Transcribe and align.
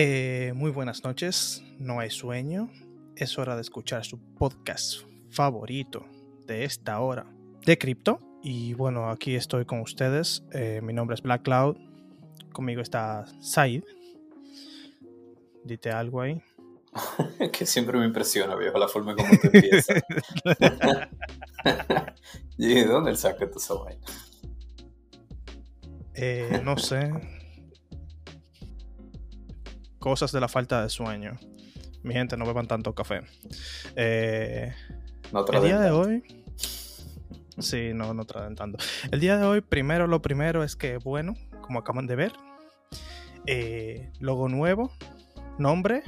Eh, 0.00 0.52
muy 0.54 0.70
buenas 0.70 1.02
noches, 1.02 1.64
no 1.80 1.98
hay 1.98 2.08
sueño, 2.10 2.70
es 3.16 3.36
hora 3.36 3.56
de 3.56 3.62
escuchar 3.62 4.04
su 4.04 4.20
podcast 4.36 5.00
favorito 5.28 6.06
de 6.46 6.62
esta 6.62 7.00
hora 7.00 7.26
de 7.66 7.78
cripto. 7.78 8.20
Y 8.40 8.74
bueno, 8.74 9.10
aquí 9.10 9.34
estoy 9.34 9.64
con 9.64 9.80
ustedes, 9.80 10.44
eh, 10.52 10.80
mi 10.84 10.92
nombre 10.92 11.14
es 11.14 11.22
Black 11.22 11.42
Cloud, 11.42 11.78
conmigo 12.52 12.80
está 12.80 13.24
Said. 13.40 13.82
Dite 15.64 15.90
algo 15.90 16.20
ahí. 16.20 16.40
que 17.52 17.66
siempre 17.66 17.98
me 17.98 18.06
impresiona, 18.06 18.54
viejo, 18.54 18.78
la 18.78 18.86
forma 18.86 19.16
como 19.16 19.36
te 19.36 19.46
empieza. 19.48 19.94
¿Y 22.56 22.72
de 22.72 22.84
dónde 22.86 23.16
saca 23.16 23.46
esa 23.46 23.74
vaina? 23.74 24.06
Eh, 26.14 26.60
no 26.62 26.78
sé. 26.78 27.37
Cosas 29.98 30.32
de 30.32 30.40
la 30.40 30.48
falta 30.48 30.82
de 30.82 30.88
sueño. 30.88 31.38
Mi 32.02 32.14
gente, 32.14 32.36
no 32.36 32.46
beban 32.46 32.66
tanto 32.68 32.94
café. 32.94 33.22
Eh, 33.96 34.72
el 35.32 35.62
día 35.62 35.80
de 35.80 35.90
hoy. 35.90 36.22
Sí, 37.58 37.90
no, 37.92 38.14
no 38.14 38.24
traen 38.24 38.54
tanto. 38.54 38.78
El 39.10 39.20
día 39.20 39.36
de 39.36 39.44
hoy, 39.44 39.60
primero, 39.60 40.06
lo 40.06 40.22
primero 40.22 40.62
es 40.62 40.76
que, 40.76 40.96
bueno, 40.98 41.34
como 41.60 41.80
acaban 41.80 42.06
de 42.06 42.16
ver, 42.16 42.32
eh, 43.46 44.12
logo 44.20 44.48
nuevo, 44.48 44.92
nombre, 45.58 46.02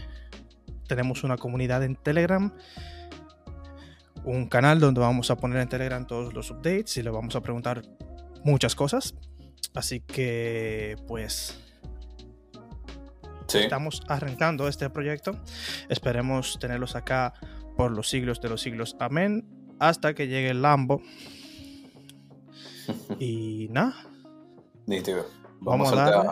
tenemos 0.87 1.25
una 1.25 1.37
comunidad 1.37 1.83
en 1.83 1.97
Telegram, 1.97 2.55
un 4.25 4.49
canal 4.49 4.79
donde 4.79 5.01
vamos 5.01 5.31
a 5.31 5.37
poner 5.37 5.61
en 5.61 5.69
Telegram 5.69 6.07
todos 6.07 6.33
los 6.35 6.51
updates 6.51 6.97
y 6.97 7.03
le 7.03 7.11
vamos 7.11 7.35
a 7.35 7.41
preguntar 7.41 7.83
muchas 8.45 8.75
cosas. 8.75 9.15
Así 9.75 10.01
que, 10.01 10.97
pues, 11.07 11.59
estamos 13.55 14.03
arrancando 14.09 14.69
este 14.69 14.91
proyecto. 14.91 15.33
Esperemos 15.89 16.59
tenerlos 16.59 16.97
acá 16.97 17.35
por 17.77 17.93
los 17.93 18.09
siglos 18.09 18.41
de 18.41 18.49
los 18.49 18.61
siglos. 18.61 18.97
Amén. 18.99 19.47
Hasta 19.79 20.15
que 20.15 20.29
llegue 20.29 20.51
el 20.51 20.63
Lambo. 20.63 21.03
y 23.19 23.69
nada. 23.71 23.95
Vamos, 25.61 25.93
a 25.93 25.97
darle. 25.97 26.31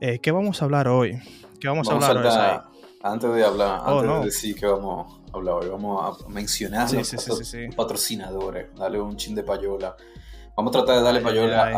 Eh, 0.00 0.18
¿Qué 0.18 0.32
vamos 0.32 0.60
a 0.60 0.64
hablar 0.64 0.88
hoy? 0.88 1.20
¿Qué 1.60 1.68
vamos, 1.68 1.88
a 1.88 1.92
hablar 1.92 2.16
hoy? 2.16 2.70
Antes 3.02 3.32
de 3.32 3.44
hablar, 3.44 3.82
oh, 3.86 4.00
antes 4.00 4.18
de 4.18 4.24
decir 4.24 4.54
que 4.56 4.66
vamos 4.66 5.20
a 5.32 5.36
hablar 5.36 5.54
hoy, 5.54 5.68
vamos 5.68 6.24
a 6.24 6.28
mencionar 6.28 6.88
a 6.88 6.92
los 6.92 7.56
patrocinadores, 7.76 8.74
darle 8.74 9.00
un 9.00 9.16
chin 9.16 9.34
de 9.34 9.42
payola. 9.42 9.96
Vamos 10.56 10.74
a 10.74 10.78
tratar 10.78 10.96
de 10.96 11.02
darle 11.02 11.20
payola 11.20 11.72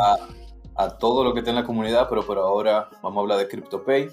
a, 0.77 0.85
a, 0.85 0.99
todo 0.99 1.23
lo 1.23 1.33
que 1.33 1.41
está 1.41 1.51
en 1.51 1.57
la 1.57 1.65
comunidad, 1.65 2.09
pero 2.09 2.25
por 2.25 2.39
ahora 2.39 2.89
vamos 3.03 3.19
a 3.19 3.21
hablar 3.21 3.39
de 3.39 3.49
CryptoPay. 3.49 4.09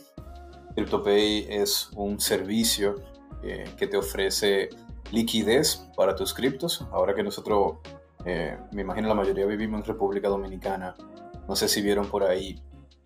CryptoPay 0.80 1.48
es 1.50 1.90
un 1.96 2.20
servicio 2.20 2.96
eh, 3.44 3.66
que 3.78 3.88
te 3.88 3.98
ofrece 3.98 4.70
liquidez 5.12 5.88
para 5.96 6.16
tus 6.16 6.34
criptos. 6.34 6.88
Ahora 6.92 7.14
que 7.14 7.22
nosotros, 7.22 7.78
eh, 8.26 8.58
me 8.72 8.84
imagino 8.84 9.10
la 9.10 9.14
mayoría 9.14 9.46
vivimos 9.46 9.82
en 9.82 9.86
República 9.86 10.30
Dominicana, 10.30 10.96
no 11.48 11.56
sé 11.56 11.68
si 11.68 11.82
vieron 11.82 12.08
por 12.08 12.24
ahí 12.24 12.62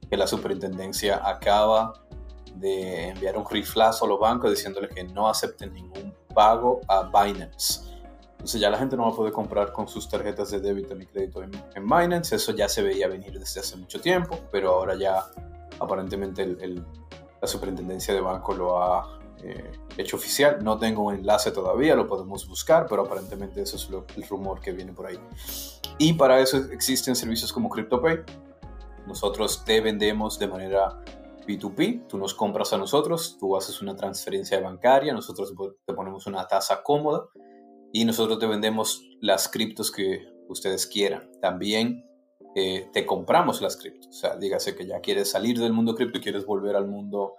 que 0.08 0.18
la 0.18 0.28
superintendencia 0.28 1.28
acaba 1.28 1.94
de 2.56 3.08
enviar 3.10 3.38
un 3.38 3.50
riflazo 3.50 4.06
a 4.06 4.08
los 4.08 4.20
bancos 4.20 4.52
diciéndoles 4.52 4.94
que 4.94 5.04
no 5.06 5.28
acepten 5.28 5.74
ningún 5.74 6.14
pago 6.34 6.82
a 6.88 7.04
Binance. 7.04 7.90
Entonces 8.34 8.62
ya 8.62 8.70
la 8.70 8.78
gente 8.78 8.96
no 8.98 9.04
va 9.04 9.10
a 9.10 9.16
poder 9.16 9.32
comprar 9.32 9.72
con 9.72 9.88
sus 9.88 10.08
tarjetas 10.08 10.52
de 10.52 10.60
débito 10.60 10.94
ni 10.94 11.06
crédito 11.08 11.42
en, 11.42 11.52
Binance. 11.88 12.36
Eso 12.36 12.52
ya 12.52 12.70
se 12.70 12.84
veía 12.84 13.08
venir 13.08 13.40
desde 13.40 13.62
hace 13.62 13.78
mucho 13.78 14.00
tiempo, 14.00 14.38
pero 14.52 14.74
ahora 14.76 14.96
ya 14.96 15.26
aparentemente 15.80 16.44
la 17.44 17.48
superintendencia 17.48 18.14
de 18.14 18.22
banco 18.22 18.54
lo 18.54 18.82
ha 18.82 19.20
eh, 19.44 19.74
hecho 19.98 20.16
oficial. 20.16 20.64
No 20.64 20.80
tengo 20.80 21.04
un 21.04 21.16
enlace 21.16 21.52
todavía, 21.52 21.94
lo 21.94 22.08
podemos 22.08 22.48
buscar, 22.48 22.86
pero 22.88 23.02
aparentemente 23.02 23.62
eso 23.62 23.76
es 23.76 23.90
el 24.16 24.24
rumor 24.30 24.62
que 24.62 24.72
viene 24.72 24.94
por 24.94 25.08
ahí. 25.08 25.20
Y 25.98 26.14
para 26.14 26.40
eso 26.40 26.56
existen 26.72 27.18
servicios 27.18 27.52
como 27.52 27.70
CryptoPay. 27.70 28.20
Nosotros 29.08 29.66
te 29.66 29.82
vendemos 29.82 30.40
de 30.40 30.48
manera 30.48 31.04
P2P, 31.46 32.08
tú 32.08 32.18
nos 32.18 32.34
compras 32.34 32.72
a 32.72 32.78
nosotros, 32.78 33.36
tú 33.38 33.58
haces 33.58 33.82
una 33.82 33.94
transferencia 33.98 34.62
bancaria, 34.62 35.12
nosotros 35.12 35.54
te 35.86 35.94
ponemos 35.94 36.26
una 36.28 36.48
tasa 36.48 36.82
cómoda 36.82 37.26
y 37.92 38.06
nosotros 38.06 38.40
te 38.40 38.48
vendemos 38.48 39.04
las 39.20 39.50
criptos 39.50 39.92
que 39.92 40.30
ustedes 40.48 40.88
quieran. 40.88 41.30
También 41.42 42.06
eh, 42.56 42.90
te 42.94 43.06
compramos 43.06 43.62
las 43.62 43.78
criptos, 43.78 44.08
o 44.08 44.14
sea, 44.14 44.36
dígase 44.36 44.76
que 44.76 44.86
ya 44.86 45.00
quieres 45.00 45.32
salir 45.32 45.60
del 45.60 45.74
mundo 45.74 45.96
cripto 45.96 46.20
y 46.20 46.22
quieres 46.22 46.46
volver 46.46 46.76
al 46.76 46.88
mundo 46.88 47.36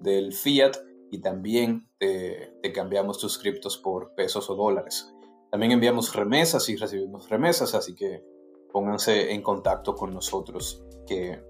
del 0.00 0.32
fiat 0.32 0.76
y 1.10 1.20
también 1.20 1.88
te, 1.98 2.54
te 2.62 2.72
cambiamos 2.72 3.18
tus 3.18 3.38
criptos 3.38 3.76
por 3.76 4.14
pesos 4.14 4.48
o 4.50 4.54
dólares. 4.54 5.12
También 5.50 5.72
enviamos 5.72 6.14
remesas 6.14 6.68
y 6.70 6.76
recibimos 6.76 7.28
remesas, 7.28 7.74
así 7.74 7.94
que 7.94 8.24
pónganse 8.72 9.32
en 9.32 9.42
contacto 9.42 9.94
con 9.94 10.14
nosotros 10.14 10.82
que 11.06 11.42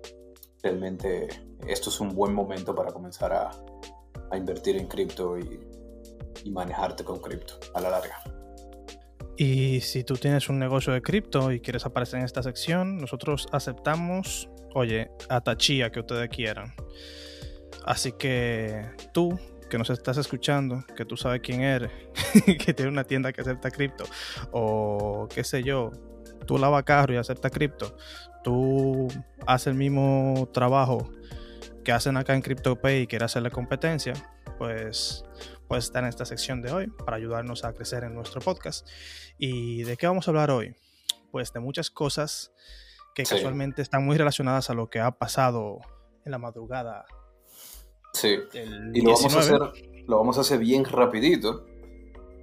realmente 0.63 1.29
esto 1.67 1.91
es 1.91 2.01
un 2.01 2.15
buen 2.15 2.35
momento 2.35 2.75
para 2.75 2.93
comenzar 2.93 3.33
a, 3.33 3.51
invertir 4.37 4.77
en 4.77 4.89
cripto 4.89 5.39
y, 5.39 5.61
manejarte 6.51 7.05
con 7.05 7.21
cripto 7.21 7.55
a 7.75 7.81
la 7.81 7.91
larga. 7.91 8.42
Y 9.37 9.81
si 9.81 10.05
tú 10.05 10.15
tienes 10.15 10.49
un 10.49 10.59
negocio 10.59 10.93
de 10.93 11.03
cripto 11.03 11.53
y 11.53 11.61
quieres 11.61 11.87
aparecer 11.87 12.21
en 12.21 12.27
esta 12.27 12.43
sección, 12.43 12.99
nosotros 12.99 13.47
aceptamos, 13.53 14.49
oye, 14.75 15.11
a 15.29 15.41
Tachía 15.41 15.91
que 15.91 16.01
ustedes 16.01 16.29
quieran. 16.29 16.75
Así 17.85 18.13
que 18.13 18.85
tú 19.13 19.39
que 19.73 19.79
nos 19.79 19.89
estás 19.89 20.19
escuchando, 20.19 20.85
que 20.95 21.07
tú 21.07 21.17
sabes 21.17 21.41
quién 21.41 21.63
eres, 21.63 21.91
que 22.45 22.75
tiene 22.75 22.91
una 22.91 23.05
tienda 23.05 23.33
que 23.33 23.41
acepta 23.41 23.71
cripto, 23.71 24.05
o 24.51 25.27
qué 25.35 25.45
sé 25.45 25.63
yo, 25.63 25.91
tú 26.47 26.59
lavas 26.59 26.83
carro 26.83 27.15
y 27.15 27.17
acepta 27.17 27.49
cripto, 27.49 27.97
tú 28.45 29.09
haces 29.47 29.69
el 29.69 29.75
mismo 29.75 30.47
trabajo 30.53 31.11
que 31.85 31.93
hacen 31.93 32.19
acá 32.19 32.35
en 32.35 32.43
CryptoPay 32.43 33.03
y 33.03 33.07
quieres 33.07 33.27
hacerle 33.33 33.51
competencia, 33.51 34.13
pues 34.59 35.25
puedes 35.73 35.87
estar 35.87 36.03
en 36.03 36.11
esta 36.11 36.27
sección 36.27 36.61
de 36.61 36.71
hoy 36.71 36.87
para 36.89 37.17
ayudarnos 37.17 37.65
a 37.65 37.73
crecer 37.73 38.05
en 38.05 38.15
nuestro 38.15 38.43
podcast. 38.43 38.87
¿Y 39.39 39.85
de 39.85 39.97
qué 39.97 40.07
vamos 40.07 40.29
a 40.29 40.31
hablar 40.31 40.51
hoy? 40.51 40.77
Pues 41.31 41.51
de 41.55 41.61
muchas 41.61 41.91
cosas 41.91 42.53
que 43.15 43.23
casualmente 43.23 43.81
están 43.81 44.05
muy 44.05 44.19
relacionadas 44.19 44.69
a 44.69 44.75
lo 44.75 44.91
que 44.91 45.01
ha 45.01 45.13
pasado 45.13 45.79
en 46.27 46.33
la 46.33 46.37
madrugada. 46.37 47.07
Sí. 48.13 48.37
Y 48.93 49.01
lo 49.01 49.15
vamos, 49.15 49.35
a 49.35 49.39
hacer, 49.39 49.61
lo 50.07 50.19
vamos 50.19 50.37
a 50.37 50.43
hacer 50.43 50.59
bien 50.59 50.85
rapidito. 50.85 51.65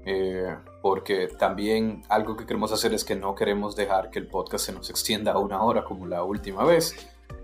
Eh, 0.07 0.57
porque 0.81 1.27
también 1.27 2.01
algo 2.09 2.35
que 2.35 2.47
queremos 2.47 2.71
hacer 2.71 2.95
es 2.95 3.03
que 3.03 3.15
no 3.15 3.35
queremos 3.35 3.75
dejar 3.75 4.09
que 4.09 4.17
el 4.17 4.25
podcast 4.25 4.65
se 4.65 4.73
nos 4.73 4.89
extienda 4.89 5.33
a 5.33 5.37
una 5.37 5.61
hora 5.61 5.83
como 5.83 6.07
la 6.07 6.23
última 6.23 6.65
vez. 6.65 6.95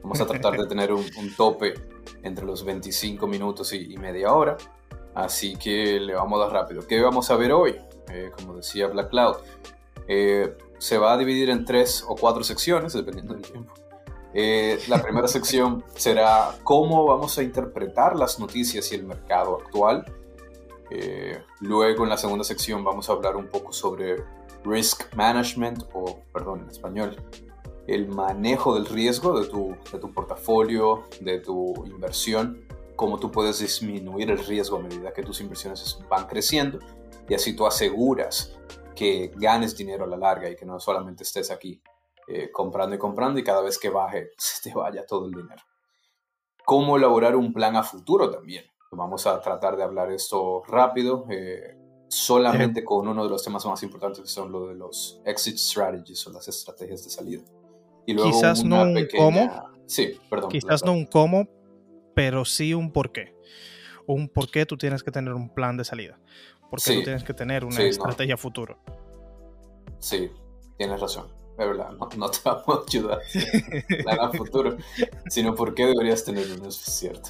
Vamos 0.02 0.20
a 0.20 0.26
tratar 0.26 0.58
de 0.58 0.66
tener 0.68 0.92
un, 0.92 1.06
tope 1.38 1.76
entre 2.24 2.44
los 2.44 2.66
25 2.66 3.28
minutos 3.28 3.72
y, 3.72 3.96
media 3.98 4.34
hora. 4.34 4.58
Así 5.16 5.56
que 5.56 6.00
le 6.00 6.14
vamos 6.14 6.40
a 6.40 6.44
dar 6.44 6.54
rápido. 6.54 6.86
¿Qué 6.86 7.02
vamos 7.02 7.32
a 7.32 7.38
ver 7.38 7.54
hoy? 7.54 7.78
Eh, 8.12 8.32
como 8.36 8.54
decía 8.54 8.88
Black 8.88 9.10
Cloud, 9.10 9.38
eh, 10.08 10.56
se 10.78 10.98
va 10.98 11.14
a 11.14 11.18
dividir 11.18 11.50
en 11.50 11.64
tres 11.64 12.06
o 12.08 12.16
cuatro 12.16 12.44
secciones, 12.44 12.94
dependiendo 12.94 13.34
del 13.34 13.44
tiempo. 13.44 13.74
Eh, 14.34 14.78
la 14.90 15.02
primera 15.02 15.30
sección 15.30 15.86
será 15.96 16.56
cómo 16.64 17.06
vamos 17.06 17.38
a 17.38 17.44
interpretar 17.44 18.18
las 18.18 18.40
noticias 18.40 18.92
y 18.92 18.96
el 18.96 19.06
mercado 19.06 19.62
actual. 19.64 20.06
luego 21.62 22.04
en 22.04 22.10
la 22.10 22.18
segunda 22.18 22.44
sección 22.44 22.84
vamos 22.84 23.10
a 23.10 23.14
hablar 23.14 23.38
un 23.38 23.48
poco 23.48 23.74
sobre 23.74 24.18
risk 24.66 25.16
management 25.16 25.84
o, 25.94 26.20
perdón, 26.32 26.62
en 26.64 26.70
español, 26.70 27.16
el 27.88 28.08
manejo 28.08 28.76
del 28.76 28.86
riesgo 28.86 29.40
de 29.40 29.48
tu, 29.48 29.76
de 29.92 30.00
tu 30.00 30.12
portafolio, 30.12 31.08
de 31.22 31.40
tu 31.40 31.86
inversión, 31.86 32.66
cómo 32.96 33.20
tú 33.20 33.32
puedes 33.32 33.60
disminuir 33.60 34.32
el 34.32 34.38
riesgo 34.38 34.78
a 34.78 34.82
medida 34.82 35.14
que 35.14 35.24
tus 35.24 35.42
inversiones 35.42 36.00
van 36.10 36.28
creciendo 36.28 36.80
y 37.28 37.34
así 37.34 37.56
tú 37.56 37.66
aseguras 37.66 38.58
que 38.96 39.32
ganes 39.36 39.76
dinero 39.76 40.06
a 40.06 40.08
la 40.08 40.18
larga 40.18 40.50
y 40.50 40.56
que 40.56 40.66
no 40.66 40.80
solamente 40.80 41.24
estés 41.24 41.52
aquí 41.52 41.82
eh, 42.28 42.50
comprando 42.52 42.96
y 42.96 43.00
comprando 43.00 43.40
y 43.40 43.44
cada 43.44 43.62
vez 43.62 43.78
que 43.78 43.90
baje 43.90 44.30
se 44.38 44.70
te 44.70 44.76
vaya 44.76 45.06
todo 45.06 45.26
el 45.26 45.32
dinero. 45.32 45.62
Cómo 46.66 46.98
elaborar 46.98 47.36
un 47.36 47.54
plan 47.54 47.76
a 47.76 47.84
futuro 47.84 48.32
también. 48.32 48.66
Vamos 48.92 49.28
a 49.28 49.40
tratar 49.42 49.76
de 49.76 49.84
hablar 49.84 50.12
esto 50.12 50.64
rápido, 50.68 51.26
eh, 51.30 51.78
solamente 52.08 52.84
con 52.84 53.08
uno 53.08 53.24
de 53.24 53.30
los 53.30 53.44
temas 53.44 53.66
más 53.66 53.84
importantes 53.84 54.22
que 54.22 54.28
son 54.30 54.52
lo 54.52 54.68
de 54.68 54.76
los 54.76 55.22
exit 55.26 55.58
strategies 55.58 56.26
o 56.28 56.32
las 56.32 56.48
estrategias 56.48 57.04
de 57.04 57.10
salida 57.10 57.44
quizás 58.06 58.64
no 58.64 58.84
un 58.84 59.08
cómo. 59.16 59.72
Sí, 59.88 60.20
perdón. 60.30 60.50
Quizás 60.50 60.84
no 60.84 60.94
un 60.94 61.06
cómo, 61.06 61.48
pero 62.16 62.46
sí 62.46 62.74
un 62.74 62.92
por 62.92 63.12
qué. 63.12 63.36
Un 64.08 64.30
por 64.30 64.50
qué 64.50 64.66
tú 64.66 64.78
tienes 64.78 65.04
que 65.04 65.12
tener 65.12 65.34
un 65.34 65.54
plan 65.54 65.78
de 65.78 65.84
salida. 65.84 66.18
Porque 66.70 66.96
tú 66.96 67.04
tienes 67.04 67.24
que 67.24 67.34
tener 67.34 67.64
una 67.64 67.82
estrategia 67.84 68.38
futuro. 68.38 68.80
Sí, 70.00 70.32
tienes 70.78 71.00
razón. 71.00 71.28
Es 71.58 71.66
verdad, 71.66 71.92
no, 71.92 72.08
te 72.08 72.18
vamos 72.44 72.68
a 72.68 72.84
ayudar 72.88 73.22
a 74.20 74.30
futuro, 74.32 74.78
sino 75.30 75.56
por 75.56 75.74
qué 75.74 75.86
deberías 75.86 76.26
tener 76.26 76.46
uno, 76.52 76.68
es 76.68 76.76
cierto. 76.76 77.30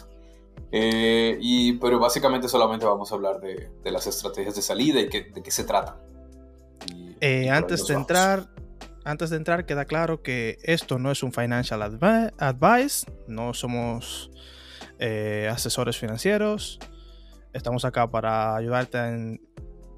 Eh, 0.71 1.37
y, 1.39 1.73
pero 1.73 1.99
básicamente 1.99 2.47
solamente 2.47 2.85
vamos 2.85 3.11
a 3.11 3.15
hablar 3.15 3.39
de, 3.39 3.91
las 3.91 4.07
estrategias 4.07 4.55
de 4.55 4.61
salida 4.63 4.99
y 4.99 5.09
de 5.09 5.41
qué 5.43 5.51
se 5.51 5.63
trata. 5.63 5.99
Eh, 7.21 7.49
antes 7.49 7.87
de 7.87 7.93
entrar, 7.93 8.47
antes 9.03 9.29
de 9.29 9.37
entrar, 9.37 9.65
queda 9.65 9.85
claro 9.85 10.21
que 10.21 10.57
esto 10.63 10.99
no 10.99 11.11
es 11.11 11.23
un 11.23 11.31
financial 11.31 11.81
advice, 11.81 13.11
no 13.27 13.53
somos 13.53 14.31
eh, 14.99 15.49
asesores 15.51 15.97
financieros. 15.97 16.79
Estamos 17.53 17.85
acá 17.85 18.09
para 18.09 18.55
ayudarte 18.55 18.97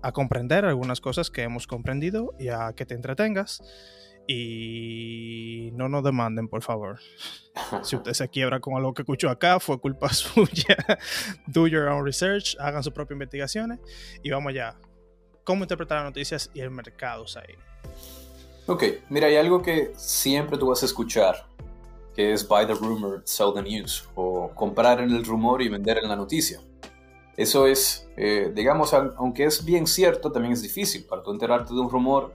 a, 0.02 0.12
comprender 0.12 0.66
algunas 0.66 1.02
cosas 1.02 1.30
que 1.30 1.44
hemos 1.44 1.68
comprendido 1.68 2.34
y 2.40 2.50
a 2.50 2.74
que 2.76 2.86
te 2.86 2.94
entretengas. 2.94 3.62
Y 4.28 5.72
no 5.74 5.88
nos 5.88 6.04
demanden, 6.04 6.50
por 6.50 6.62
favor. 6.62 7.00
si 7.82 7.96
usted 7.96 8.14
se 8.14 8.28
quiebra 8.30 8.60
con 8.60 8.76
algo 8.76 8.94
que 8.94 9.02
escuchó 9.04 9.30
acá, 9.30 9.60
fue 9.60 9.80
culpa 9.80 10.10
suya. 10.14 10.78
Do 11.48 11.68
your 11.68 11.88
own 11.88 12.06
research, 12.06 12.56
hagan 12.60 12.84
sus 12.84 12.94
propias 12.94 13.16
investigaciones 13.16 13.80
y 14.22 14.30
vamos 14.30 14.50
allá. 14.50 14.76
¿Cómo 15.44 15.64
interpretar 15.64 16.00
las 16.00 16.06
noticias 16.06 16.52
y 16.54 16.60
el 16.60 16.72
mercado 16.72 17.26
ahí? 17.38 17.56
Ok, 18.70 18.84
mira, 19.10 19.28
hay 19.28 19.38
algo 19.38 19.62
que 19.62 19.94
siempre 19.96 20.58
tú 20.58 20.68
vas 20.68 20.84
a 20.84 20.86
escuchar, 20.86 21.48
que 22.18 22.34
es 22.34 22.48
buy 22.48 22.66
the 22.66 22.74
rumor, 22.74 23.22
sell 23.26 23.54
the 23.54 23.62
news, 23.62 24.10
o 24.16 24.50
comprar 24.56 25.00
en 25.00 25.12
el 25.12 25.24
rumor 25.24 25.62
y 25.62 25.70
vender 25.70 26.00
en 26.00 26.10
la 26.10 26.16
noticia. 26.16 26.60
Eso 27.36 27.68
es, 27.68 28.10
eh, 28.18 28.52
digamos, 28.56 28.92
aunque 28.92 29.46
es 29.46 29.64
bien 29.64 29.86
cierto, 29.86 30.32
también 30.32 30.54
es 30.54 30.64
difícil. 30.64 31.06
Para 31.06 31.22
tú 31.22 31.30
enterarte 31.30 31.76
de 31.76 31.80
un 31.80 31.92
rumor, 31.92 32.34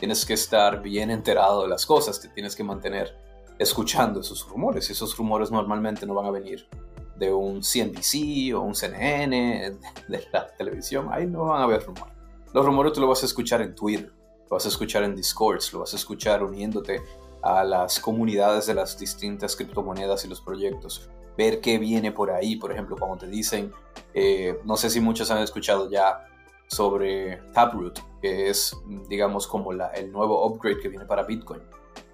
tienes 0.00 0.26
que 0.26 0.34
estar 0.34 0.82
bien 0.82 1.12
enterado 1.12 1.62
de 1.62 1.68
las 1.68 1.86
cosas, 1.86 2.20
te 2.20 2.26
tienes 2.26 2.56
que 2.56 2.64
mantener 2.64 3.16
escuchando 3.56 4.18
esos 4.18 4.48
rumores. 4.48 4.90
Esos 4.90 5.16
rumores 5.16 5.52
normalmente 5.52 6.04
no 6.06 6.14
van 6.14 6.26
a 6.26 6.32
venir 6.32 6.66
de 7.14 7.32
un 7.32 7.60
CNBC 7.62 8.52
o 8.56 8.62
un 8.62 8.74
CNN, 8.74 9.76
de 10.08 10.26
la 10.32 10.48
televisión, 10.56 11.08
ahí 11.12 11.28
no 11.28 11.44
van 11.44 11.60
a 11.60 11.64
haber 11.64 11.84
rumores. 11.84 12.16
Los 12.52 12.66
rumores 12.66 12.94
tú 12.94 13.00
lo 13.00 13.06
vas 13.06 13.22
a 13.22 13.26
escuchar 13.26 13.62
en 13.62 13.76
Twitter, 13.76 14.12
lo 14.50 14.56
vas 14.56 14.64
a 14.64 14.70
escuchar 14.70 15.04
en 15.04 15.14
Discord, 15.14 15.60
lo 15.72 15.78
vas 15.78 15.92
a 15.92 15.96
escuchar 15.96 16.42
uniéndote 16.42 17.00
a 17.42 17.64
las 17.64 18.00
comunidades 18.00 18.66
de 18.66 18.74
las 18.74 18.98
distintas 18.98 19.56
criptomonedas 19.56 20.24
y 20.24 20.28
los 20.28 20.40
proyectos. 20.40 21.08
Ver 21.36 21.60
qué 21.60 21.78
viene 21.78 22.12
por 22.12 22.30
ahí, 22.30 22.56
por 22.56 22.72
ejemplo, 22.72 22.96
cuando 22.98 23.18
te 23.18 23.26
dicen, 23.26 23.72
eh, 24.14 24.58
no 24.64 24.76
sé 24.76 24.90
si 24.90 25.00
muchos 25.00 25.30
han 25.30 25.38
escuchado 25.38 25.90
ya 25.90 26.26
sobre 26.66 27.38
Taproot, 27.52 28.00
que 28.20 28.50
es, 28.50 28.76
digamos, 29.08 29.46
como 29.46 29.72
la, 29.72 29.88
el 29.88 30.12
nuevo 30.12 30.46
upgrade 30.46 30.80
que 30.80 30.88
viene 30.88 31.04
para 31.04 31.24
Bitcoin 31.24 31.62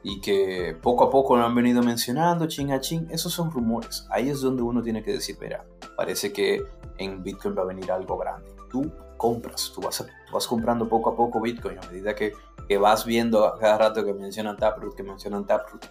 y 0.03 0.21
que 0.21 0.77
poco 0.81 1.05
a 1.05 1.11
poco 1.11 1.37
lo 1.37 1.45
han 1.45 1.55
venido 1.55 1.83
mencionando, 1.83 2.47
ching 2.47 2.71
a 2.71 2.81
ching, 2.81 3.09
esos 3.11 3.33
son 3.33 3.51
rumores. 3.51 4.07
Ahí 4.11 4.31
es 4.31 4.41
donde 4.41 4.63
uno 4.63 4.81
tiene 4.81 5.03
que 5.03 5.13
decir, 5.13 5.37
mira, 5.41 5.67
parece 5.97 6.33
que 6.33 6.63
en 6.99 7.23
Bitcoin 7.25 7.57
va 7.59 7.63
a 7.63 7.67
venir 7.67 7.91
algo 7.91 8.17
grande. 8.17 8.49
Tú 8.71 8.91
compras, 9.17 9.73
tú 9.75 9.81
vas, 9.81 10.05
vas 10.33 10.47
comprando 10.47 10.89
poco 10.89 11.11
a 11.11 11.17
poco 11.17 11.41
Bitcoin 11.41 11.79
a 11.79 11.87
medida 11.89 12.15
que, 12.15 12.33
que 12.69 12.79
vas 12.79 13.05
viendo 13.05 13.55
cada 13.59 13.79
rato 13.79 14.05
que 14.05 14.13
mencionan 14.13 14.57
Taproot, 14.57 14.95
que 14.97 15.03
mencionan 15.03 15.47
Taproot. 15.47 15.87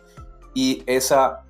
Y 0.54 0.84
esa, 0.86 1.46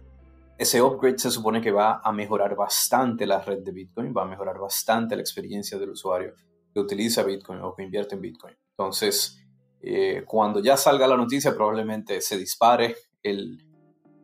ese 0.58 0.82
upgrade 0.82 1.20
se 1.20 1.32
supone 1.32 1.62
que 1.62 1.72
va 1.72 2.02
a 2.04 2.12
mejorar 2.12 2.56
bastante 2.56 3.26
la 3.26 3.40
red 3.40 3.60
de 3.60 3.72
Bitcoin, 3.72 4.14
va 4.16 4.24
a 4.24 4.28
mejorar 4.28 4.58
bastante 4.58 5.16
la 5.16 5.22
experiencia 5.22 5.78
del 5.78 5.92
usuario 5.92 6.34
que 6.74 6.80
utiliza 6.80 7.24
Bitcoin 7.24 7.62
o 7.62 7.76
que 7.76 7.84
invierte 7.84 8.16
en 8.16 8.22
Bitcoin. 8.22 8.56
Entonces, 8.72 9.42
eh, 9.82 10.24
cuando 10.26 10.60
ya 10.60 10.76
salga 10.78 11.08
la 11.08 11.18
noticia, 11.18 11.56
probablemente 11.56 12.20
se 12.22 12.38
dispare 12.38 12.96
el, 13.22 13.64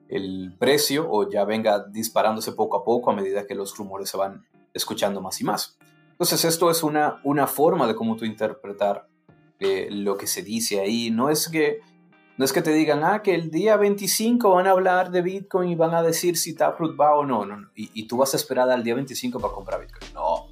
el 0.09 0.55
precio 0.59 1.07
o 1.09 1.29
ya 1.29 1.45
venga 1.45 1.85
disparándose 1.87 2.51
poco 2.51 2.77
a 2.77 2.83
poco 2.83 3.11
a 3.11 3.15
medida 3.15 3.47
que 3.47 3.55
los 3.55 3.77
rumores 3.77 4.09
se 4.09 4.17
van 4.17 4.45
escuchando 4.73 5.21
más 5.21 5.39
y 5.39 5.43
más. 5.43 5.77
Entonces 6.21 6.45
esto 6.45 6.69
es 6.69 6.83
una, 6.83 7.19
una 7.23 7.47
forma 7.47 7.87
de 7.87 7.95
cómo 7.95 8.15
tú 8.15 8.25
interpretar 8.25 9.07
eh, 9.59 9.87
lo 9.89 10.17
que 10.17 10.27
se 10.27 10.43
dice 10.43 10.79
ahí. 10.79 11.09
No 11.09 11.31
es, 11.31 11.49
que, 11.49 11.79
no 12.37 12.45
es 12.45 12.53
que 12.53 12.61
te 12.61 12.71
digan, 12.71 13.03
ah, 13.03 13.23
que 13.23 13.33
el 13.33 13.49
día 13.49 13.75
25 13.75 14.51
van 14.51 14.67
a 14.67 14.69
hablar 14.69 15.09
de 15.09 15.23
Bitcoin 15.23 15.71
y 15.71 15.75
van 15.75 15.95
a 15.95 16.03
decir 16.03 16.37
si 16.37 16.53
Taproot 16.53 16.95
va 16.95 17.15
o 17.15 17.25
no. 17.25 17.43
no, 17.47 17.71
Y, 17.75 17.89
y, 17.95 18.07
tú 18.07 18.17
vas 18.17 18.35
a 18.35 18.37
esperar 18.37 18.69
al 18.69 18.83
día 18.83 18.93
25 18.93 19.39
para 19.39 19.51
comprar 19.51 19.81
Bitcoin. 19.81 20.13
No, 20.13 20.45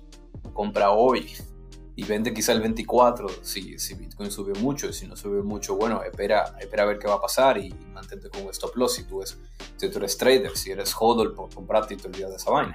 compra 0.54 0.90
hoy 0.90 1.34
y 1.96 2.04
vende 2.04 2.34
quizá 2.34 2.54
el 2.54 2.62
24 2.62 3.28
si, 3.44 3.78
si 3.78 3.94
Bitcoin 3.94 4.32
sube 4.32 4.60
mucho. 4.60 4.90
Y 4.90 4.94
si 4.94 5.06
no 5.06 5.16
sube 5.16 5.44
mucho, 5.44 5.76
bueno, 5.76 6.02
espera, 6.02 6.56
espera 6.60 6.82
a 6.82 6.86
ver 6.88 6.98
qué 6.98 7.08
va 7.08 7.18
a 7.18 7.22
pasar 7.22 7.60
y, 7.60 7.76
mantente 7.94 8.32
con 8.32 8.42
un 8.42 8.50
stop 8.50 8.76
loss 8.76 8.96
si 8.96 9.04
tú, 9.04 9.22
si 9.78 9.88
tú 9.88 9.98
eres 10.00 10.18
trader, 10.18 10.58
si 10.58 10.72
eres 10.72 10.96
hodl, 11.00 11.36
por 11.36 11.54
comprarte 11.54 11.94
y 11.94 11.98
te 11.98 12.08
olvidas 12.08 12.32
de 12.32 12.38
esa 12.38 12.50
vaina. 12.50 12.74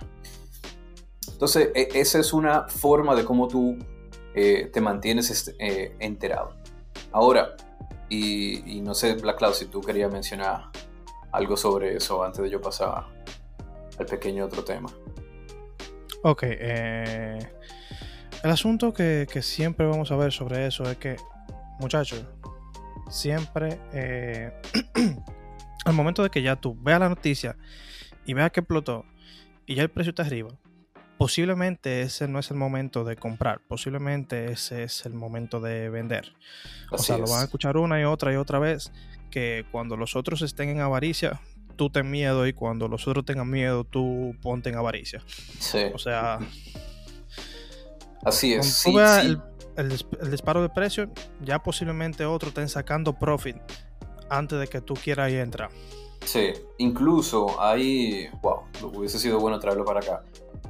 Entonces, 1.33 1.71
e, 1.75 1.89
esa 1.95 2.19
es 2.19 2.33
una 2.33 2.69
forma 2.69 3.15
de 3.15 3.25
cómo 3.25 3.49
tú 3.49 3.79
eh, 4.35 4.71
te 4.73 4.81
mantienes 4.81 5.31
este, 5.31 5.55
eh, 5.59 5.97
enterado. 6.01 6.57
Ahora, 7.13 7.57
y, 8.09 8.81
no 8.83 8.95
sé, 8.95 9.15
Black 9.15 9.39
Cloud, 9.39 9.55
si 9.55 9.67
tú 9.67 9.81
querías 9.81 10.13
mencionar 10.13 10.71
algo 11.33 11.57
sobre 11.57 11.97
eso 11.97 12.23
antes 12.23 12.43
de 12.43 12.51
yo 12.51 12.61
pasar 12.61 13.07
al 13.99 14.07
pequeño 14.07 14.45
otro 14.45 14.63
tema. 14.63 14.89
Ok, 16.23 16.43
eh, 16.45 17.39
el 18.43 18.51
asunto 18.51 18.93
que, 18.93 19.27
siempre 19.43 19.87
vamos 19.87 20.13
a 20.13 20.17
ver 20.17 20.33
sobre 20.33 20.67
eso 20.67 20.85
es 20.85 20.97
que, 20.97 21.17
muchachos, 21.81 22.25
siempre 23.11 23.81
al 25.85 25.95
momento 25.95 26.23
de 26.23 26.31
que 26.31 26.43
ya 26.43 26.57
tú 26.57 26.77
veas 26.81 27.01
la 27.01 27.09
noticia 27.09 27.57
y 28.25 28.35
veas 28.35 28.53
que 28.53 28.61
explotó 28.61 29.05
y 29.67 29.75
ya 29.75 29.83
el 29.83 29.91
precio 29.91 30.11
está 30.11 30.23
arriba, 30.23 30.51
posiblemente 31.19 32.03
ese 32.03 32.29
no 32.29 32.39
es 32.39 32.51
el 32.51 32.57
momento 32.57 33.05
de 33.05 33.17
comprar, 33.17 33.61
posiblemente 33.69 34.53
ese 34.53 34.85
es 34.85 35.07
el 35.07 35.15
momento 35.15 35.61
de 35.61 35.89
vender. 35.91 36.35
o 36.91 36.99
sea, 36.99 37.19
lo 37.19 37.27
van 37.27 37.41
a 37.41 37.45
escuchar 37.45 37.77
una 37.77 38.01
y 38.01 38.05
otra 38.05 38.33
y 38.33 38.37
otra 38.37 38.59
vez, 38.59 38.93
que 39.31 39.65
cuando 39.71 39.97
los 39.97 40.17
otros 40.17 40.43
estén 40.43 40.69
en 40.69 40.81
avaricia, 40.81 41.41
tú 41.77 41.91
ten 41.91 42.11
miedo 42.11 42.47
y 42.47 42.53
cuando 42.53 42.89
los 42.89 43.07
otros 43.07 43.25
tengan 43.25 43.51
miedo, 43.51 43.85
tú 43.85 44.35
ponte 44.43 44.71
en 44.71 44.77
avaricia. 44.77 45.23
Sí. 45.59 45.87
O 45.95 45.99
sea... 45.99 46.39
Así 48.25 48.55
es. 48.55 48.67
Sí, 48.67 48.95
El, 48.97 49.43
el, 49.77 50.31
disparo 50.31 50.63
de 50.63 50.71
precio, 50.71 51.11
ya 51.43 51.63
posiblemente 51.63 52.25
otros 52.25 52.51
estén 52.51 52.71
sacando 52.71 53.13
profit 53.19 53.57
antes 54.31 54.59
de 54.59 54.67
que 54.67 54.81
tú 54.81 54.95
quieras 54.95 55.31
ir 55.31 55.41
a 55.41 55.43
entrar. 55.43 55.71
Sí, 56.25 56.55
incluso 56.79 57.61
ahí, 57.61 58.29
wow, 58.41 58.61
hubiese 58.95 59.19
sido 59.19 59.39
bueno 59.41 59.59
traerlo 59.59 59.85
para 59.85 60.01
acá 60.01 60.23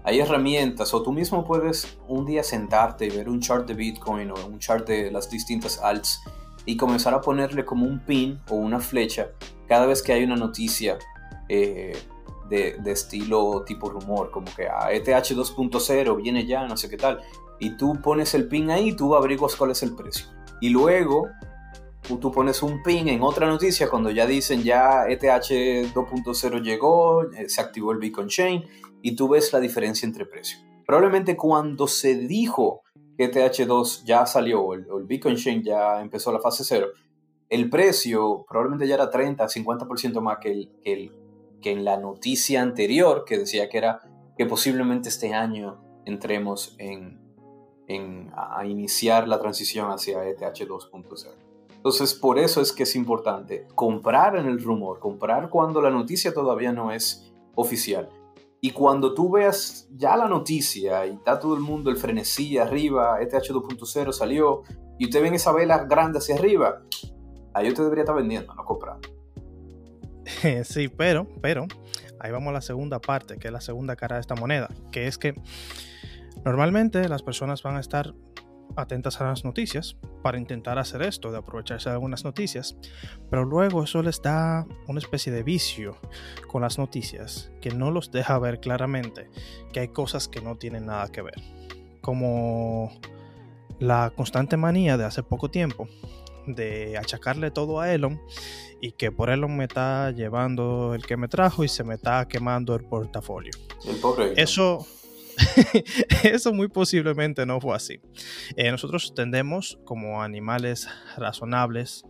hay 0.03 0.21
herramientas 0.21 0.93
o 0.93 1.03
tú 1.03 1.13
mismo 1.13 1.45
puedes 1.45 1.97
un 2.09 2.27
día 2.27 2.43
sentarte 2.43 3.07
y 3.07 3.11
ver 3.11 3.29
un 3.29 3.41
chart 3.41 3.67
de 3.67 3.75
Bitcoin 3.75 4.31
o 4.31 4.35
un 4.47 4.59
chart 4.59 4.87
de 4.87 5.11
las 5.11 5.31
distintas 5.31 5.79
alts 5.79 6.23
y 6.67 6.77
comenzar 6.77 7.15
a 7.15 7.21
ponerle 7.21 7.65
como 7.65 7.87
un 7.87 8.01
pin 8.01 8.41
o 8.49 8.57
una 8.57 8.81
flecha 8.81 9.29
cada 9.69 9.87
vez 9.87 10.03
que 10.03 10.13
hay 10.13 10.25
una 10.25 10.37
noticia 10.37 10.99
eh, 11.49 11.97
de, 12.49 12.79
estilo 12.87 13.65
tipo 13.67 13.89
rumor, 13.91 14.31
como 14.31 14.47
que 14.55 14.69
a 14.69 14.93
ETH 14.93 15.07
2.0 15.09 16.17
viene 16.17 16.47
ya, 16.47 16.67
no 16.67 16.77
sé 16.77 16.89
qué 16.89 16.97
tal. 16.97 17.21
Y 17.59 17.77
tú 17.77 18.01
pones 18.03 18.35
el 18.35 18.49
pin 18.49 18.71
ahí 18.71 18.91
y 18.91 18.93
tú 18.93 19.15
averiguas 19.15 19.57
cuál 19.57 19.71
es 19.71 19.83
el 19.83 19.95
precio. 19.95 20.27
Y 20.61 20.69
luego 20.69 21.29
tú 22.06 22.30
pones 22.30 22.62
un 22.62 22.82
pin 22.82 23.08
en 23.08 23.23
otra 23.23 23.46
noticia 23.46 23.88
cuando 23.88 24.11
ya 24.11 24.26
dicen 24.26 24.62
ya 24.62 25.06
ETH 25.08 25.23
2.0 25.23 26.62
llegó, 26.62 27.23
eh, 27.32 27.49
se 27.49 27.61
activó 27.61 27.92
el 27.92 27.99
Bitcoin 27.99 28.28
Chain 28.28 28.64
y 29.02 29.16
tú 29.16 29.28
ves 29.28 29.52
la 29.52 29.61
diferencia 29.61 30.06
entre 30.06 30.26
precios. 30.26 30.62
Probablemente 30.87 31.37
cuando 31.37 31.87
se 31.87 32.14
dijo 32.14 32.82
que 33.16 33.30
ETH2 33.30 34.04
ya 34.04 34.26
salió 34.26 34.62
o 34.62 34.75
el, 34.75 34.87
Bitcoin 35.06 35.37
Chain 35.37 35.62
ya 35.62 36.00
empezó 36.00 36.30
la 36.30 36.40
fase 36.40 36.62
0, 36.64 36.88
el 37.49 37.70
precio 37.70 38.44
probablemente 38.49 38.87
ya 38.87 38.96
era 38.96 39.11
30, 39.11 39.46
50% 39.46 40.20
más 40.20 40.38
que, 40.38 40.50
el, 40.50 40.70
que, 40.82 41.11
que 41.62 41.70
en 41.70 41.84
la 41.84 41.96
noticia 41.96 42.61
anterior 42.61 43.25
que 43.25 43.38
decía 43.38 43.68
que 43.68 43.78
era 43.78 44.00
que 44.37 44.46
posiblemente 44.46 45.08
este 45.08 45.32
año 45.32 45.80
entremos 46.04 46.75
en, 46.78 47.20
en 47.87 48.30
a 48.37 48.66
iniciar 48.66 49.26
la 49.28 49.38
transición 49.38 49.90
hacia 49.90 50.26
ETH 50.26 50.40
2.0. 50.40 51.44
Entonces, 51.85 52.14
por 52.14 52.38
eso 52.38 52.62
es 52.62 52.73
que 52.73 52.85
es 52.85 52.97
importante 52.97 53.67
comprar 53.75 54.37
en 54.37 54.47
el 54.47 54.62
rumor, 54.62 55.00
comprar 55.00 55.50
cuando 55.50 55.83
la 55.83 55.91
noticia 55.91 56.33
todavía 56.33 56.73
no 56.73 56.91
es 56.91 57.31
oficial 57.55 58.09
y 58.64 58.71
cuando 58.71 59.12
tú 59.12 59.31
veas 59.31 59.87
ya 59.95 60.17
la 60.17 60.26
noticia 60.26 61.05
y 61.05 61.11
está 61.11 61.38
todo 61.38 61.55
el 61.55 61.61
mundo 61.61 61.91
el 61.91 61.99
frenesí 61.99 62.57
arriba, 62.57 63.21
ETH 63.21 63.35
2.0 63.35 64.12
salió, 64.12 64.62
y 64.99 65.05
usted 65.05 65.21
ven 65.21 65.35
esa 65.35 65.53
vela 65.53 65.85
grande 65.85 66.19
hacia 66.19 66.37
arriba, 66.37 66.81
ahí 67.53 67.69
usted 67.69 67.83
debería 67.83 68.05
estar 68.05 68.17
vendiendo, 68.17 68.55
no 68.55 68.64
comprando. 68.64 69.07
Sí, 70.64 70.88
pero, 70.88 71.29
pero, 71.43 71.67
ahí 72.19 72.33
vamos 72.33 72.49
a 72.49 72.53
la 72.53 72.62
segunda 72.62 72.99
parte, 72.99 73.37
que 73.37 73.49
es 73.49 73.53
la 73.53 73.61
segunda 73.61 73.97
cara 73.97 74.17
de 74.17 74.23
esta 74.23 74.35
moneda, 74.35 74.71
que 74.91 75.09
es 75.09 75.19
que 75.19 75.35
normalmente 76.47 77.07
las 77.11 77.23
personas 77.23 77.62
van 77.62 77.76
a 77.76 77.81
estar 77.81 78.14
atentas 78.76 79.21
a 79.21 79.25
las 79.25 79.44
noticias 79.44 79.97
para 80.23 80.38
intentar 80.38 80.78
hacer 80.78 81.02
esto, 81.02 81.30
de 81.30 81.38
aprovecharse 81.38 81.88
de 81.88 81.94
algunas 81.94 82.25
noticias, 82.25 82.76
pero 83.30 83.44
luego 83.44 83.85
eso 83.85 84.02
les 84.02 84.21
da 84.23 84.66
una 84.87 84.99
especie 84.99 85.33
de 85.33 85.42
vicio 85.42 85.97
con 86.49 86.62
las 86.62 86.78
noticias 86.78 87.50
que 87.61 87.71
no 87.71 87.90
los 87.90 88.11
deja 88.11 88.38
ver 88.38 88.61
claramente 88.61 89.28
que 89.73 89.80
hay 89.80 89.88
cosas 89.88 90.28
que 90.28 90.40
no 90.40 90.56
tienen 90.56 90.87
nada 90.87 91.09
que 91.09 91.23
ver, 91.23 91.40
como 92.00 92.92
la 93.78 94.12
constante 94.14 94.56
manía 94.56 94.97
de 94.97 95.04
hace 95.04 95.23
poco 95.23 95.50
tiempo 95.50 95.88
de 96.47 96.99
achacarle 96.99 97.50
todo 97.50 97.80
a 97.80 97.92
Elon 97.92 98.21
y 98.80 98.92
que 98.92 99.11
por 99.11 99.30
Elon 99.30 99.56
me 99.56 99.64
está 99.64 100.11
llevando 100.11 100.94
el 100.94 101.06
que 101.06 101.16
me 101.16 101.28
trajo 101.28 101.64
y 101.64 101.68
se 101.68 101.85
me 101.85 101.94
está 101.94 102.28
quemando 102.28 102.75
el 102.75 102.85
portafolio. 102.85 103.52
Eso 104.37 104.87
Eso 106.23 106.53
muy 106.53 106.69
posiblemente 106.69 107.47
no 107.47 107.61
fue 107.61 107.75
así. 107.75 108.00
Eh, 108.57 108.71
nosotros 108.71 109.14
tendemos 109.14 109.79
como 109.85 110.23
animales 110.23 110.88
razonables 111.17 112.05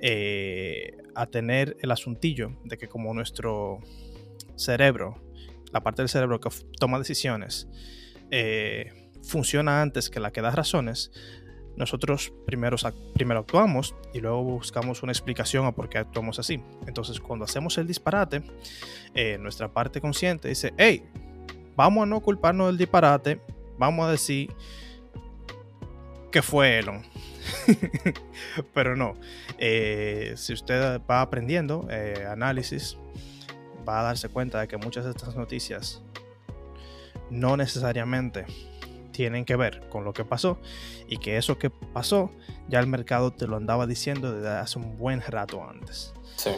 eh, 0.00 0.96
a 1.14 1.26
tener 1.26 1.76
el 1.80 1.90
asuntillo 1.90 2.56
de 2.64 2.76
que 2.76 2.88
como 2.88 3.14
nuestro 3.14 3.80
cerebro, 4.56 5.22
la 5.72 5.82
parte 5.82 6.02
del 6.02 6.08
cerebro 6.08 6.40
que 6.40 6.50
toma 6.78 6.98
decisiones, 6.98 7.68
eh, 8.30 9.10
funciona 9.22 9.82
antes 9.82 10.10
que 10.10 10.20
la 10.20 10.32
que 10.32 10.40
da 10.40 10.50
razones, 10.50 11.10
nosotros 11.76 12.32
primero, 12.46 12.76
primero 13.14 13.40
actuamos 13.40 13.94
y 14.14 14.20
luego 14.20 14.42
buscamos 14.42 15.02
una 15.02 15.12
explicación 15.12 15.66
a 15.66 15.72
por 15.72 15.90
qué 15.90 15.98
actuamos 15.98 16.38
así. 16.38 16.62
Entonces, 16.86 17.20
cuando 17.20 17.44
hacemos 17.44 17.76
el 17.76 17.86
disparate, 17.86 18.42
nuestra 19.38 19.70
parte 19.70 20.00
consciente 20.00 20.48
dice, 20.48 20.72
hey, 20.78 21.02
vamos 21.76 22.02
a 22.02 22.06
no 22.06 22.20
culparnos 22.20 22.68
del 22.68 22.78
disparate, 22.78 23.40
vamos 23.78 24.06
a 24.06 24.10
decir 24.10 24.52
que 26.32 26.42
fue 26.42 26.78
Elon. 26.78 27.02
Pero 28.74 28.96
no, 28.96 29.14
eh, 29.58 30.34
si 30.36 30.52
usted 30.52 31.00
va 31.08 31.20
aprendiendo 31.20 31.86
eh, 31.90 32.26
análisis, 32.28 32.96
va 33.88 34.00
a 34.00 34.02
darse 34.02 34.28
cuenta 34.28 34.60
de 34.60 34.68
que 34.68 34.76
muchas 34.76 35.04
de 35.04 35.10
estas 35.10 35.36
noticias 35.36 36.02
no 37.30 37.56
necesariamente 37.56 38.46
tienen 39.12 39.44
que 39.44 39.56
ver 39.56 39.88
con 39.88 40.04
lo 40.04 40.12
que 40.12 40.24
pasó 40.24 40.58
y 41.08 41.18
que 41.18 41.36
eso 41.38 41.58
que 41.58 41.70
pasó 41.70 42.30
ya 42.68 42.80
el 42.80 42.86
mercado 42.86 43.32
te 43.32 43.46
lo 43.46 43.56
andaba 43.56 43.86
diciendo 43.86 44.32
desde 44.32 44.48
hace 44.50 44.78
un 44.78 44.98
buen 44.98 45.22
rato 45.22 45.64
antes. 45.64 46.12
Sí. 46.36 46.50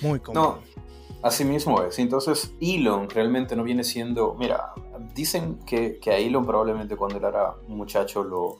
Muy 0.00 0.20
común. 0.20 0.60
Así 1.24 1.42
mismo 1.42 1.80
es. 1.82 1.98
Entonces, 1.98 2.54
Elon 2.60 3.08
realmente 3.08 3.56
no 3.56 3.64
viene 3.64 3.82
siendo. 3.82 4.34
Mira, 4.34 4.74
dicen 5.14 5.58
que, 5.64 5.98
que 5.98 6.10
a 6.10 6.18
Elon 6.18 6.44
probablemente 6.44 6.96
cuando 6.96 7.16
él 7.16 7.24
era 7.24 7.54
un 7.66 7.78
muchacho 7.78 8.22
lo, 8.22 8.58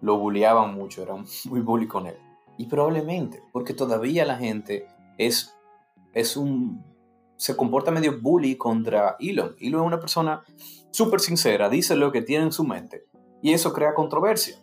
lo 0.00 0.18
bulleaban 0.18 0.74
mucho, 0.74 1.04
eran 1.04 1.24
muy 1.44 1.60
bully 1.60 1.86
con 1.86 2.08
él. 2.08 2.16
Y 2.58 2.66
probablemente, 2.66 3.44
porque 3.52 3.74
todavía 3.74 4.24
la 4.24 4.36
gente 4.36 4.88
es, 5.18 5.54
es 6.12 6.36
un. 6.36 6.84
se 7.36 7.56
comporta 7.56 7.92
medio 7.92 8.20
bully 8.20 8.56
contra 8.56 9.14
Elon. 9.20 9.54
Elon 9.60 9.82
es 9.82 9.86
una 9.86 10.00
persona 10.00 10.42
súper 10.90 11.20
sincera, 11.20 11.68
dice 11.68 11.94
lo 11.94 12.10
que 12.10 12.22
tiene 12.22 12.42
en 12.42 12.52
su 12.52 12.64
mente. 12.64 13.06
Y 13.40 13.52
eso 13.52 13.72
crea 13.72 13.94
controversia. 13.94 14.56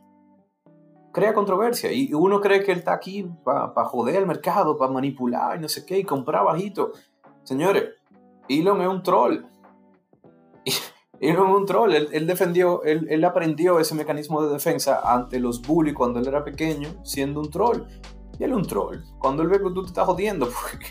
Crea 1.14 1.34
controversia. 1.34 1.94
Y 1.94 2.14
uno 2.14 2.42
cree 2.42 2.62
que 2.62 2.74
él 2.74 2.80
está 2.80 2.92
aquí 2.92 3.26
para 3.46 3.86
joder 3.86 4.18
al 4.18 4.28
mercado, 4.28 4.78
para 4.78 4.92
manipular 4.92 5.58
y 5.58 5.62
no 5.62 5.70
sé 5.70 5.86
qué, 5.86 5.98
y 5.98 6.04
comprar 6.04 6.44
bajito. 6.44 6.92
Señores, 7.44 7.90
Elon 8.48 8.82
es 8.82 8.88
un 8.88 9.04
troll. 9.04 9.46
Elon 11.20 11.50
es 11.50 11.56
un 11.56 11.66
troll. 11.66 11.94
Él, 11.94 12.28
defendió, 12.28 12.84
él, 12.84 13.24
aprendió 13.24 13.80
ese 13.80 13.96
mecanismo 13.96 14.44
de 14.44 14.54
defensa 14.54 15.02
ante 15.04 15.40
los 15.40 15.62
bullies 15.62 15.96
cuando 15.96 16.20
él 16.20 16.28
era 16.28 16.44
pequeño, 16.44 16.90
siendo 17.04 17.40
un 17.40 17.50
troll. 17.50 17.84
Y 18.40 18.44
él 18.44 18.52
es 18.52 18.58
un 18.58 18.66
troll. 18.66 18.98
Cuando 19.20 19.44
él 19.44 19.50
ve 19.50 19.58
que 19.58 19.70
tú 19.70 19.82
te 19.84 19.88
estás 19.88 20.06
jodiendo, 20.06 20.50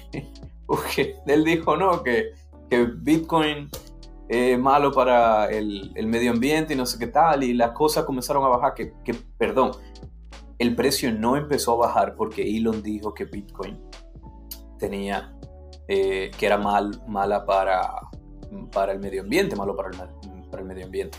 porque, 0.67 1.17
él 1.27 1.45
dijo 1.45 1.77
no, 1.77 2.03
que, 2.03 2.33
que 2.69 2.85
Bitcoin 2.85 3.69
es 4.29 4.57
malo 4.59 4.93
para 4.93 5.51
el, 5.51 5.93
medio 6.07 6.31
ambiente 6.31 6.75
y 6.75 6.77
no 6.77 6.87
sé 6.87 6.99
qué 6.99 7.09
tal, 7.09 7.43
y 7.43 7.53
las 7.53 7.73
cosas 7.73 8.05
comenzaron 8.05 8.45
a 8.45 8.49
bajar, 8.49 8.75
que, 8.75 8.95
que, 9.05 9.15
perdón, 9.15 9.73
el 10.61 10.77
precio 10.77 11.13
no 11.13 11.37
empezó 11.37 11.73
a 11.73 11.89
bajar 11.89 12.15
porque 12.15 12.43
Elon 12.43 12.83
dijo 12.83 13.13
que 13.13 13.25
Bitcoin 13.25 13.81
tenía 14.79 15.35
eh, 15.93 16.31
que 16.39 16.47
era 16.47 16.57
mal, 16.57 17.03
mala 17.09 17.45
para, 17.45 17.91
para 18.71 18.93
el 18.93 19.01
medio 19.01 19.23
ambiente, 19.23 19.57
malo 19.57 19.75
para 19.75 19.91
el, 19.91 19.97
para 20.49 20.63
el 20.63 20.69
medio 20.69 20.85
ambiente. 20.85 21.19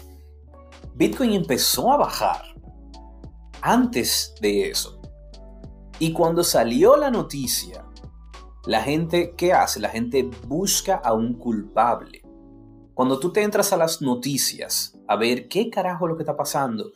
Bitcoin 0.96 1.34
empezó 1.34 1.92
a 1.92 1.98
bajar 1.98 2.42
antes 3.62 4.34
de 4.40 4.70
eso. 4.70 5.02
Y 6.00 6.14
cuando 6.14 6.42
salió 6.42 6.96
la 6.96 7.12
noticia, 7.12 7.86
la 8.66 8.82
gente, 8.82 9.34
¿qué 9.36 9.52
hace? 9.52 9.82
La 9.82 9.90
gente 9.90 10.30
busca 10.48 10.96
a 10.96 11.12
un 11.12 11.34
culpable. 11.34 12.22
Cuando 12.94 13.20
tú 13.20 13.34
te 13.34 13.44
entras 13.44 13.74
a 13.74 13.78
las 13.78 14.02
noticias 14.02 14.98
a 15.06 15.18
ver 15.18 15.50
qué 15.50 15.70
carajo 15.70 16.08
lo 16.08 16.16
que 16.16 16.24
está 16.24 16.38
pasando, 16.38 16.94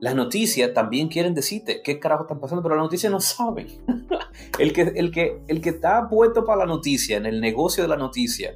las 0.00 0.14
noticias 0.14 0.74
también 0.74 1.08
quieren 1.08 1.34
decirte 1.34 1.80
qué 1.82 1.98
carajo 1.98 2.22
están 2.22 2.38
pasando, 2.38 2.62
pero 2.62 2.74
las 2.74 2.84
noticias 2.84 3.10
no 3.10 3.20
saben. 3.20 3.68
el, 4.58 4.72
que, 4.72 4.82
el, 4.82 5.10
que, 5.10 5.42
el 5.48 5.60
que 5.60 5.70
está 5.70 6.08
puesto 6.08 6.44
para 6.44 6.60
la 6.60 6.66
noticia, 6.66 7.16
en 7.16 7.26
el 7.26 7.40
negocio 7.40 7.82
de 7.82 7.88
la 7.88 7.96
noticia, 7.96 8.54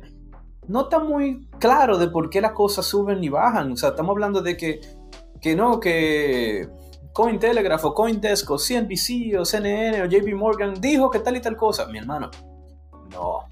no 0.68 0.82
está 0.82 0.99
muy 0.99 1.49
claro 1.59 1.99
de 1.99 2.09
por 2.09 2.30
qué 2.30 2.40
las 2.40 2.52
cosas 2.52 2.87
suben 2.87 3.25
y 3.25 3.28
bajan. 3.28 3.73
O 3.73 3.76
sea, 3.76 3.90
estamos 3.90 4.11
hablando 4.11 4.42
de 4.42 4.56
que, 4.56 4.80
que 5.40 5.56
no, 5.56 5.80
que 5.80 6.68
Cointelegraph 7.12 7.85
o 7.87 7.94
Coindesk 7.94 8.50
o 8.50 8.59
CNBC 8.59 9.38
o 9.38 9.44
CNN 9.44 10.02
o 10.02 10.06
JP 10.06 10.35
Morgan 10.35 10.75
dijo 10.80 11.11
que 11.11 11.20
tal 11.20 11.37
y 11.37 11.40
tal 11.40 11.56
cosa. 11.56 11.87
Mi 11.87 11.99
hermano, 11.99 12.30
no. 13.11 13.49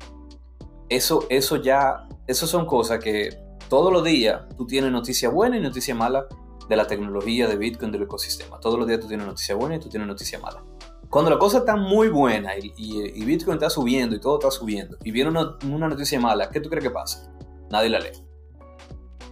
Eso, 0.88 1.26
eso 1.28 1.56
ya, 1.56 2.06
eso 2.26 2.46
son 2.46 2.66
cosas 2.66 3.02
que 3.02 3.30
todos 3.68 3.92
los 3.92 4.04
días 4.04 4.42
tú 4.56 4.66
tienes 4.66 4.90
noticia 4.92 5.28
buena 5.28 5.56
y 5.56 5.60
noticia 5.60 5.94
mala 5.94 6.26
de 6.68 6.76
la 6.76 6.86
tecnología 6.86 7.48
de 7.48 7.56
Bitcoin, 7.56 7.90
del 7.90 8.02
ecosistema. 8.02 8.60
Todos 8.60 8.78
los 8.78 8.86
días 8.86 9.00
tú 9.00 9.08
tienes 9.08 9.26
noticia 9.26 9.54
buena 9.54 9.76
y 9.76 9.80
tú 9.80 9.88
tienes 9.88 10.06
noticia 10.06 10.38
mala. 10.38 10.62
Cuando 11.10 11.30
la 11.30 11.38
cosa 11.38 11.58
está 11.58 11.74
muy 11.74 12.08
buena 12.08 12.52
y, 12.56 13.24
Bitcoin 13.24 13.54
está 13.54 13.70
subiendo 13.70 14.14
y 14.14 14.20
todo 14.20 14.38
está 14.38 14.50
subiendo 14.50 14.98
y 15.02 15.10
viene 15.10 15.30
una, 15.30 15.56
una, 15.64 15.88
noticia 15.88 16.20
mala, 16.20 16.50
¿qué 16.50 16.60
tú 16.60 16.68
crees 16.68 16.84
que 16.84 16.90
pasa? 16.90 17.32
Nadie 17.70 17.88
la 17.88 18.00
lee. 18.00 18.12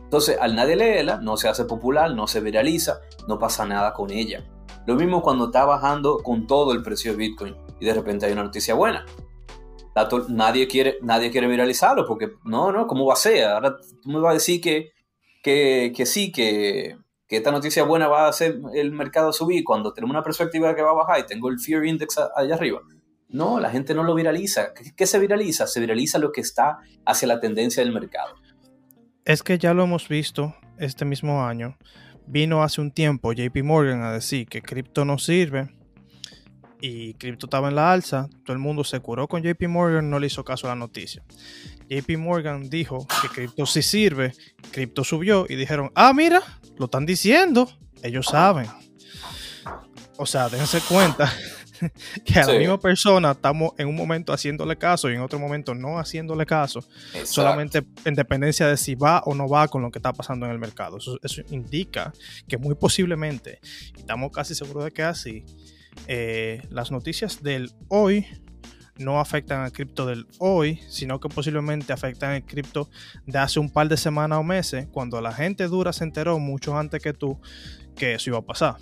Entonces, 0.05 0.39
al 0.41 0.55
nadie 0.55 0.77
leerla, 0.77 1.19
no 1.19 1.37
se 1.37 1.49
hace 1.49 1.65
popular, 1.65 2.15
no 2.15 2.27
se 2.27 2.41
viraliza, 2.41 3.01
no 3.29 3.39
pasa 3.39 3.67
nada 3.67 3.93
con 3.93 4.11
ella. 4.11 4.43
Lo 4.87 4.95
mismo 4.95 5.21
cuando 5.21 5.47
está 5.47 5.65
bajando 5.65 6.19
con 6.23 6.47
todo 6.47 6.73
el 6.73 6.83
precio 6.83 7.11
de 7.11 7.19
Bitcoin 7.19 7.57
y 7.81 7.85
de 7.85 7.93
repente 7.93 8.25
hay 8.25 8.33
una 8.33 8.45
noticia 8.45 8.75
buena. 8.75 9.05
Nadie 10.29 10.69
quiere, 10.69 10.99
nadie 11.03 11.31
quiere 11.31 11.49
viralizarlo 11.49 12.07
porque 12.07 12.33
no, 12.45 12.71
no, 12.71 12.87
¿cómo 12.87 13.07
va 13.07 13.15
a 13.15 13.17
ser? 13.17 13.45
Ahora 13.45 13.77
tú 13.79 14.09
me 14.09 14.21
vas 14.21 14.31
a 14.31 14.35
decir 14.35 14.61
que, 14.61 14.93
que, 15.43 15.93
que 15.95 16.07
sí, 16.07 16.31
que, 16.31 16.97
que 17.29 17.37
esta 17.37 17.51
noticia 17.51 17.83
buena 17.83 18.09
va 18.09 18.27
a 18.27 18.29
hacer 18.29 18.61
el 18.75 18.93
mercado 18.93 19.33
subir 19.33 19.65
cuando 19.65 19.93
tenemos 19.93 20.15
una 20.15 20.23
perspectiva 20.23 20.75
que 20.75 20.83
va 20.83 20.91
a 20.91 20.95
bajar 20.95 21.21
y 21.21 21.27
tengo 21.27 21.49
el 21.49 21.59
Fear 21.59 21.85
Index 21.85 22.19
allá 22.35 22.55
arriba. 22.55 22.81
No, 23.29 23.59
la 23.59 23.71
gente 23.71 23.95
no 23.95 24.05
lo 24.05 24.15
viraliza. 24.15 24.73
¿Qué, 24.97 25.07
se 25.07 25.19
viraliza? 25.19 25.67
Se 25.67 25.81
viraliza 25.81 26.19
lo 26.19 26.31
que 26.31 26.41
está 26.41 26.79
hacia 27.05 27.27
la 27.27 27.41
tendencia 27.41 27.83
del 27.83 27.93
mercado. 27.93 28.37
Es 29.25 29.43
que 29.43 29.59
ya 29.59 29.75
lo 29.75 29.83
hemos 29.83 30.09
visto 30.09 30.55
este 30.79 31.05
mismo 31.05 31.45
año. 31.45 31.77
Vino 32.29 32.63
hace 32.63 32.81
un 32.81 32.93
tiempo 32.93 33.33
JP 33.33 33.63
Morgan 33.65 34.03
a 34.03 34.13
decir 34.13 34.47
que 34.47 34.63
cripto 34.63 35.05
no 35.05 35.19
sirve 35.19 35.69
y 36.81 37.15
cripto 37.15 37.47
estaba 37.47 37.69
en 37.69 37.75
la 37.75 37.93
alza. 37.93 38.29
Todo 38.45 38.53
el 38.53 38.61
mundo 38.61 38.85
se 38.85 39.01
curó 39.01 39.27
con 39.27 39.43
JP 39.43 39.63
Morgan, 39.69 40.09
no 40.09 40.21
le 40.21 40.29
hizo 40.29 40.45
caso 40.45 40.67
a 40.67 40.71
la 40.71 40.77
noticia. 40.77 41.25
JP 41.89 42.19
Morgan 42.19 42.69
dijo 42.69 43.07
que 43.23 43.29
cripto 43.29 43.67
sí 43.67 43.83
sirve, 43.83 44.33
cripto 44.77 45.05
subió 45.05 45.47
y 45.49 45.55
dijeron, 45.55 45.91
ah, 45.95 46.13
mira, 46.13 46.43
lo 46.77 46.85
están 46.85 47.07
diciendo, 47.07 47.67
ellos 48.03 48.27
saben. 48.27 48.67
O 50.19 50.27
sea, 50.27 50.51
déjense 50.51 50.83
cuenta 50.83 51.33
que 52.27 52.39
a 52.39 52.47
la 52.47 52.59
misma 52.59 52.79
persona 52.79 53.31
estamos 53.31 53.73
en 53.79 53.89
un 53.89 53.97
momento 53.97 54.35
haciéndole 54.35 54.77
caso 54.77 55.11
y 55.11 55.15
en 55.15 55.23
otro 55.23 55.39
momento 55.39 55.75
no 55.75 55.99
haciéndole 55.99 56.45
caso, 56.45 56.85
solamente 57.25 57.87
en 58.05 58.15
dependencia 58.15 58.67
de 58.67 58.77
si 58.77 58.95
va 58.95 59.23
o 59.25 59.35
no 59.35 59.49
va 59.49 59.67
con 59.67 59.81
lo 59.81 59.91
que 59.91 59.99
está 59.99 60.13
pasando 60.13 60.45
en 60.45 60.53
el 60.53 60.59
mercado. 60.59 60.99
Eso, 60.99 61.19
eso 61.23 61.41
indica 61.49 62.13
que 62.47 62.59
muy 62.59 62.75
posiblemente, 62.75 63.61
estamos 63.97 64.31
casi 64.31 64.55
seguros 64.55 64.85
de 64.85 64.93
que 64.93 65.03
así, 65.03 65.43
eh, 66.07 66.61
las 66.69 66.91
noticias 66.91 67.43
del 67.43 67.73
hoy 67.89 68.27
no 68.99 69.21
afectan 69.21 69.61
al 69.61 69.73
cripto 69.73 70.07
del 70.07 70.27
hoy, 70.39 70.81
sino 70.89 71.21
que 71.21 71.29
posiblemente 71.29 71.93
afectan 71.93 72.33
el 72.33 72.45
cripto 72.45 72.89
de 73.27 73.39
hace 73.39 73.61
un 73.61 73.71
par 73.71 73.89
de 73.89 73.97
semanas 73.97 74.39
o 74.39 74.43
meses, 74.43 74.89
cuando 74.91 75.21
la 75.21 75.33
gente 75.33 75.67
dura 75.69 75.93
se 75.93 76.05
enteró 76.05 76.39
mucho 76.39 76.77
antes 76.77 77.03
que 77.03 77.13
tú 77.13 77.39
que 77.95 78.15
eso 78.15 78.31
iba 78.31 78.39
a 78.39 78.43
pasar. 78.43 78.77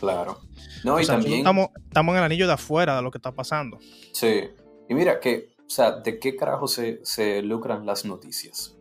Claro. 0.00 0.40
No, 0.84 1.00
y 1.00 1.06
también... 1.06 1.38
Estamos, 1.38 1.68
estamos, 1.86 2.12
en 2.12 2.18
el 2.18 2.24
anillo 2.24 2.46
de 2.46 2.52
afuera 2.52 2.96
de 2.96 3.02
lo 3.02 3.10
que 3.10 3.18
está 3.18 3.32
pasando. 3.32 3.78
Sí. 4.12 4.44
Y 4.88 4.94
mira 4.94 5.20
que, 5.20 5.50
o 5.58 5.70
sea, 5.70 5.92
¿de 5.92 6.18
qué 6.18 6.36
carajo 6.36 6.66
se, 6.66 7.00
se 7.04 7.42
lucran 7.42 7.86
las 7.86 8.04
noticias? 8.04 8.74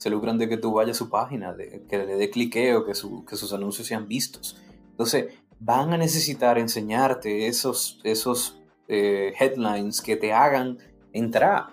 se 0.00 0.08
lucran 0.08 0.38
de 0.38 0.48
que 0.48 0.56
tú 0.56 0.72
vayas 0.72 0.96
a 0.96 0.98
su 0.98 1.10
página, 1.10 1.52
de 1.52 1.82
que 1.86 1.98
le 1.98 2.16
dé 2.16 2.30
cliqueo, 2.30 2.86
que, 2.86 2.92
que 2.92 3.36
sus 3.36 3.52
anuncios 3.52 3.86
sean 3.86 4.08
vistos. 4.08 4.56
Entonces, 4.92 5.34
van 5.58 5.92
a 5.92 5.98
necesitar 5.98 6.56
enseñarte 6.56 7.46
esos, 7.46 8.00
esos 8.02 8.59
eh, 8.90 9.32
headlines 9.38 10.00
que 10.00 10.16
te 10.16 10.32
hagan 10.32 10.78
entrar. 11.12 11.68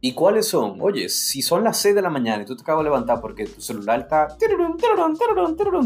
¿Y 0.00 0.12
cuáles 0.12 0.46
son? 0.46 0.80
Oye, 0.80 1.08
si 1.08 1.42
son 1.42 1.64
las 1.64 1.78
6 1.78 1.94
de 1.94 2.02
la 2.02 2.10
mañana 2.10 2.42
y 2.42 2.46
tú 2.46 2.54
te 2.54 2.62
acabas 2.62 2.84
de 2.84 2.90
levantar 2.90 3.20
porque 3.20 3.46
tu 3.46 3.60
celular 3.60 4.00
está 4.00 4.28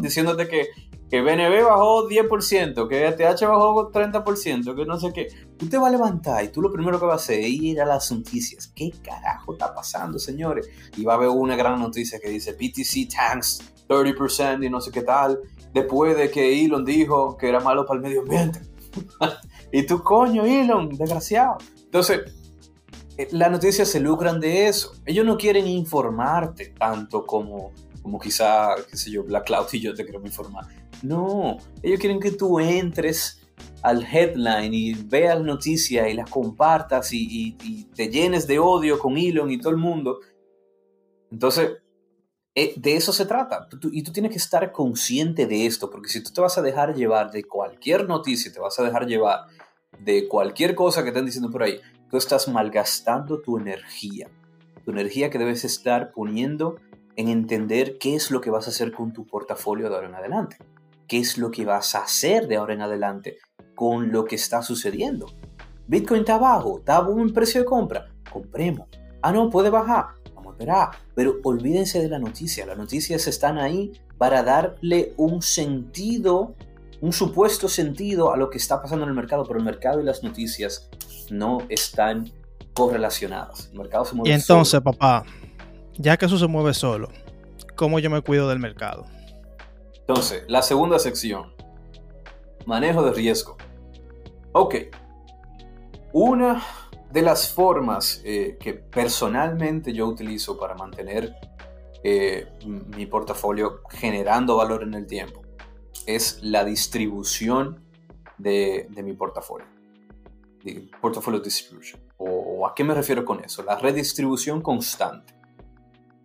diciéndote 0.03 0.49
que, 0.49 0.67
que 1.09 1.23
BNB 1.23 1.65
bajó 1.65 2.09
10%, 2.09 2.89
que 2.89 3.07
ATH 3.07 3.41
bajó 3.43 3.91
30%, 3.91 4.75
que 4.77 4.85
no 4.85 5.01
sé 5.01 5.13
qué, 5.15 5.29
tú 5.57 5.67
te 5.69 5.79
vas 5.79 5.89
a 5.89 5.93
levantar 5.93 6.45
y 6.45 6.49
tú 6.49 6.61
lo 6.61 6.71
primero 6.71 7.01
que 7.01 7.07
vas 7.07 7.23
a 7.23 7.25
hacer 7.25 7.39
es 7.41 7.49
ir 7.49 7.81
a 7.81 7.87
las 7.87 8.13
noticias. 8.13 8.71
¿Qué 8.75 8.91
carajo 9.03 9.53
está 9.53 9.73
pasando, 9.73 10.19
señores? 10.19 10.69
Y 10.97 11.05
va 11.05 11.15
a 11.15 11.17
haber 11.17 11.29
una 11.29 11.57
gran 11.57 11.81
noticia 11.81 12.19
que 12.21 12.29
dice 12.29 12.53
BTC 12.53 13.09
tanks 13.09 13.73
30% 13.89 14.67
y 14.67 14.69
no 14.69 14.81
sé 14.81 14.91
qué 14.91 15.03
tal, 15.03 15.39
después 15.73 16.17
de 16.17 16.31
que 16.31 16.65
Elon 16.65 16.85
dijo 16.85 17.37
que 17.37 17.49
era 17.49 17.61
malo 17.61 17.87
para 17.87 17.99
el 17.99 18.03
medio 18.03 18.23
ambiente. 18.23 18.61
y 19.73 19.87
tú, 19.87 20.03
coño, 20.03 20.45
Elon, 20.45 20.91
desgraciado. 20.91 21.57
Entonces, 21.85 22.21
eh, 23.17 23.29
las 23.33 23.51
noticias 23.51 23.89
se 23.89 24.01
lucran 24.01 24.39
de 24.39 24.69
eso. 24.69 24.93
Ellos 25.07 25.25
no 25.25 25.37
quieren 25.37 25.67
informarte 25.67 26.75
tanto 26.79 27.25
como, 27.25 27.73
como 28.03 28.21
quizá, 28.21 28.75
qué 28.89 28.97
sé 28.97 29.11
yo, 29.11 29.25
Black 29.25 29.47
Cloud 29.47 29.67
y 29.73 29.81
yo 29.81 29.95
te 29.95 30.05
queremos 30.05 30.29
informar. 30.29 30.67
No, 31.03 31.57
ellos 31.83 31.99
quieren 31.99 32.21
que 32.21 32.33
tú 32.33 32.61
entres 32.61 33.41
al 33.83 34.05
headline 34.05 34.73
y 34.73 34.95
veas 34.95 35.39
la 35.39 35.45
noticia 35.45 36.09
y 36.09 36.15
las 36.15 36.31
compartas 36.31 37.13
y, 37.13 37.57
y, 37.61 37.85
te 37.95 38.09
llenes 38.09 38.47
de 38.47 38.59
odio 38.59 38.99
con 38.99 39.17
Elon 39.17 39.51
y 39.51 39.59
todo 39.59 39.71
el 39.71 39.79
mundo. 39.79 40.21
Entonces, 41.31 41.82
de 42.55 42.97
eso 42.97 43.13
se 43.13 43.25
trata. 43.25 43.67
y 43.93 44.03
tú 44.03 44.13
tienes 44.13 44.31
que 44.31 44.39
estar 44.39 44.73
consciente 44.73 45.47
de 45.47 45.67
esto, 45.67 45.91
porque 45.91 46.09
si 46.09 46.23
tú 46.23 46.33
te 46.33 46.41
vas 46.41 46.59
a 46.59 46.63
dejar 46.63 46.95
llevar 46.95 47.31
de 47.31 47.45
cualquier 47.45 48.07
noticia, 48.07 48.53
te 48.53 48.61
vas 48.61 48.79
a 48.79 48.85
dejar 48.85 49.07
llevar 49.07 49.47
de 49.99 50.29
cualquier 50.29 50.75
cosa 50.75 51.03
que 51.03 51.09
estén 51.09 51.27
diciendo 51.27 51.51
por 51.51 51.63
ahí, 51.63 51.81
tú 52.11 52.17
estás 52.17 52.49
malgastando 52.49 53.41
tu 53.41 53.59
energía. 53.59 54.29
Tu 54.85 54.91
energía 54.91 55.31
que 55.31 55.39
debes 55.39 55.65
estar 55.65 56.13
poniendo 56.13 56.77
en 57.17 57.29
entender 57.29 57.99
qué 57.99 58.15
es 58.15 58.31
lo 58.31 58.41
que 58.41 58.51
vas 58.51 58.67
a 58.67 58.71
hacer 58.71 58.93
con 58.93 59.13
tu 59.13 59.27
portafolio 59.27 59.89
de 59.89 59.95
ahora 59.95 60.09
en 60.09 60.15
adelante. 60.15 60.57
¿Qué 61.07 61.19
es 61.19 61.39
lo 61.39 61.51
que 61.51 61.65
vas 61.65 61.95
a 61.95 62.03
hacer 62.03 62.49
de 62.49 62.57
ahora 62.57 62.75
en 62.75 62.83
adelante 62.83 63.39
con 63.75 64.13
lo 64.13 64.25
que 64.25 64.35
está 64.35 64.63
sucediendo? 64.63 65.27
Bitcoin 65.87 66.21
está 66.21 66.35
abajo, 66.35 66.79
está 66.79 66.97
a 66.97 67.01
buen 67.03 67.33
precio 67.33 67.61
de 67.61 67.67
compra. 67.67 68.07
Compremos. 68.31 68.89
Ah, 69.21 69.33
no, 69.33 69.51
puede 69.51 69.71
bajar. 69.71 70.22
Pero 71.15 71.37
olvídense 71.43 72.01
de 72.01 72.09
la 72.09 72.19
noticia. 72.19 72.67
Las 72.67 72.79
noticias 72.79 73.27
están 73.27 73.59
ahí 73.59 73.93
para 74.19 74.43
darle 74.43 75.13
un 75.17 75.43
sentido, 75.43 76.55
un 77.01 77.13
supuesto 77.13 77.69
sentido 77.69 78.33
a 78.33 78.37
lo 78.37 78.51
que 78.51 78.59
está 78.59 78.81
pasando 78.81 79.05
en 79.05 79.11
el 79.11 79.17
mercado. 79.17 79.45
Pero 79.45 79.59
el 79.59 79.65
mercado 79.65 80.01
y 80.01 80.05
las 80.05 80.23
noticias 80.23 80.89
no 81.31 81.59
están 81.69 82.31
correlacionadas. 82.75 83.69
El 83.73 83.79
mercado 83.79 84.05
se 84.05 84.15
mueve 84.15 84.31
Y 84.31 84.33
entonces, 84.33 84.81
papá, 84.81 85.25
ya 85.97 86.17
que 86.17 86.27
eso 86.27 86.39
se 86.39 86.47
mueve 86.47 86.75
solo, 86.75 87.09
¿cómo 87.77 87.99
yo 87.99 88.11
me 88.11 88.21
cuido 88.23 88.49
del 88.49 88.59
mercado? 88.59 89.07
Entonces, 90.01 90.45
la 90.49 90.63
segunda 90.63 90.99
sección, 90.99 91.53
manejo 92.67 93.03
de 93.05 93.13
riesgo. 93.13 93.57
Ok, 94.53 94.75
una 96.13 96.63
de 97.13 97.23
las 97.23 97.53
formas 97.53 98.23
eh, 98.25 98.57
que 98.61 98.75
personalmente 98.75 99.93
yo 99.93 100.07
utilizo 100.07 100.59
para 100.59 100.75
mantener 100.75 101.35
eh, 102.05 102.49
mi 102.65 103.07
portafolio 103.07 103.83
generando 103.91 104.57
valor 104.57 104.83
en 104.83 104.95
el 104.95 105.07
tiempo 105.07 105.43
es 106.07 106.43
la 106.43 106.65
distribución 106.65 107.85
de 108.39 108.89
mi 109.05 109.13
portafolio 109.13 109.67
portfolio 111.01 111.41
distribution. 111.41 112.01
O, 112.19 112.67
a 112.67 112.75
qué 112.75 112.85
me 112.85 112.95
refiero 112.95 113.25
con 113.25 113.43
eso? 113.45 113.63
La 113.63 113.77
redistribución 113.77 114.61
constante. 114.61 115.35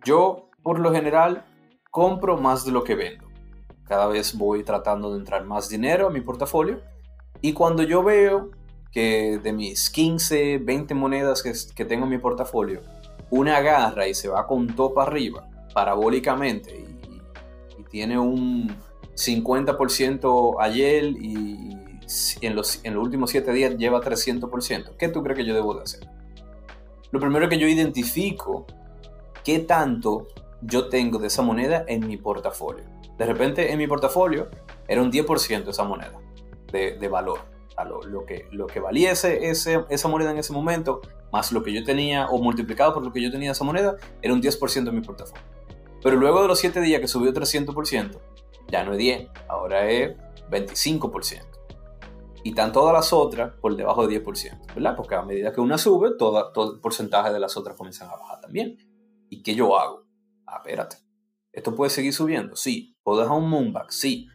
Yo, 0.04 0.50
por 0.62 0.78
lo 0.78 0.92
general, 0.92 1.44
compro 1.90 2.36
más 2.36 2.64
de 2.64 2.72
lo 2.72 2.84
que 2.84 2.94
vendo. 2.94 3.26
Cada 3.84 4.06
vez 4.06 4.36
voy 4.36 4.62
tratando 4.64 5.12
de 5.12 5.18
entrar 5.18 5.44
más 5.44 5.68
dinero 5.68 6.06
a 6.06 6.10
mi 6.10 6.20
portafolio. 6.20 6.82
Y 7.40 7.52
cuando 7.52 7.82
yo 7.82 8.02
veo 8.02 8.50
que 8.90 9.38
de 9.42 9.52
mis 9.52 9.90
15, 9.90 10.58
20 10.58 10.94
monedas 10.94 11.42
que, 11.42 11.52
que 11.74 11.84
tengo 11.84 12.04
en 12.04 12.10
mi 12.10 12.18
portafolio, 12.18 12.82
una 13.30 13.58
agarra 13.58 14.08
y 14.08 14.14
se 14.14 14.28
va 14.28 14.46
con 14.46 14.74
topa 14.74 15.02
arriba, 15.02 15.48
parabólicamente, 15.74 16.74
y, 16.74 17.80
y 17.80 17.84
tiene 17.84 18.18
un 18.18 18.74
50% 19.14 20.56
ayer 20.60 21.04
y 21.04 21.76
en 22.40 22.56
los, 22.56 22.80
en 22.84 22.94
los 22.94 23.04
últimos 23.04 23.30
7 23.30 23.52
días 23.52 23.76
lleva 23.76 24.00
300%. 24.00 24.96
¿Qué 24.96 25.08
tú 25.08 25.22
crees 25.22 25.38
que 25.38 25.44
yo 25.44 25.54
debo 25.54 25.74
de 25.74 25.82
hacer? 25.82 26.08
Lo 27.10 27.20
primero 27.20 27.48
que 27.48 27.58
yo 27.58 27.66
identifico 27.66 28.66
qué 29.44 29.60
tanto 29.60 30.28
yo 30.60 30.88
tengo 30.88 31.18
de 31.18 31.28
esa 31.28 31.42
moneda 31.42 31.84
en 31.88 32.06
mi 32.06 32.16
portafolio. 32.16 32.84
De 33.16 33.26
repente 33.26 33.72
en 33.72 33.78
mi 33.78 33.86
portafolio 33.86 34.48
era 34.86 35.02
un 35.02 35.10
10% 35.10 35.68
esa 35.68 35.84
moneda 35.84 36.18
de, 36.72 37.08
valor. 37.08 37.40
A 37.78 37.84
lo, 37.84 38.26
que, 38.26 38.48
lo 38.50 38.66
que 38.66 38.80
valiese 38.80 39.48
ese, 39.48 39.84
esa 39.88 40.08
moneda 40.08 40.32
en 40.32 40.38
ese 40.38 40.52
momento, 40.52 41.00
más 41.32 41.52
lo 41.52 41.62
que 41.62 41.72
yo 41.72 41.84
tenía, 41.84 42.26
o 42.26 42.38
multiplicado 42.38 42.92
por 42.92 43.04
lo 43.04 43.12
que 43.12 43.22
yo 43.22 43.30
tenía 43.30 43.52
esa 43.52 43.62
moneda, 43.62 43.96
era 44.20 44.34
un 44.34 44.42
10% 44.42 44.84
de 44.84 44.92
mi 44.92 45.00
portafolio. 45.00 45.44
Pero 46.02 46.16
luego 46.16 46.42
de 46.42 46.48
los 46.48 46.58
7 46.58 46.80
días 46.80 47.00
que 47.00 47.06
subió 47.06 47.32
300%, 47.32 48.18
ya 48.66 48.84
no 48.84 48.92
es 48.92 48.98
10, 48.98 49.28
ahora 49.48 49.88
es 49.88 50.16
25% 50.50 51.58
y 52.44 52.50
están 52.50 52.72
todas 52.72 52.92
las 52.92 53.12
otras 53.12 53.54
por 53.60 53.76
debajo 53.76 54.06
de 54.06 54.22
10%, 54.22 54.74
¿verdad? 54.74 54.96
Porque 54.96 55.14
a 55.14 55.22
medida 55.22 55.52
que 55.52 55.60
una 55.60 55.78
sube, 55.78 56.12
todo, 56.16 56.52
todo 56.52 56.74
el 56.74 56.80
porcentaje 56.80 57.32
de 57.32 57.40
las 57.40 57.56
otras 57.56 57.76
comienzan 57.76 58.08
a 58.08 58.16
bajar 58.16 58.40
también. 58.40 58.78
¿Y 59.28 59.42
qué 59.42 59.54
yo 59.54 59.78
hago? 59.78 60.06
Ah, 60.46 60.62
espérate. 60.64 60.96
¿Esto 61.52 61.74
puede 61.74 61.90
seguir 61.90 62.12
subiendo? 62.12 62.56
Sí. 62.56 62.96
¿Puedo 63.02 63.20
dejar 63.20 63.36
un 63.36 63.50
moonback? 63.50 63.90
Sí. 63.90 64.28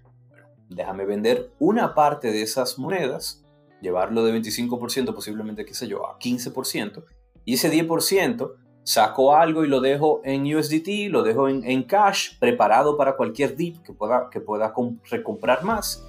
Déjame 0.75 1.05
vender 1.05 1.51
una 1.59 1.93
parte 1.93 2.31
de 2.31 2.41
esas 2.41 2.77
monedas, 2.77 3.43
llevarlo 3.81 4.23
de 4.23 4.33
25%, 4.39 5.13
posiblemente, 5.13 5.65
qué 5.65 5.73
sé 5.73 5.87
yo, 5.87 6.07
a 6.07 6.17
15%, 6.19 7.03
y 7.45 7.55
ese 7.55 7.71
10% 7.71 8.53
saco 8.83 9.35
algo 9.35 9.63
y 9.63 9.67
lo 9.67 9.81
dejo 9.81 10.21
en 10.23 10.43
USDT, 10.53 11.09
lo 11.09 11.23
dejo 11.23 11.47
en, 11.47 11.63
en 11.63 11.83
cash, 11.83 12.37
preparado 12.39 12.97
para 12.97 13.15
cualquier 13.15 13.55
dip 13.55 13.81
que 13.81 13.93
pueda, 13.93 14.29
que 14.29 14.41
pueda 14.41 14.73
recomprar 15.09 15.63
más 15.63 16.03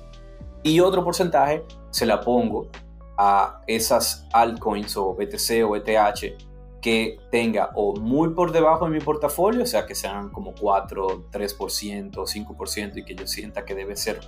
y 0.64 0.80
otro 0.80 1.04
porcentaje 1.04 1.62
se 1.90 2.06
la 2.06 2.20
pongo 2.20 2.68
a 3.16 3.60
esas 3.68 4.26
altcoins 4.32 4.96
o 4.96 5.14
BTC 5.14 5.62
o 5.68 5.76
ETH 5.76 6.36
que 6.80 7.18
tenga 7.30 7.70
o 7.74 7.94
muy 7.94 8.30
por 8.30 8.50
debajo 8.50 8.86
de 8.86 8.90
mi 8.90 9.00
portafolio, 9.00 9.62
o 9.62 9.66
sea 9.66 9.86
que 9.86 9.94
sean 9.94 10.30
como 10.30 10.54
4, 10.58 11.30
3%, 11.30 12.12
5% 12.12 12.96
y 12.96 13.04
que 13.04 13.14
yo 13.14 13.26
sienta 13.26 13.64
que 13.64 13.74
debe 13.74 13.94
ser 13.94 14.20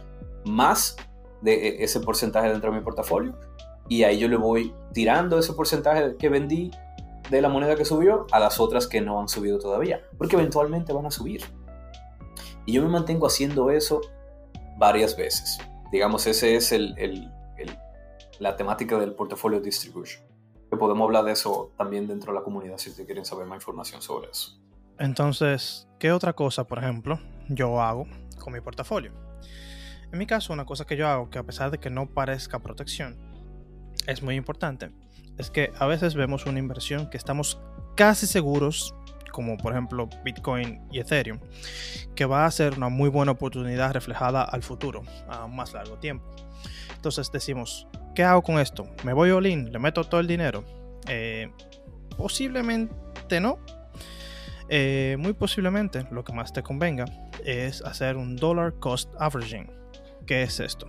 más 0.46 0.96
de 1.42 1.68
e, 1.68 1.84
ese 1.84 2.00
porcentaje 2.00 2.48
dentro 2.48 2.70
de 2.70 2.78
mi 2.78 2.84
portafolio. 2.84 3.38
Y 3.88 4.04
ahí 4.04 4.18
yo 4.18 4.28
le 4.28 4.36
voy 4.36 4.74
tirando 4.92 5.38
ese 5.38 5.52
porcentaje 5.52 6.16
que 6.16 6.28
vendí 6.28 6.70
de 7.30 7.40
la 7.40 7.48
moneda 7.48 7.76
que 7.76 7.84
subió 7.84 8.26
a 8.32 8.40
las 8.40 8.60
otras 8.60 8.86
que 8.86 9.00
no 9.00 9.20
han 9.20 9.28
subido 9.28 9.58
todavía, 9.58 10.00
porque 10.18 10.36
eventualmente 10.36 10.92
van 10.92 11.06
a 11.06 11.10
subir. 11.10 11.42
Y 12.64 12.72
yo 12.72 12.82
me 12.82 12.88
mantengo 12.88 13.26
haciendo 13.26 13.70
eso 13.70 14.00
varias 14.76 15.16
veces. 15.16 15.58
Digamos, 15.92 16.26
ese 16.26 16.56
es 16.56 16.72
el, 16.72 17.30
la 18.38 18.56
temática 18.56 18.98
del 18.98 19.14
portafolio 19.14 19.60
distribution. 19.60 20.24
Que 20.70 20.76
podemos 20.76 21.06
hablar 21.06 21.24
de 21.24 21.32
eso 21.32 21.70
también 21.76 22.08
dentro 22.08 22.32
de 22.32 22.38
la 22.38 22.44
comunidad 22.44 22.76
si 22.78 22.94
te 22.94 23.06
quieren 23.06 23.24
saber 23.24 23.46
más 23.46 23.56
información 23.56 24.02
sobre 24.02 24.30
eso. 24.30 24.58
Entonces, 24.98 25.86
¿qué 25.98 26.10
otra 26.10 26.32
cosa, 26.32 26.64
por 26.64 26.78
ejemplo, 26.78 27.20
yo 27.48 27.80
hago 27.80 28.06
con 28.38 28.52
mi 28.52 28.60
portafolio? 28.60 29.12
En 30.12 30.18
mi 30.18 30.26
caso, 30.26 30.52
una 30.52 30.64
cosa 30.64 30.86
que 30.86 30.96
yo 30.96 31.08
hago, 31.08 31.30
que 31.30 31.38
a 31.38 31.42
pesar 31.42 31.70
de 31.70 31.78
que 31.78 31.90
no 31.90 32.06
parezca 32.06 32.58
protección, 32.60 33.16
es 34.06 34.22
muy 34.22 34.36
importante, 34.36 34.90
es 35.38 35.50
que 35.50 35.72
a 35.78 35.86
veces 35.86 36.14
vemos 36.14 36.46
una 36.46 36.58
inversión 36.58 37.10
que 37.10 37.16
estamos 37.16 37.60
casi 37.96 38.26
seguros 38.26 38.94
como 39.36 39.58
por 39.58 39.72
ejemplo 39.72 40.08
Bitcoin 40.24 40.80
y 40.90 40.98
Ethereum, 40.98 41.38
que 42.14 42.24
va 42.24 42.46
a 42.46 42.50
ser 42.50 42.78
una 42.78 42.88
muy 42.88 43.10
buena 43.10 43.32
oportunidad 43.32 43.92
reflejada 43.92 44.42
al 44.42 44.62
futuro, 44.62 45.02
a 45.28 45.46
más 45.46 45.74
largo 45.74 45.98
tiempo. 45.98 46.24
Entonces 46.94 47.30
decimos, 47.30 47.86
¿qué 48.14 48.24
hago 48.24 48.42
con 48.42 48.58
esto? 48.58 48.86
¿Me 49.04 49.12
voy 49.12 49.30
all 49.32 49.46
in? 49.46 49.70
¿Le 49.70 49.78
meto 49.78 50.04
todo 50.04 50.22
el 50.22 50.26
dinero? 50.26 50.64
Eh, 51.06 51.52
posiblemente 52.16 53.38
no. 53.38 53.58
Eh, 54.70 55.16
muy 55.18 55.34
posiblemente 55.34 56.06
lo 56.10 56.24
que 56.24 56.32
más 56.32 56.54
te 56.54 56.62
convenga 56.62 57.04
es 57.44 57.82
hacer 57.82 58.16
un 58.16 58.36
dollar 58.36 58.72
cost 58.78 59.10
averaging. 59.18 59.70
¿Qué 60.26 60.42
es 60.42 60.58
esto? 60.58 60.88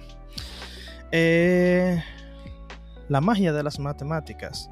Eh, 1.12 2.04
la 3.08 3.22
magia 3.22 3.54
de 3.54 3.62
las 3.62 3.78
matemáticas 3.80 4.70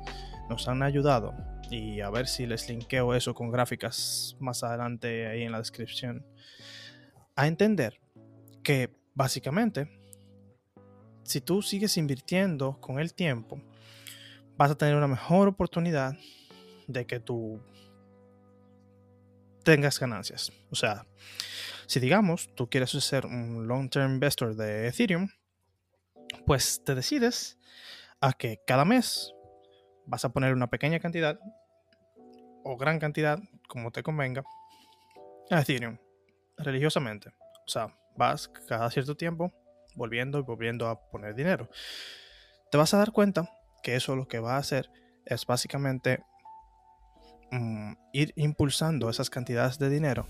nos 0.49 0.67
han 0.67 0.81
ayudado 0.81 1.33
y 1.69 2.01
a 2.01 2.09
ver 2.09 2.27
si 2.27 2.47
les 2.47 2.67
linkeo 2.67 3.13
eso 3.13 3.33
con 3.33 3.51
gráficas 3.51 4.35
más 4.39 4.63
adelante 4.63 5.27
ahí 5.27 5.43
en 5.43 5.51
la 5.51 5.59
descripción, 5.59 6.25
a 7.35 7.47
entender 7.47 7.99
que 8.63 8.95
básicamente, 9.13 9.87
si 11.23 11.41
tú 11.41 11.61
sigues 11.61 11.97
invirtiendo 11.97 12.79
con 12.81 12.99
el 12.99 13.13
tiempo, 13.13 13.61
vas 14.57 14.71
a 14.71 14.75
tener 14.75 14.95
una 14.95 15.07
mejor 15.07 15.47
oportunidad 15.47 16.17
de 16.87 17.05
que 17.05 17.19
tú 17.19 17.61
tengas 19.63 19.99
ganancias. 19.99 20.51
O 20.69 20.75
sea, 20.75 21.05
si 21.87 21.99
digamos 21.99 22.49
tú 22.55 22.69
quieres 22.69 22.91
ser 22.91 23.25
un 23.25 23.67
long-term 23.67 24.13
investor 24.13 24.55
de 24.55 24.87
Ethereum, 24.87 25.29
pues 26.45 26.83
te 26.83 26.95
decides 26.95 27.57
a 28.21 28.33
que 28.33 28.61
cada 28.65 28.85
mes 28.85 29.33
vas 30.05 30.25
a 30.25 30.29
poner 30.29 30.53
una 30.53 30.69
pequeña 30.69 30.99
cantidad 30.99 31.39
o 32.63 32.77
gran 32.77 32.99
cantidad, 32.99 33.39
como 33.67 33.91
te 33.91 34.03
convenga, 34.03 34.43
a 35.51 35.61
Ethereum, 35.61 35.97
religiosamente. 36.57 37.29
O 37.65 37.69
sea, 37.69 37.95
vas 38.15 38.47
cada 38.47 38.89
cierto 38.89 39.15
tiempo 39.15 39.53
volviendo 39.95 40.39
y 40.39 40.41
volviendo 40.41 40.87
a 40.87 40.99
poner 41.09 41.35
dinero. 41.35 41.69
Te 42.71 42.77
vas 42.77 42.93
a 42.93 42.97
dar 42.97 43.11
cuenta 43.11 43.49
que 43.83 43.95
eso 43.95 44.15
lo 44.15 44.27
que 44.27 44.39
va 44.39 44.55
a 44.55 44.59
hacer 44.59 44.89
es 45.25 45.45
básicamente 45.45 46.23
mm, 47.51 47.93
ir 48.13 48.33
impulsando 48.35 49.09
esas 49.09 49.29
cantidades 49.29 49.77
de 49.77 49.89
dinero 49.89 50.27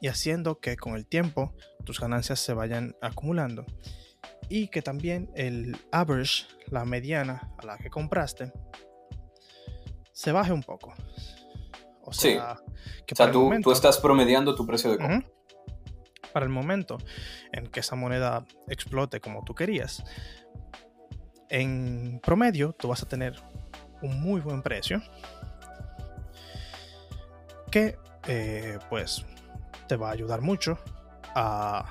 y 0.00 0.08
haciendo 0.08 0.60
que 0.60 0.76
con 0.76 0.94
el 0.94 1.06
tiempo 1.06 1.54
tus 1.84 2.00
ganancias 2.00 2.40
se 2.40 2.54
vayan 2.54 2.96
acumulando 3.00 3.66
y 4.48 4.68
que 4.68 4.82
también 4.82 5.30
el 5.34 5.76
average, 5.92 6.46
la 6.70 6.84
mediana 6.84 7.52
a 7.58 7.66
la 7.66 7.78
que 7.78 7.90
compraste, 7.90 8.52
se 10.12 10.32
baje 10.32 10.52
un 10.52 10.62
poco. 10.62 10.94
O 12.02 12.12
sea, 12.12 12.56
que 13.06 13.14
tú, 13.14 13.50
tú, 13.62 13.70
estás 13.70 13.98
promediando 13.98 14.54
tu 14.54 14.66
precio 14.66 14.90
de 14.90 14.98
compra. 14.98 15.30
Para 16.32 16.46
el 16.46 16.50
momento 16.50 16.98
en 17.52 17.66
que 17.66 17.80
esa 17.80 17.96
moneda 17.96 18.46
explote 18.68 19.20
como 19.20 19.44
tú 19.44 19.54
querías, 19.54 20.02
en 21.50 22.20
promedio 22.22 22.72
tú 22.72 22.88
vas 22.88 23.02
a 23.02 23.08
tener 23.08 23.34
un 24.02 24.20
muy 24.20 24.40
buen 24.40 24.62
precio 24.62 25.02
que 27.70 27.98
eh, 28.26 28.78
pues 28.88 29.24
te 29.88 29.96
va 29.96 30.10
a 30.10 30.12
ayudar 30.12 30.40
mucho 30.40 30.78
a, 31.34 31.84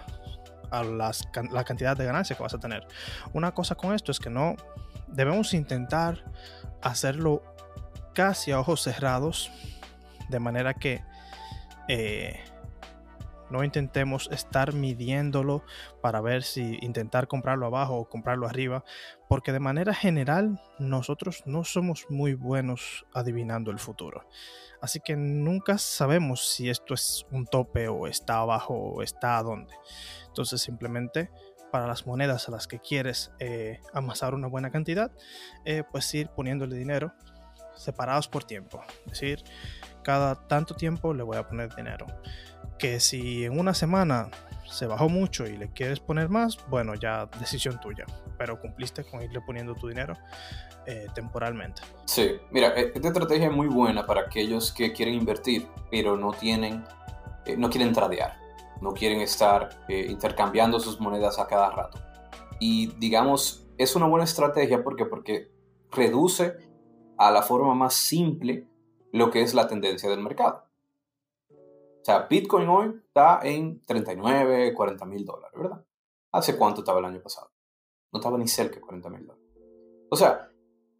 la 0.71 1.63
cantidad 1.63 1.95
de 1.95 2.05
ganancia 2.05 2.35
que 2.35 2.43
vas 2.43 2.53
a 2.53 2.59
tener. 2.59 2.85
Una 3.33 3.53
cosa 3.53 3.75
con 3.75 3.93
esto 3.93 4.11
es 4.11 4.19
que 4.19 4.29
no 4.29 4.55
debemos 5.07 5.53
intentar 5.53 6.23
hacerlo 6.81 7.41
casi 8.13 8.51
a 8.51 8.59
ojos 8.59 8.81
cerrados, 8.81 9.51
de 10.29 10.39
manera 10.39 10.73
que 10.73 11.03
eh, 11.87 12.43
no 13.49 13.63
intentemos 13.63 14.29
estar 14.31 14.73
midiéndolo 14.73 15.63
para 16.01 16.21
ver 16.21 16.43
si 16.43 16.77
intentar 16.81 17.27
comprarlo 17.27 17.65
abajo 17.65 17.95
o 17.95 18.09
comprarlo 18.09 18.47
arriba, 18.47 18.83
porque 19.27 19.51
de 19.51 19.59
manera 19.59 19.93
general 19.93 20.61
nosotros 20.79 21.43
no 21.45 21.63
somos 21.63 22.05
muy 22.09 22.33
buenos 22.33 23.05
adivinando 23.13 23.71
el 23.71 23.79
futuro. 23.79 24.27
Así 24.81 24.99
que 24.99 25.15
nunca 25.15 25.77
sabemos 25.77 26.47
si 26.49 26.69
esto 26.69 26.93
es 26.93 27.25
un 27.31 27.45
tope 27.45 27.87
o 27.87 28.07
está 28.07 28.39
abajo 28.39 28.73
o 28.73 29.01
está 29.01 29.37
a 29.37 29.43
dónde. 29.43 29.73
Entonces 30.27 30.61
simplemente 30.61 31.31
para 31.71 31.87
las 31.87 32.05
monedas 32.07 32.47
a 32.47 32.51
las 32.51 32.67
que 32.67 32.79
quieres 32.79 33.31
eh, 33.39 33.81
amasar 33.93 34.33
una 34.33 34.47
buena 34.47 34.71
cantidad, 34.71 35.11
eh, 35.65 35.83
pues 35.91 36.13
ir 36.13 36.29
poniéndole 36.29 36.75
dinero 36.75 37.13
separados 37.75 38.27
por 38.27 38.43
tiempo. 38.43 38.83
Es 39.05 39.13
decir, 39.13 39.43
cada 40.03 40.35
tanto 40.47 40.75
tiempo 40.75 41.13
le 41.13 41.23
voy 41.23 41.37
a 41.37 41.47
poner 41.47 41.75
dinero. 41.75 42.05
Que 42.79 42.99
si 42.99 43.45
en 43.45 43.59
una 43.59 43.73
semana 43.73 44.29
se 44.69 44.85
bajó 44.85 45.09
mucho 45.09 45.47
y 45.47 45.57
le 45.57 45.69
quieres 45.69 45.99
poner 45.99 46.29
más, 46.29 46.57
bueno, 46.69 46.95
ya 46.95 47.25
decisión 47.39 47.79
tuya. 47.79 48.05
Pero 48.37 48.59
cumpliste 48.59 49.03
con 49.03 49.21
irle 49.21 49.41
poniendo 49.41 49.73
tu 49.73 49.87
dinero 49.87 50.15
eh, 50.85 51.07
temporalmente. 51.13 51.81
Sí, 52.05 52.31
mira, 52.51 52.73
e, 52.79 52.91
esta 52.93 53.07
estrategia 53.07 53.47
es 53.47 53.53
muy 53.53 53.67
buena 53.67 54.05
para 54.05 54.21
aquellos 54.21 54.71
que 54.71 54.93
quieren 54.93 55.15
invertir, 55.15 55.67
pero 55.89 56.15
no 56.15 56.31
tienen, 56.31 56.83
eh, 57.45 57.57
no 57.57 57.69
quieren 57.69 57.93
tradear, 57.93 58.37
no 58.81 58.93
quieren 58.93 59.21
estar 59.21 59.69
eh, 59.87 60.05
intercambiando 60.09 60.79
sus 60.79 60.99
monedas 60.99 61.39
a 61.39 61.47
cada 61.47 61.71
rato. 61.71 61.99
Y 62.59 62.87
digamos, 62.99 63.67
es 63.77 63.95
una 63.95 64.05
buena 64.07 64.25
estrategia 64.25 64.83
porque, 64.83 65.05
porque 65.05 65.51
reduce 65.91 66.55
a 67.17 67.31
la 67.31 67.41
forma 67.41 67.73
más 67.73 67.93
simple 67.93 68.67
lo 69.11 69.31
que 69.31 69.41
es 69.41 69.53
la 69.53 69.67
tendencia 69.67 70.09
del 70.09 70.21
mercado. 70.21 70.66
Sea, 72.07 72.25
Bitcoin 72.29 72.69
hoy 72.69 73.01
está 73.05 73.41
en 73.43 73.83
39, 73.83 74.73
40 74.73 75.05
mil 75.07 75.25
dólares, 75.25 75.51
¿verdad? 75.53 75.83
¿Hace 76.31 76.55
cuánto 76.55 76.79
estaba 76.79 76.99
el 76.99 77.05
año 77.05 77.21
pasado? 77.21 77.51
No 78.13 78.19
estaba 78.19 78.37
ni 78.37 78.47
cerca 78.47 78.75
de 78.75 78.81
40 78.81 79.09
mil 79.09 79.27
dólares. 79.27 79.45
O 80.09 80.15
sea, 80.15 80.49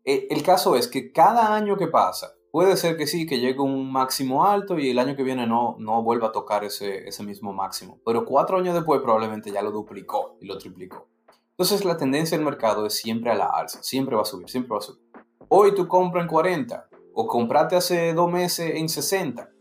e, 0.04 0.28
el 0.30 0.44
caso 0.44 0.76
es 0.76 0.90
que 0.90 1.14
cada 1.14 1.56
año 1.56 1.78
que 1.78 1.88
pasa, 1.88 2.34
puede 2.52 2.76
ser 2.76 2.98
que 2.98 3.08
sí, 3.08 3.26
que 3.26 3.40
llegue 3.40 3.62
un 3.62 3.90
máximo 3.90 4.44
alto 4.44 4.78
y 4.78 4.90
el 4.90 5.00
año 5.00 5.16
que 5.16 5.24
viene 5.24 5.48
no, 5.48 5.78
no 5.80 6.04
vuelva 6.04 6.28
a 6.28 6.32
tocar 6.34 6.66
ese, 6.66 7.08
ese 7.08 7.24
mismo 7.24 7.54
máximo. 7.54 8.02
Pero 8.06 8.26
cuatro 8.26 8.58
años 8.58 8.76
después 8.76 9.00
probablemente 9.00 9.50
ya 9.50 9.62
lo 9.62 9.72
duplicó 9.72 10.36
y 10.42 10.46
lo 10.46 10.58
triplicó. 10.58 11.08
Entonces 11.52 11.86
la 11.86 11.96
tendencia 11.96 12.38
del 12.38 12.44
mercado 12.44 12.86
es 12.86 12.96
siempre 12.96 13.32
a 13.32 13.36
la 13.36 13.46
alza, 13.46 13.82
siempre 13.82 14.18
va 14.18 14.24
a 14.24 14.26
subir, 14.26 14.50
siempre 14.50 14.72
va 14.72 14.80
a 14.80 14.82
subir. 14.82 15.10
Hoy 15.48 15.74
tú 15.74 15.88
compras 15.88 16.24
en 16.24 16.30
40, 16.30 16.90
o 17.14 17.28
compraste 17.28 17.78
hace 17.78 18.14
dos 18.14 18.30
meses 18.30 18.76
en 18.76 18.90
60, 18.90 19.52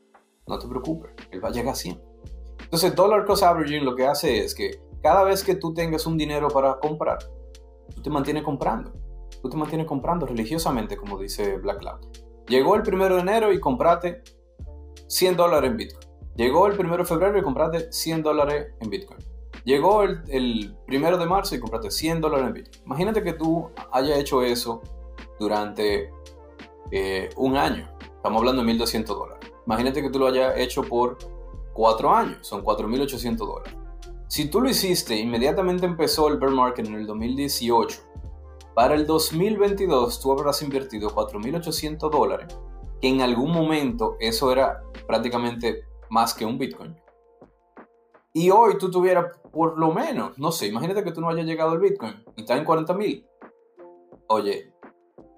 no 0.47 0.59
te 0.59 0.69
preocupes, 0.69 1.11
él 1.31 1.45
va 1.45 1.49
a 1.49 1.53
llegar 1.53 1.73
a 1.73 1.77
100. 1.77 2.01
Entonces, 2.61 2.95
dollar 2.95 3.25
cost 3.25 3.43
averaging 3.43 3.85
lo 3.85 3.95
que 3.95 4.07
hace 4.07 4.39
es 4.39 4.55
que 4.55 4.81
cada 5.03 5.23
vez 5.25 5.45
que 5.45 5.55
tú 5.55 5.73
tengas 5.73 6.07
un 6.07 6.17
dinero 6.17 6.49
para 6.49 6.79
comprar, 6.79 7.19
tú 7.95 8.03
te 8.03 8.11
mantienes 8.11 8.43
comprando. 8.43 8.93
Tú 9.43 9.51
te 9.51 9.57
mantienes 9.57 9.87
comprando 9.87 10.27
religiosamente, 10.27 10.97
como 10.97 11.19
dice 11.19 11.59
Black 11.59 11.79
Cloud. 11.79 12.01
Llegó 12.49 12.75
el 12.75 12.83
primero 12.83 13.17
de 13.17 13.21
enero 13.21 13.53
y 13.53 13.61
compraste 13.61 14.23
100 15.09 15.37
dólares 15.37 15.71
en 15.71 15.77
Bitcoin. 15.77 16.07
Llegó 16.37 16.67
el 16.67 16.77
primero 16.77 16.99
de 16.99 17.05
febrero 17.05 17.39
y 17.39 17.43
compraste 17.43 17.93
100 17.93 18.23
dólares 18.23 18.75
en 18.81 18.91
Bitcoin. 18.91 19.19
Llegó 19.65 20.03
el, 20.03 20.23
el 20.29 20.77
primero 20.87 21.19
de 21.19 21.27
marzo 21.27 21.55
y 21.55 21.61
compraste 21.61 21.91
100 21.91 22.21
dólares 22.21 22.47
en 22.49 22.53
Bitcoin. 22.55 22.83
Imagínate 22.85 23.23
que 23.23 23.33
tú 23.33 23.71
hayas 23.93 24.19
hecho 24.19 24.43
eso 24.43 24.83
durante 25.39 26.11
eh, 26.91 27.31
un 27.37 27.57
año. 27.57 27.89
Estamos 28.01 28.41
hablando 28.41 28.65
de 28.65 28.73
1.200 28.73 29.07
dólares. 29.07 29.36
Imagínate 29.67 30.03
que 30.03 30.11
tú 30.11 30.19
lo 30.19 30.29
hayas 30.29 30.59
hecho 30.59 30.83
por 30.83 31.19
cuatro 31.73 32.15
años, 32.15 32.39
son 32.47 32.65
4.800 32.65 33.37
dólares. 33.37 33.75
Si 34.29 34.49
tú 34.49 34.61
lo 34.61 34.69
hiciste, 34.69 35.17
inmediatamente 35.17 35.87
empezó 35.87 36.29
el 36.29 36.39
bear 36.39 36.53
market 36.53 36.87
en 36.87 36.95
el 36.95 37.07
2018. 37.07 38.01
Para 38.75 38.95
el 38.95 39.07
2022 39.07 40.21
tú 40.21 40.33
habrás 40.33 40.63
invertido 40.63 41.11
4.800 41.11 42.11
dólares, 42.11 42.59
que 43.01 43.09
en 43.09 43.21
algún 43.21 43.53
momento 43.53 44.17
eso 44.21 44.51
era 44.53 44.83
prácticamente 45.07 45.85
más 46.11 46.35
que 46.35 46.45
un 46.45 46.59
Bitcoin. 46.59 46.97
Y 48.33 48.51
hoy 48.51 48.77
tú 48.79 48.91
tuvieras 48.91 49.39
por 49.51 49.79
lo 49.79 49.93
menos, 49.93 50.37
no 50.39 50.53
sé, 50.53 50.67
imagínate 50.67 51.03
que 51.03 51.13
tú 51.13 51.21
no 51.23 51.31
hayas 51.31 51.47
llegado 51.47 51.71
al 51.71 51.81
Bitcoin 51.81 52.23
y 52.37 52.43
está 52.43 52.57
en 52.57 52.67
40.000. 52.67 53.27
Oye, 54.29 54.75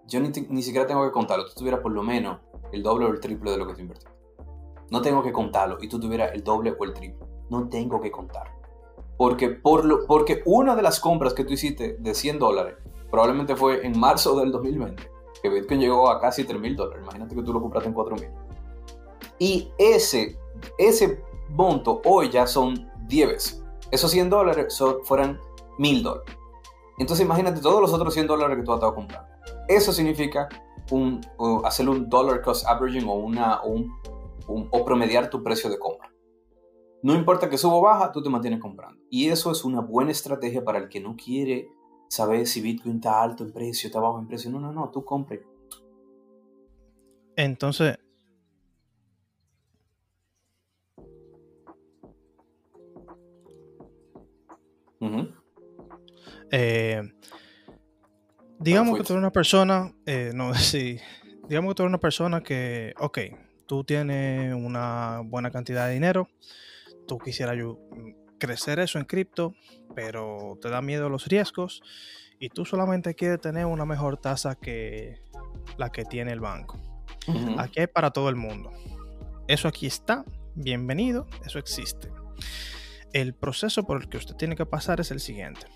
yo 0.09 0.21
ni, 0.21 0.63
siquiera 0.63 0.87
tengo 0.87 1.05
que 1.05 1.13
contarlo. 1.13 1.45
Tú 1.45 1.53
tuvieras 1.59 1.81
por 1.81 1.93
lo 1.93 2.03
menos 2.03 2.41
el 2.73 2.83
doble 2.83 3.07
o 3.07 3.09
el 3.11 3.21
triple 3.21 3.53
de 3.53 3.59
lo 3.59 3.67
que 3.69 3.75
tú 3.75 3.83
invertiste. 3.83 4.18
No 4.91 5.03
tengo 5.03 5.23
que 5.23 5.33
contarlo 5.33 5.79
y 5.81 5.89
tú 5.89 6.01
tuvieras 6.01 6.33
el 6.35 6.43
doble 6.43 6.75
o 6.79 6.85
el 6.85 6.95
triple. 6.95 7.27
No 7.51 7.69
tengo 7.69 8.01
que 8.01 8.11
contar. 8.11 8.55
Porque, 9.17 9.51
por 9.51 9.85
lo, 9.85 10.07
porque 10.07 10.43
una 10.47 10.77
de 10.77 10.83
las 10.83 11.01
compras 11.01 11.35
que 11.35 11.45
tú 11.45 11.53
hiciste 11.55 11.97
de 11.99 12.15
100 12.15 12.39
dólares 12.39 12.77
probablemente 13.11 13.57
fue 13.57 13.85
en 13.85 13.99
marzo 13.99 14.39
del 14.39 14.53
2020, 14.53 15.11
que 15.43 15.49
Bitcoin 15.49 15.81
llegó 15.81 16.11
a 16.11 16.21
casi 16.21 16.45
3 16.45 16.61
mil 16.61 16.77
dólares. 16.77 17.03
Imagínate 17.03 17.35
que 17.35 17.43
tú 17.43 17.53
lo 17.53 17.61
compraste 17.61 17.89
en 17.89 17.95
4 17.95 18.17
mil. 18.17 18.29
Y 19.39 19.73
ese, 19.79 20.39
ese 20.79 21.23
monto 21.51 22.01
hoy 22.05 22.31
ya 22.31 22.47
son 22.47 22.91
10 23.07 23.29
veces. 23.29 23.65
Esos 23.91 24.11
100 24.11 24.31
dólares 24.31 24.79
fueran 25.05 25.41
1000 25.79 26.03
dólares. 26.03 26.37
Entonces 26.99 27.25
imagínate 27.25 27.61
todos 27.61 27.81
los 27.81 27.93
otros 27.93 28.13
100 28.15 28.27
dólares 28.27 28.57
que 28.57 28.63
tú 28.63 28.73
has 28.73 28.77
estado 28.77 28.95
comprando. 28.95 29.29
Eso 29.69 29.93
significa 29.93 30.49
un, 30.91 31.21
hacer 31.65 31.89
un 31.89 32.09
dollar 32.09 32.43
cost 32.43 32.67
averaging 32.67 33.09
o, 33.09 33.15
una, 33.15 33.63
un, 33.63 33.93
o 34.49 34.85
promediar 34.85 35.31
tu 35.31 35.43
precio 35.43 35.71
de 35.71 35.79
compra. 35.79 36.13
No 37.03 37.15
importa 37.15 37.49
que 37.49 37.59
suba 37.59 37.75
o 37.75 37.81
baja, 37.83 38.11
tú 38.11 38.23
te 38.23 38.29
mantienes 38.31 38.61
comprando. 38.61 39.01
Y 39.11 39.29
eso 39.29 39.53
es 39.53 39.65
una 39.65 39.81
buena 39.81 40.11
estrategia 40.11 40.65
para 40.65 40.79
el 40.79 40.89
que 40.89 41.01
no 41.01 41.17
quiere 41.17 41.69
saber 42.09 42.47
si 42.47 42.61
Bitcoin 42.61 42.97
está 42.97 43.23
alto 43.23 43.45
en 43.45 43.53
precio, 43.53 43.87
está 43.87 44.01
bajo 44.01 44.19
en 44.19 44.27
precio. 44.27 44.51
No, 44.51 44.59
no, 44.59 44.73
no, 44.73 44.91
tú 44.91 45.05
compre. 45.05 45.43
Entonces... 47.37 47.99
eh, 56.51 57.01
Digamos 58.61 58.97
que 58.99 59.05
tú 59.05 59.13
eres 59.13 59.21
una 59.21 59.31
persona, 59.31 59.95
eh, 60.05 60.33
no, 60.35 60.53
sí, 60.55 60.99
digamos 61.49 61.71
que 61.71 61.77
tú 61.77 61.83
eres 61.83 61.91
una 61.91 62.01
persona 62.01 62.43
que, 62.43 62.93
ok, 62.99 63.19
tú 63.69 63.85
tienes 63.85 64.55
una 64.55 65.21
buena 65.25 65.51
cantidad 65.51 65.87
de 65.87 65.93
dinero, 65.93 66.29
tú 67.07 67.19
quisieras 67.19 67.57
crecer 68.39 68.79
eso 68.79 68.99
en 68.99 69.05
cripto, 69.05 69.55
pero 69.95 70.59
te 70.61 70.71
da 70.71 70.81
miedo 70.81 71.11
los 71.11 71.27
riesgos 71.27 71.83
y 72.41 72.49
tú 72.49 72.65
solamente 72.65 73.15
quieres 73.15 73.41
tener 73.41 73.67
una 73.67 73.85
mejor 73.85 74.17
tasa 74.17 74.55
que 74.55 75.21
la 75.77 75.93
que 75.93 76.05
tiene 76.05 76.33
el 76.33 76.41
banco. 76.41 76.81
Aquí 77.59 77.81
hay 77.81 77.87
para 77.87 78.11
todo 78.11 78.31
el 78.31 78.37
mundo. 78.37 78.73
Eso 79.49 79.69
aquí 79.69 79.87
está, 79.87 80.25
bienvenido, 80.55 81.27
eso 81.45 81.59
existe. 81.59 82.11
El 83.13 83.35
proceso 83.35 83.85
por 83.85 84.01
el 84.01 84.09
que 84.09 84.17
usted 84.17 84.35
tiene 84.35 84.57
que 84.57 84.65
pasar 84.65 84.99
es 85.01 85.11
el 85.11 85.21
siguiente. 85.21 85.67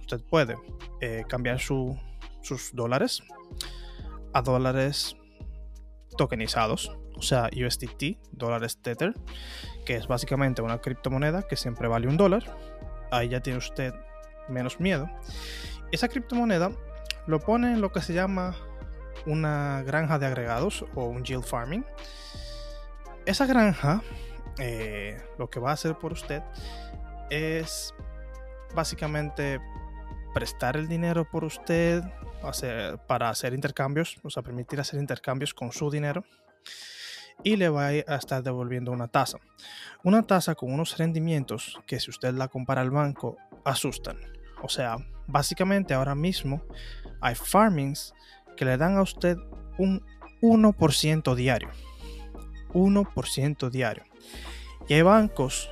Usted 0.00 0.22
puede 0.22 0.56
eh, 1.02 1.24
cambiar 1.28 1.60
sus 1.60 1.98
dólares 2.72 3.22
a 4.32 4.40
dólares 4.40 5.16
tokenizados, 6.16 6.96
o 7.22 7.24
sea, 7.24 7.48
USDT, 7.54 8.18
dólares 8.32 8.78
Tether, 8.82 9.14
que 9.86 9.94
es 9.94 10.08
básicamente 10.08 10.60
una 10.60 10.78
criptomoneda 10.80 11.42
que 11.42 11.54
siempre 11.54 11.86
vale 11.86 12.08
un 12.08 12.16
dólar. 12.16 12.56
Ahí 13.12 13.28
ya 13.28 13.40
tiene 13.40 13.60
usted 13.60 13.94
menos 14.48 14.80
miedo. 14.80 15.08
Esa 15.92 16.08
criptomoneda 16.08 16.72
lo 17.28 17.38
pone 17.38 17.74
en 17.74 17.80
lo 17.80 17.92
que 17.92 18.00
se 18.00 18.12
llama 18.12 18.56
una 19.24 19.84
granja 19.84 20.18
de 20.18 20.26
agregados 20.26 20.84
o 20.96 21.04
un 21.04 21.22
yield 21.22 21.44
farming. 21.44 21.86
Esa 23.24 23.46
granja 23.46 24.02
eh, 24.58 25.22
lo 25.38 25.48
que 25.48 25.60
va 25.60 25.70
a 25.70 25.74
hacer 25.74 25.96
por 25.96 26.12
usted 26.12 26.42
es 27.30 27.94
básicamente 28.74 29.60
prestar 30.34 30.76
el 30.76 30.88
dinero 30.88 31.24
por 31.30 31.44
usted 31.44 32.02
para 33.06 33.28
hacer 33.28 33.54
intercambios, 33.54 34.18
o 34.24 34.30
sea, 34.30 34.42
permitir 34.42 34.80
hacer 34.80 34.98
intercambios 34.98 35.54
con 35.54 35.70
su 35.70 35.88
dinero 35.88 36.24
y 37.42 37.56
le 37.56 37.68
va 37.68 37.86
a 37.88 38.16
estar 38.16 38.42
devolviendo 38.42 38.92
una 38.92 39.08
tasa. 39.08 39.38
Una 40.04 40.22
tasa 40.22 40.54
con 40.54 40.72
unos 40.72 40.98
rendimientos 40.98 41.80
que 41.86 42.00
si 42.00 42.10
usted 42.10 42.34
la 42.34 42.48
compara 42.48 42.80
al 42.80 42.90
banco 42.90 43.36
asustan. 43.64 44.18
O 44.62 44.68
sea, 44.68 44.96
básicamente 45.26 45.94
ahora 45.94 46.14
mismo 46.14 46.62
hay 47.20 47.34
farmings 47.34 48.14
que 48.56 48.64
le 48.64 48.76
dan 48.76 48.96
a 48.96 49.02
usted 49.02 49.36
un 49.78 50.04
1% 50.40 51.34
diario. 51.34 51.70
1% 52.72 53.70
diario. 53.70 54.04
Y 54.88 54.94
hay 54.94 55.02
bancos 55.02 55.70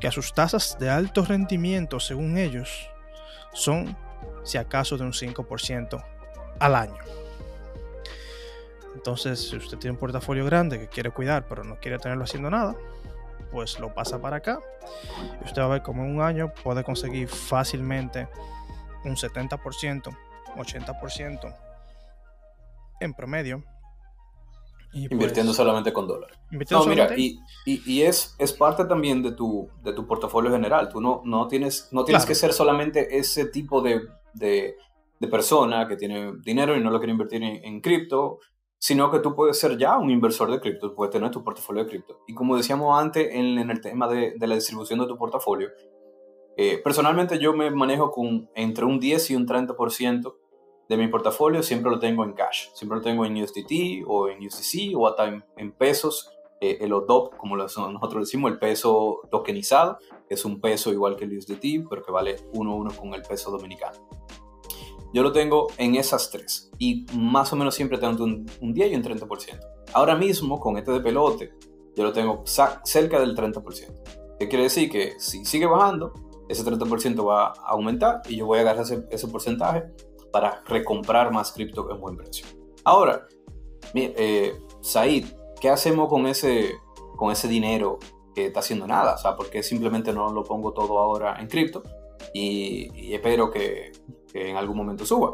que 0.00 0.08
a 0.08 0.12
sus 0.12 0.32
tasas 0.32 0.78
de 0.78 0.90
alto 0.90 1.24
rendimiento, 1.24 2.00
según 2.00 2.38
ellos, 2.38 2.88
son 3.52 3.96
si 4.44 4.58
acaso 4.58 4.96
de 4.96 5.04
un 5.04 5.12
5% 5.12 6.04
al 6.60 6.74
año. 6.74 6.98
Entonces, 8.98 9.48
si 9.48 9.56
usted 9.56 9.78
tiene 9.78 9.92
un 9.92 10.00
portafolio 10.00 10.44
grande 10.44 10.80
que 10.80 10.88
quiere 10.88 11.12
cuidar, 11.12 11.46
pero 11.46 11.62
no 11.62 11.76
quiere 11.76 12.00
tenerlo 12.00 12.24
haciendo 12.24 12.50
nada, 12.50 12.74
pues 13.52 13.78
lo 13.78 13.94
pasa 13.94 14.20
para 14.20 14.38
acá. 14.38 14.58
Y 15.40 15.44
usted 15.44 15.62
va 15.62 15.66
a 15.66 15.68
ver 15.68 15.82
cómo 15.82 16.04
en 16.04 16.16
un 16.16 16.20
año 16.20 16.52
puede 16.64 16.82
conseguir 16.82 17.28
fácilmente 17.28 18.26
un 19.04 19.14
70%, 19.14 20.16
80% 20.56 21.56
en 22.98 23.14
promedio. 23.14 23.62
Invirtiendo 24.92 25.50
pues 25.50 25.56
solamente 25.56 25.92
con 25.92 26.08
dólares. 26.08 26.36
No, 26.68 26.84
mira, 26.84 27.16
y, 27.16 27.38
y, 27.64 28.02
es, 28.02 28.34
es 28.36 28.52
parte 28.52 28.84
también 28.84 29.22
de 29.22 29.30
tu, 29.30 29.68
de 29.80 29.92
tu 29.92 30.08
portafolio 30.08 30.50
general. 30.50 30.88
Tú 30.88 31.00
no, 31.00 31.22
no 31.24 31.46
tienes, 31.46 31.88
no 31.92 32.04
tienes 32.04 32.26
que 32.26 32.34
ser 32.34 32.52
solamente 32.52 33.16
ese 33.16 33.44
tipo 33.44 33.80
de, 33.80 34.00
de, 34.34 34.74
de, 35.20 35.28
persona 35.28 35.86
que 35.86 35.94
tiene 35.94 36.32
dinero 36.42 36.76
y 36.76 36.80
no 36.80 36.90
lo 36.90 36.98
quiere 36.98 37.12
invertir 37.12 37.44
en, 37.44 37.64
en 37.64 37.80
cripto, 37.80 38.40
sino 38.78 39.10
que 39.10 39.18
tú 39.18 39.34
puedes 39.34 39.58
ser 39.58 39.76
ya 39.76 39.98
un 39.98 40.10
inversor 40.10 40.50
de 40.50 40.60
cripto, 40.60 40.94
puedes 40.94 41.12
tener 41.12 41.30
tu 41.30 41.42
portafolio 41.42 41.84
de 41.84 41.90
cripto. 41.90 42.20
Y 42.26 42.34
como 42.34 42.56
decíamos 42.56 42.98
antes 42.98 43.28
en, 43.32 43.58
en 43.58 43.70
el 43.70 43.80
tema 43.80 44.08
de, 44.08 44.34
la 44.38 44.54
distribución 44.54 45.00
de 45.00 45.06
tu 45.06 45.16
portafolio, 45.16 45.70
eh, 46.56 46.80
personalmente 46.82 47.38
yo 47.38 47.52
me 47.52 47.70
manejo 47.70 48.10
con 48.10 48.50
entre 48.54 48.84
un 48.84 48.98
10 48.98 49.30
y 49.30 49.36
un 49.36 49.46
30% 49.46 50.34
de 50.88 50.96
mi 50.96 51.06
portafolio 51.08 51.62
siempre 51.62 51.90
lo 51.90 51.98
tengo 51.98 52.24
en 52.24 52.32
cash. 52.32 52.68
Siempre 52.74 52.98
lo 52.98 53.04
tengo 53.04 53.24
en 53.24 53.40
USDT 53.40 54.04
o 54.06 54.28
en 54.28 54.44
USDC 54.44 54.96
o 54.96 55.06
hasta 55.06 55.42
en, 55.56 55.72
pesos. 55.72 56.32
Eh, 56.60 56.78
el 56.80 56.92
ODOP, 56.92 57.36
como 57.36 57.56
nosotros 57.56 58.24
decimos, 58.24 58.50
el 58.50 58.58
peso 58.58 59.20
tokenizado, 59.30 59.98
es 60.28 60.44
un 60.44 60.60
peso 60.60 60.92
igual 60.92 61.14
que 61.14 61.24
el 61.24 61.36
USDT, 61.36 61.88
pero 61.88 62.02
que 62.02 62.10
vale 62.10 62.36
uno 62.54 62.72
a 62.72 62.74
uno 62.74 62.90
con 62.90 63.14
el 63.14 63.22
peso 63.22 63.50
dominicano. 63.50 63.98
Yo 65.12 65.22
lo 65.22 65.32
tengo 65.32 65.68
en 65.78 65.94
esas 65.94 66.30
tres 66.30 66.70
y 66.78 67.06
más 67.14 67.52
o 67.52 67.56
menos 67.56 67.74
siempre 67.74 67.98
tengo 67.98 68.24
un, 68.24 68.46
un 68.60 68.72
10 68.72 68.92
y 68.92 68.94
un 68.94 69.02
30%. 69.02 69.58
Ahora 69.94 70.16
mismo, 70.16 70.60
con 70.60 70.76
este 70.76 70.92
de 70.92 71.00
pelote, 71.00 71.54
yo 71.96 72.04
lo 72.04 72.12
tengo 72.12 72.44
cerca 72.46 73.18
del 73.18 73.34
30%. 73.34 74.36
¿Qué 74.38 74.48
quiere 74.48 74.64
decir? 74.64 74.90
Que 74.90 75.18
si 75.18 75.44
sigue 75.44 75.66
bajando, 75.66 76.12
ese 76.48 76.64
30% 76.64 77.26
va 77.26 77.48
a 77.48 77.52
aumentar 77.68 78.22
y 78.28 78.36
yo 78.36 78.46
voy 78.46 78.58
a 78.58 78.60
agarrar 78.62 78.84
ese, 78.84 79.04
ese 79.10 79.28
porcentaje 79.28 79.84
para 80.32 80.62
recomprar 80.66 81.32
más 81.32 81.52
cripto 81.52 81.90
en 81.90 82.00
buen 82.00 82.16
precio. 82.16 82.46
Ahora, 82.84 83.26
eh, 83.94 84.58
Said, 84.80 85.26
¿qué 85.60 85.68
hacemos 85.68 86.08
con 86.08 86.26
ese, 86.26 86.72
con 87.16 87.32
ese 87.32 87.48
dinero 87.48 87.98
que 88.34 88.46
está 88.46 88.60
haciendo 88.60 88.86
nada? 88.86 89.14
O 89.14 89.18
sea, 89.18 89.36
¿por 89.36 89.50
qué 89.50 89.62
simplemente 89.62 90.12
no 90.12 90.30
lo 90.32 90.44
pongo 90.44 90.72
todo 90.72 90.98
ahora 90.98 91.36
en 91.40 91.48
cripto 91.48 91.82
y, 92.32 93.14
espero 93.14 93.50
que, 93.50 93.92
en 94.34 94.56
algún 94.56 94.76
momento 94.76 95.04
suba? 95.04 95.32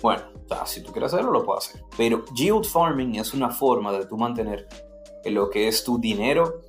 Bueno, 0.00 0.22
si 0.64 0.82
tú 0.82 0.90
quieres 0.92 1.12
hacerlo, 1.12 1.30
lo 1.30 1.44
puedo 1.44 1.58
hacer. 1.58 1.82
Pero 1.96 2.24
yield 2.34 2.64
farming 2.64 3.16
es 3.16 3.34
una 3.34 3.50
forma 3.50 3.92
de 3.92 4.06
tú 4.06 4.16
mantener 4.16 4.68
lo 5.24 5.48
que 5.48 5.68
es 5.68 5.84
tu 5.84 5.98
dinero 5.98 6.60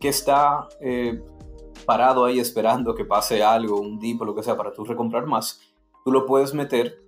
que 0.00 0.08
está 0.08 0.68
eh, 0.80 1.22
parado 1.84 2.24
ahí 2.24 2.38
esperando 2.38 2.94
que 2.94 3.04
pase 3.04 3.42
algo, 3.42 3.80
un 3.80 3.98
dip 3.98 4.20
o 4.22 4.24
lo 4.24 4.34
que 4.34 4.42
sea, 4.42 4.56
para 4.56 4.72
tú 4.72 4.84
recomprar 4.84 5.26
más. 5.26 5.60
Tú 6.04 6.12
lo 6.12 6.24
puedes 6.24 6.54
meter 6.54 7.02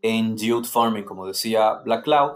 en 0.00 0.36
yield 0.36 0.64
farming, 0.66 1.04
como 1.04 1.26
decía 1.26 1.80
Black 1.84 2.04
Cloud, 2.04 2.32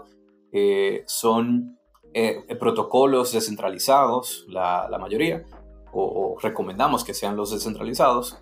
eh, 0.51 1.03
son 1.07 1.77
eh, 2.13 2.43
protocolos 2.59 3.31
descentralizados, 3.31 4.45
la, 4.49 4.89
mayoría, 4.99 5.45
o, 5.91 6.35
recomendamos 6.41 7.03
que 7.03 7.13
sean 7.13 7.35
los 7.35 7.51
descentralizados, 7.51 8.39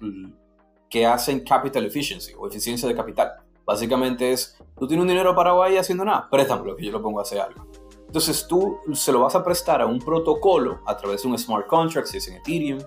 que 0.90 1.06
hacen 1.06 1.42
capital 1.42 1.86
efficiency 1.86 2.34
o 2.38 2.48
eficiencia 2.48 2.88
de 2.88 2.96
capital. 2.96 3.34
Básicamente 3.66 4.32
es, 4.32 4.58
tú 4.78 4.88
tienes 4.88 5.02
un 5.02 5.10
dinero 5.10 5.36
parado 5.36 5.62
ahí 5.62 5.78
haciendo 5.78 6.06
nada, 6.06 6.30
préstamelo 6.30 6.76
que 6.76 6.86
yo 6.86 6.92
lo 6.92 7.02
pongo 7.02 7.20
a 7.20 7.24
hacer 7.24 7.40
algo. 7.40 7.68
Entonces 8.06 8.48
tú 8.48 8.78
se 8.94 9.12
lo 9.12 9.22
vas 9.22 9.36
a 9.36 9.44
prestar 9.44 9.82
a 9.82 9.86
un 9.86 10.00
protocolo 10.00 10.80
a 10.86 10.96
través 10.96 11.24
de 11.24 11.28
un 11.28 11.38
smart 11.38 11.68
contract, 11.68 12.08
si 12.08 12.18
es 12.18 12.28
en 12.30 12.36
Ethereum, 12.36 12.80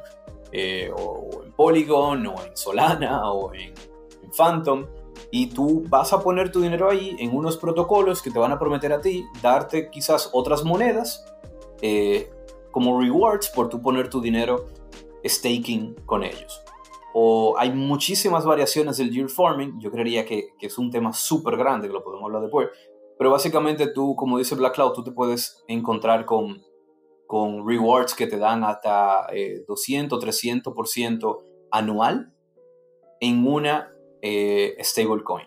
eh, 0.52 0.90
o, 0.96 1.42
en 1.44 1.52
Polygon, 1.52 2.26
o 2.26 2.42
en 2.42 2.56
Solana, 2.56 3.30
o 3.30 3.52
en 3.52 3.74
Phantom 4.36 4.86
y 5.30 5.46
tú 5.46 5.84
vas 5.88 6.12
a 6.12 6.22
poner 6.22 6.50
tu 6.50 6.60
dinero 6.60 6.90
ahí 6.90 7.16
en 7.18 7.36
unos 7.36 7.56
protocolos 7.56 8.22
que 8.22 8.30
te 8.30 8.38
van 8.38 8.52
a 8.52 8.58
prometer 8.58 8.92
a 8.92 9.00
ti 9.00 9.24
darte 9.42 9.90
quizás 9.90 10.30
otras 10.32 10.64
monedas 10.64 11.24
eh, 11.82 12.30
como 12.70 13.00
rewards 13.00 13.48
por 13.48 13.68
tú 13.68 13.80
poner 13.80 14.08
tu 14.08 14.20
dinero 14.20 14.66
staking 15.24 15.94
con 16.06 16.24
ellos. 16.24 16.62
O 17.12 17.56
hay 17.58 17.72
muchísimas 17.72 18.44
variaciones 18.44 18.96
del 18.96 19.10
yield 19.10 19.30
farming, 19.30 19.80
yo 19.80 19.90
creería 19.90 20.24
que, 20.24 20.50
que 20.58 20.66
es 20.66 20.78
un 20.78 20.90
tema 20.90 21.12
súper 21.12 21.56
grande, 21.56 21.88
que 21.88 21.94
lo 21.94 22.04
podemos 22.04 22.26
hablar 22.26 22.42
después, 22.42 22.68
pero 23.18 23.30
básicamente 23.30 23.88
tú, 23.88 24.16
como 24.16 24.38
dice 24.38 24.54
Black 24.54 24.76
Cloud, 24.76 24.92
tú 24.92 25.04
te 25.04 25.12
puedes 25.12 25.62
encontrar 25.68 26.24
con, 26.24 26.62
con 27.26 27.68
rewards 27.68 28.14
que 28.14 28.26
te 28.26 28.38
dan 28.38 28.64
hasta 28.64 29.26
eh, 29.32 29.62
200, 29.68 30.24
300% 30.24 31.38
anual 31.70 32.32
en 33.20 33.46
una 33.46 33.92
eh, 34.22 34.74
stablecoin. 34.80 35.46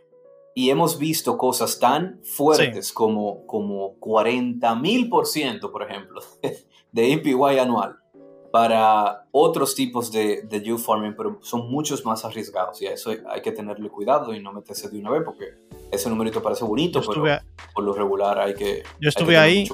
Y 0.53 0.69
hemos 0.69 0.99
visto 0.99 1.35
cosas 1.35 1.79
tan 1.79 2.21
fuertes 2.23 2.93
como, 2.93 3.47
como 3.47 3.97
40 3.99 4.75
mil 4.75 5.09
por 5.09 5.25
ciento, 5.25 5.71
por 5.71 5.81
ejemplo, 5.81 6.21
de 6.91 7.13
APY 7.13 7.57
anual 7.57 8.02
para 8.53 9.25
otros 9.31 9.73
tipos 9.73 10.11
de, 10.11 10.43
de 10.43 10.61
yield 10.61 10.77
farming, 10.77 11.15
pero 11.17 11.39
son 11.41 11.71
muchos 11.71 12.05
más 12.05 12.23
arriesgados 12.23 12.79
y 12.83 12.85
a 12.85 12.93
eso 12.93 13.09
hay 13.09 13.41
que 13.41 13.51
tenerle 13.51 13.89
cuidado 13.89 14.31
y 14.31 14.39
no 14.43 14.53
meterse 14.53 14.89
de 14.89 14.99
una 14.99 15.09
vez 15.09 15.23
porque 15.25 15.55
ese 15.91 16.07
numerito 16.07 16.39
parece 16.43 16.63
bonito, 16.63 17.01
pero 17.01 17.39
por 17.73 17.83
lo 17.83 17.93
regular 17.93 18.37
hay 18.37 18.53
que. 18.53 18.83
Yo 19.01 19.09
estuve 19.09 19.37
ahí, 19.37 19.67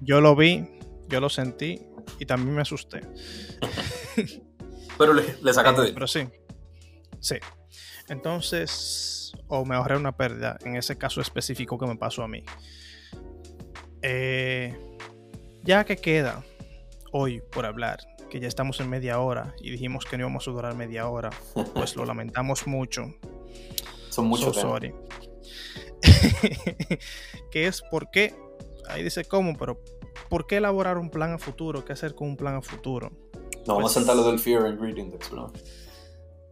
yo 0.00 0.20
lo 0.20 0.34
vi, 0.34 0.68
yo 1.06 1.20
lo 1.20 1.28
sentí 1.28 1.86
y 2.18 2.26
también 2.26 2.56
me 2.56 2.62
asusté. 2.62 3.02
pero 4.98 5.14
le, 5.14 5.22
le 5.40 5.54
sacaste 5.54 5.82
de. 5.82 5.92
Pero 5.92 6.08
sí, 6.08 6.26
sí. 7.20 7.36
Entonces, 8.08 9.34
o 9.46 9.64
me 9.64 9.76
ahorré 9.76 9.96
una 9.96 10.16
pérdida 10.16 10.58
en 10.64 10.74
ese 10.74 10.98
caso 10.98 11.20
específico 11.20 11.78
que 11.78 11.86
me 11.86 11.94
pasó 11.94 12.24
a 12.24 12.28
mí. 12.28 12.42
Eh, 14.02 14.76
ya 15.62 15.84
que 15.84 15.96
queda 15.96 16.42
hoy 17.12 17.40
por 17.52 17.66
hablar, 17.66 18.00
que 18.36 18.40
ya 18.40 18.48
estamos 18.48 18.80
en 18.80 18.90
media 18.90 19.18
hora 19.18 19.54
y 19.62 19.70
dijimos 19.70 20.04
que 20.04 20.18
no 20.18 20.24
íbamos 20.24 20.46
a 20.46 20.50
durar 20.50 20.74
media 20.74 21.08
hora, 21.08 21.30
pues 21.72 21.96
lo 21.96 22.04
lamentamos 22.04 22.66
mucho. 22.66 23.14
Son 24.10 24.26
muchos. 24.26 24.56
sorry. 24.56 24.94
que 27.50 27.66
es 27.66 27.82
porque 27.90 28.34
ahí 28.90 29.02
dice 29.02 29.24
cómo, 29.24 29.56
pero 29.56 29.80
¿por 30.28 30.46
qué 30.46 30.58
elaborar 30.58 30.98
un 30.98 31.08
plan 31.08 31.32
a 31.32 31.38
futuro? 31.38 31.82
¿Qué 31.82 31.94
hacer 31.94 32.14
con 32.14 32.28
un 32.28 32.36
plan 32.36 32.56
a 32.56 32.60
futuro? 32.60 33.10
No, 33.66 33.76
vamos 33.76 33.78
a 33.78 33.82
pues 33.84 33.92
saltar 33.94 34.16
lo 34.16 34.24
del 34.24 34.38
Fear 34.38 34.66
and 34.66 34.78
Greed 34.78 34.98
Index, 34.98 35.32
¿no? 35.32 35.50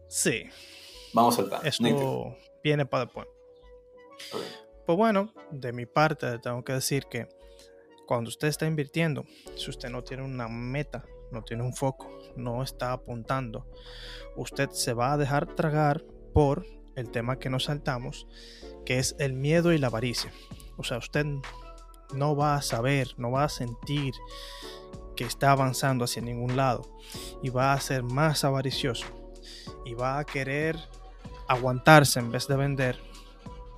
Sí. 0.07 0.45
Vamos 1.13 1.35
a 1.35 1.43
saltar. 1.43 1.67
Eso 1.67 2.35
viene 2.63 2.87
para 2.87 3.05
después. 3.05 3.27
Pues 4.87 4.97
bueno, 4.97 5.31
de 5.51 5.71
mi 5.71 5.85
parte 5.85 6.39
tengo 6.39 6.63
que 6.63 6.73
decir 6.73 7.05
que 7.05 7.27
cuando 8.07 8.29
usted 8.29 8.47
está 8.47 8.65
invirtiendo, 8.65 9.23
si 9.55 9.69
usted 9.69 9.89
no 9.89 10.03
tiene 10.03 10.23
una 10.23 10.47
meta, 10.47 11.05
no 11.35 11.43
tiene 11.43 11.63
un 11.63 11.73
foco, 11.73 12.09
no 12.35 12.63
está 12.63 12.93
apuntando, 12.93 13.67
usted 14.35 14.69
se 14.71 14.93
va 14.93 15.13
a 15.13 15.17
dejar 15.17 15.53
tragar 15.53 16.03
por 16.33 16.65
el 16.95 17.11
tema 17.11 17.37
que 17.37 17.49
nos 17.49 17.65
saltamos, 17.65 18.27
que 18.85 18.97
es 18.97 19.15
el 19.19 19.33
miedo 19.33 19.73
y 19.73 19.77
la 19.77 19.87
avaricia. 19.87 20.31
O 20.77 20.83
sea, 20.83 20.97
usted 20.97 21.25
no 22.13 22.35
va 22.35 22.55
a 22.55 22.61
saber, 22.61 23.09
no 23.17 23.31
va 23.31 23.43
a 23.43 23.49
sentir 23.49 24.13
que 25.15 25.25
está 25.25 25.51
avanzando 25.51 26.05
hacia 26.05 26.21
ningún 26.21 26.55
lado 26.55 26.83
y 27.41 27.49
va 27.49 27.73
a 27.73 27.79
ser 27.79 28.03
más 28.03 28.43
avaricioso 28.43 29.05
y 29.85 29.93
va 29.93 30.19
a 30.19 30.25
querer 30.25 30.77
aguantarse 31.47 32.19
en 32.19 32.31
vez 32.31 32.47
de 32.47 32.55
vender 32.55 32.99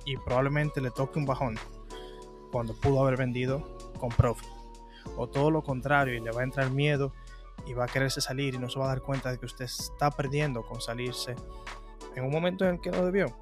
y 0.04 0.16
probablemente 0.16 0.80
le 0.80 0.90
toque 0.90 1.18
un 1.18 1.26
bajón 1.26 1.58
cuando 2.50 2.74
pudo 2.74 3.02
haber 3.02 3.16
vendido 3.16 3.76
con 3.98 4.08
profit 4.08 4.48
o 5.16 5.28
todo 5.28 5.50
lo 5.50 5.62
contrario 5.62 6.14
y 6.14 6.20
le 6.20 6.30
va 6.30 6.40
a 6.40 6.44
entrar 6.44 6.70
miedo 6.70 7.12
y 7.68 7.74
va 7.74 7.84
a 7.84 7.86
quererse 7.86 8.20
salir 8.20 8.54
y 8.54 8.58
no 8.58 8.70
se 8.70 8.78
va 8.78 8.86
a 8.86 8.88
dar 8.88 9.02
cuenta 9.02 9.30
de 9.30 9.38
que 9.38 9.46
usted 9.46 9.66
está 9.66 10.10
perdiendo 10.10 10.62
con 10.62 10.80
salirse 10.80 11.36
en 12.16 12.24
un 12.24 12.30
momento 12.30 12.64
en 12.64 12.76
el 12.76 12.80
que 12.80 12.90
no 12.90 13.04
debió. 13.04 13.36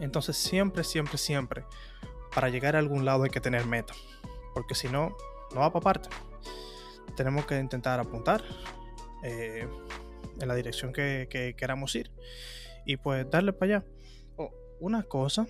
Entonces 0.00 0.36
siempre, 0.36 0.82
siempre, 0.82 1.16
siempre, 1.16 1.64
para 2.34 2.48
llegar 2.48 2.74
a 2.74 2.80
algún 2.80 3.04
lado 3.04 3.22
hay 3.22 3.30
que 3.30 3.40
tener 3.40 3.66
meta, 3.66 3.94
porque 4.52 4.74
si 4.74 4.88
no, 4.88 5.16
no 5.54 5.60
va 5.60 5.72
para 5.72 5.84
parte. 5.84 6.08
Tenemos 7.16 7.46
que 7.46 7.58
intentar 7.58 8.00
apuntar 8.00 8.42
eh, 9.22 9.68
en 10.40 10.48
la 10.48 10.54
dirección 10.56 10.92
que, 10.92 11.54
queramos 11.56 11.94
ir 11.94 12.10
y 12.84 12.96
pues 12.96 13.30
darle 13.30 13.52
para 13.52 13.76
allá. 13.76 13.86
Oh, 14.36 14.50
una 14.80 15.04
cosa, 15.04 15.46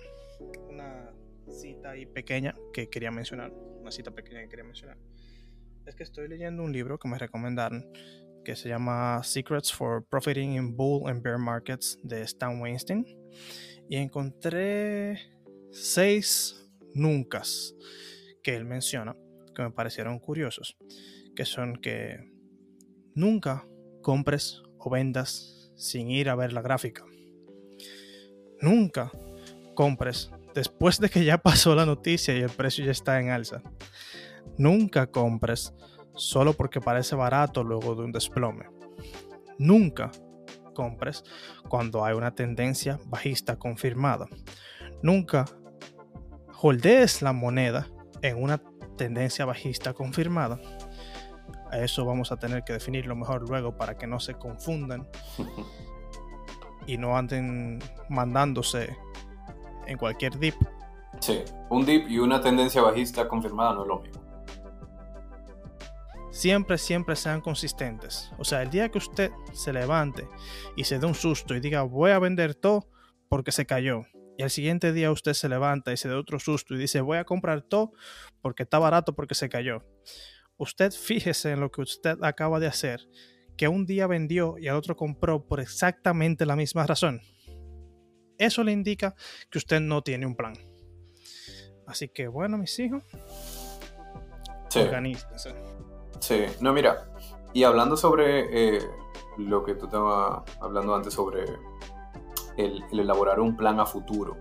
una 0.69 1.11
cita 1.49 1.93
pequeña 2.13 2.53
que 2.73 2.89
quería 2.89 3.09
mencionar, 3.09 3.51
una 3.51 3.91
cita 3.91 4.11
pequeña 4.11 4.41
que 4.41 4.49
quería 4.49 4.65
mencionar, 4.65 4.97
es 5.85 5.95
que 5.95 6.03
estoy 6.03 6.27
leyendo 6.27 6.63
un 6.63 6.71
libro 6.71 6.97
que 6.97 7.07
me 7.07 7.17
recomendaron 7.17 7.85
que 8.43 8.55
se 8.55 8.69
llama 8.69 9.21
Secrets 9.23 9.71
for 9.71 10.05
Profiting 10.05 10.53
in 10.53 10.75
Bull 10.75 11.09
and 11.09 11.21
Bear 11.21 11.37
Markets 11.37 11.97
de 12.03 12.21
Stan 12.23 12.59
Weinstein 12.59 13.05
y 13.89 13.97
encontré 13.97 15.19
seis 15.71 16.69
nunca 16.93 17.41
que 18.43 18.55
él 18.55 18.65
menciona 18.65 19.15
que 19.55 19.63
me 19.63 19.71
parecieron 19.71 20.19
curiosos, 20.19 20.75
que 21.35 21.45
son 21.45 21.77
que 21.77 22.31
nunca 23.15 23.67
compres 24.01 24.61
o 24.77 24.89
vendas 24.89 25.71
sin 25.75 26.09
ir 26.09 26.29
a 26.29 26.35
ver 26.35 26.53
la 26.53 26.61
gráfica. 26.61 27.05
Nunca 28.61 29.11
compres 29.75 30.31
después 30.53 30.99
de 30.99 31.09
que 31.09 31.23
ya 31.23 31.37
pasó 31.37 31.75
la 31.75 31.85
noticia 31.85 32.35
y 32.35 32.41
el 32.41 32.49
precio 32.49 32.85
ya 32.85 32.91
está 32.91 33.19
en 33.19 33.29
alza. 33.29 33.61
Nunca 34.57 35.07
compres 35.07 35.73
solo 36.15 36.53
porque 36.53 36.79
parece 36.79 37.15
barato 37.15 37.63
luego 37.63 37.95
de 37.95 38.03
un 38.03 38.11
desplome. 38.11 38.65
Nunca 39.57 40.11
compres 40.73 41.23
cuando 41.69 42.05
hay 42.05 42.15
una 42.15 42.35
tendencia 42.35 42.99
bajista 43.05 43.57
confirmada. 43.57 44.27
Nunca 45.01 45.45
holdees 46.61 47.21
la 47.21 47.33
moneda 47.33 47.87
en 48.21 48.41
una 48.41 48.61
tendencia 48.97 49.45
bajista 49.45 49.93
confirmada. 49.93 50.59
A 51.71 51.79
eso 51.79 52.05
vamos 52.05 52.31
a 52.31 52.37
tener 52.37 52.63
que 52.63 52.73
definirlo 52.73 53.15
mejor 53.15 53.47
luego 53.49 53.75
para 53.75 53.97
que 53.97 54.05
no 54.05 54.19
se 54.19 54.35
confundan 54.35 55.07
y 56.87 56.97
no 56.97 57.17
anden 57.17 57.79
mandándose 58.09 58.95
en 59.87 59.97
cualquier 59.97 60.37
dip. 60.37 60.55
Sí, 61.19 61.41
un 61.69 61.85
dip 61.85 62.07
y 62.09 62.19
una 62.19 62.41
tendencia 62.41 62.81
bajista 62.81 63.27
confirmada 63.27 63.73
no 63.73 63.81
es 63.83 63.87
lo 63.87 63.99
mismo 63.99 64.22
siempre, 66.33 66.77
siempre 66.77 67.15
sean 67.15 67.39
consistentes. 67.39 68.31
O 68.37 68.43
sea, 68.43 68.63
el 68.63 68.69
día 68.69 68.89
que 68.89 68.97
usted 68.97 69.31
se 69.53 69.71
levante 69.71 70.27
y 70.75 70.83
se 70.83 70.99
dé 70.99 71.05
un 71.05 71.15
susto 71.15 71.55
y 71.55 71.59
diga 71.59 71.83
voy 71.83 72.11
a 72.11 72.19
vender 72.19 72.55
todo 72.55 72.89
porque 73.29 73.51
se 73.51 73.65
cayó. 73.65 74.05
Y 74.37 74.43
al 74.43 74.49
siguiente 74.49 74.91
día 74.91 75.11
usted 75.11 75.33
se 75.33 75.47
levanta 75.47 75.93
y 75.93 75.97
se 75.97 76.09
da 76.09 76.17
otro 76.17 76.39
susto 76.39 76.73
y 76.73 76.79
dice 76.79 77.01
voy 77.01 77.19
a 77.19 77.23
comprar 77.23 77.61
todo 77.61 77.93
porque 78.41 78.63
está 78.63 78.79
barato 78.79 79.13
porque 79.13 79.35
se 79.35 79.47
cayó. 79.47 79.85
Usted 80.57 80.91
fíjese 80.91 81.51
en 81.51 81.59
lo 81.59 81.71
que 81.71 81.81
usted 81.81 82.17
acaba 82.23 82.59
de 82.59 82.67
hacer, 82.67 83.01
que 83.55 83.67
un 83.67 83.85
día 83.85 84.07
vendió 84.07 84.57
y 84.57 84.67
al 84.67 84.75
otro 84.75 84.95
compró 84.95 85.45
por 85.47 85.59
exactamente 85.59 86.45
la 86.45 86.55
misma 86.55 86.85
razón. 86.87 87.21
Eso 88.39 88.63
le 88.63 88.71
indica 88.71 89.15
que 89.51 89.59
usted 89.59 89.79
no 89.79 90.01
tiene 90.01 90.25
un 90.25 90.35
plan. 90.35 90.53
Así 91.85 92.09
que 92.09 92.27
bueno, 92.27 92.57
mis 92.57 92.77
hijos, 92.79 93.03
sí. 94.69 95.49
Sí, 96.23 96.45
no, 96.61 96.71
mira, 96.71 97.09
y 97.51 97.65
hablando 97.65 97.97
sobre 97.97 98.77
eh, 98.77 98.89
lo 99.37 99.61
que 99.65 99.75
tú 99.75 99.87
estabas 99.87 100.41
hablando 100.61 100.95
antes 100.95 101.13
sobre 101.13 101.43
el, 102.55 102.81
elaborar 102.93 103.41
un 103.41 103.57
plan 103.57 103.77
a 103.81 103.85
futuro. 103.85 104.37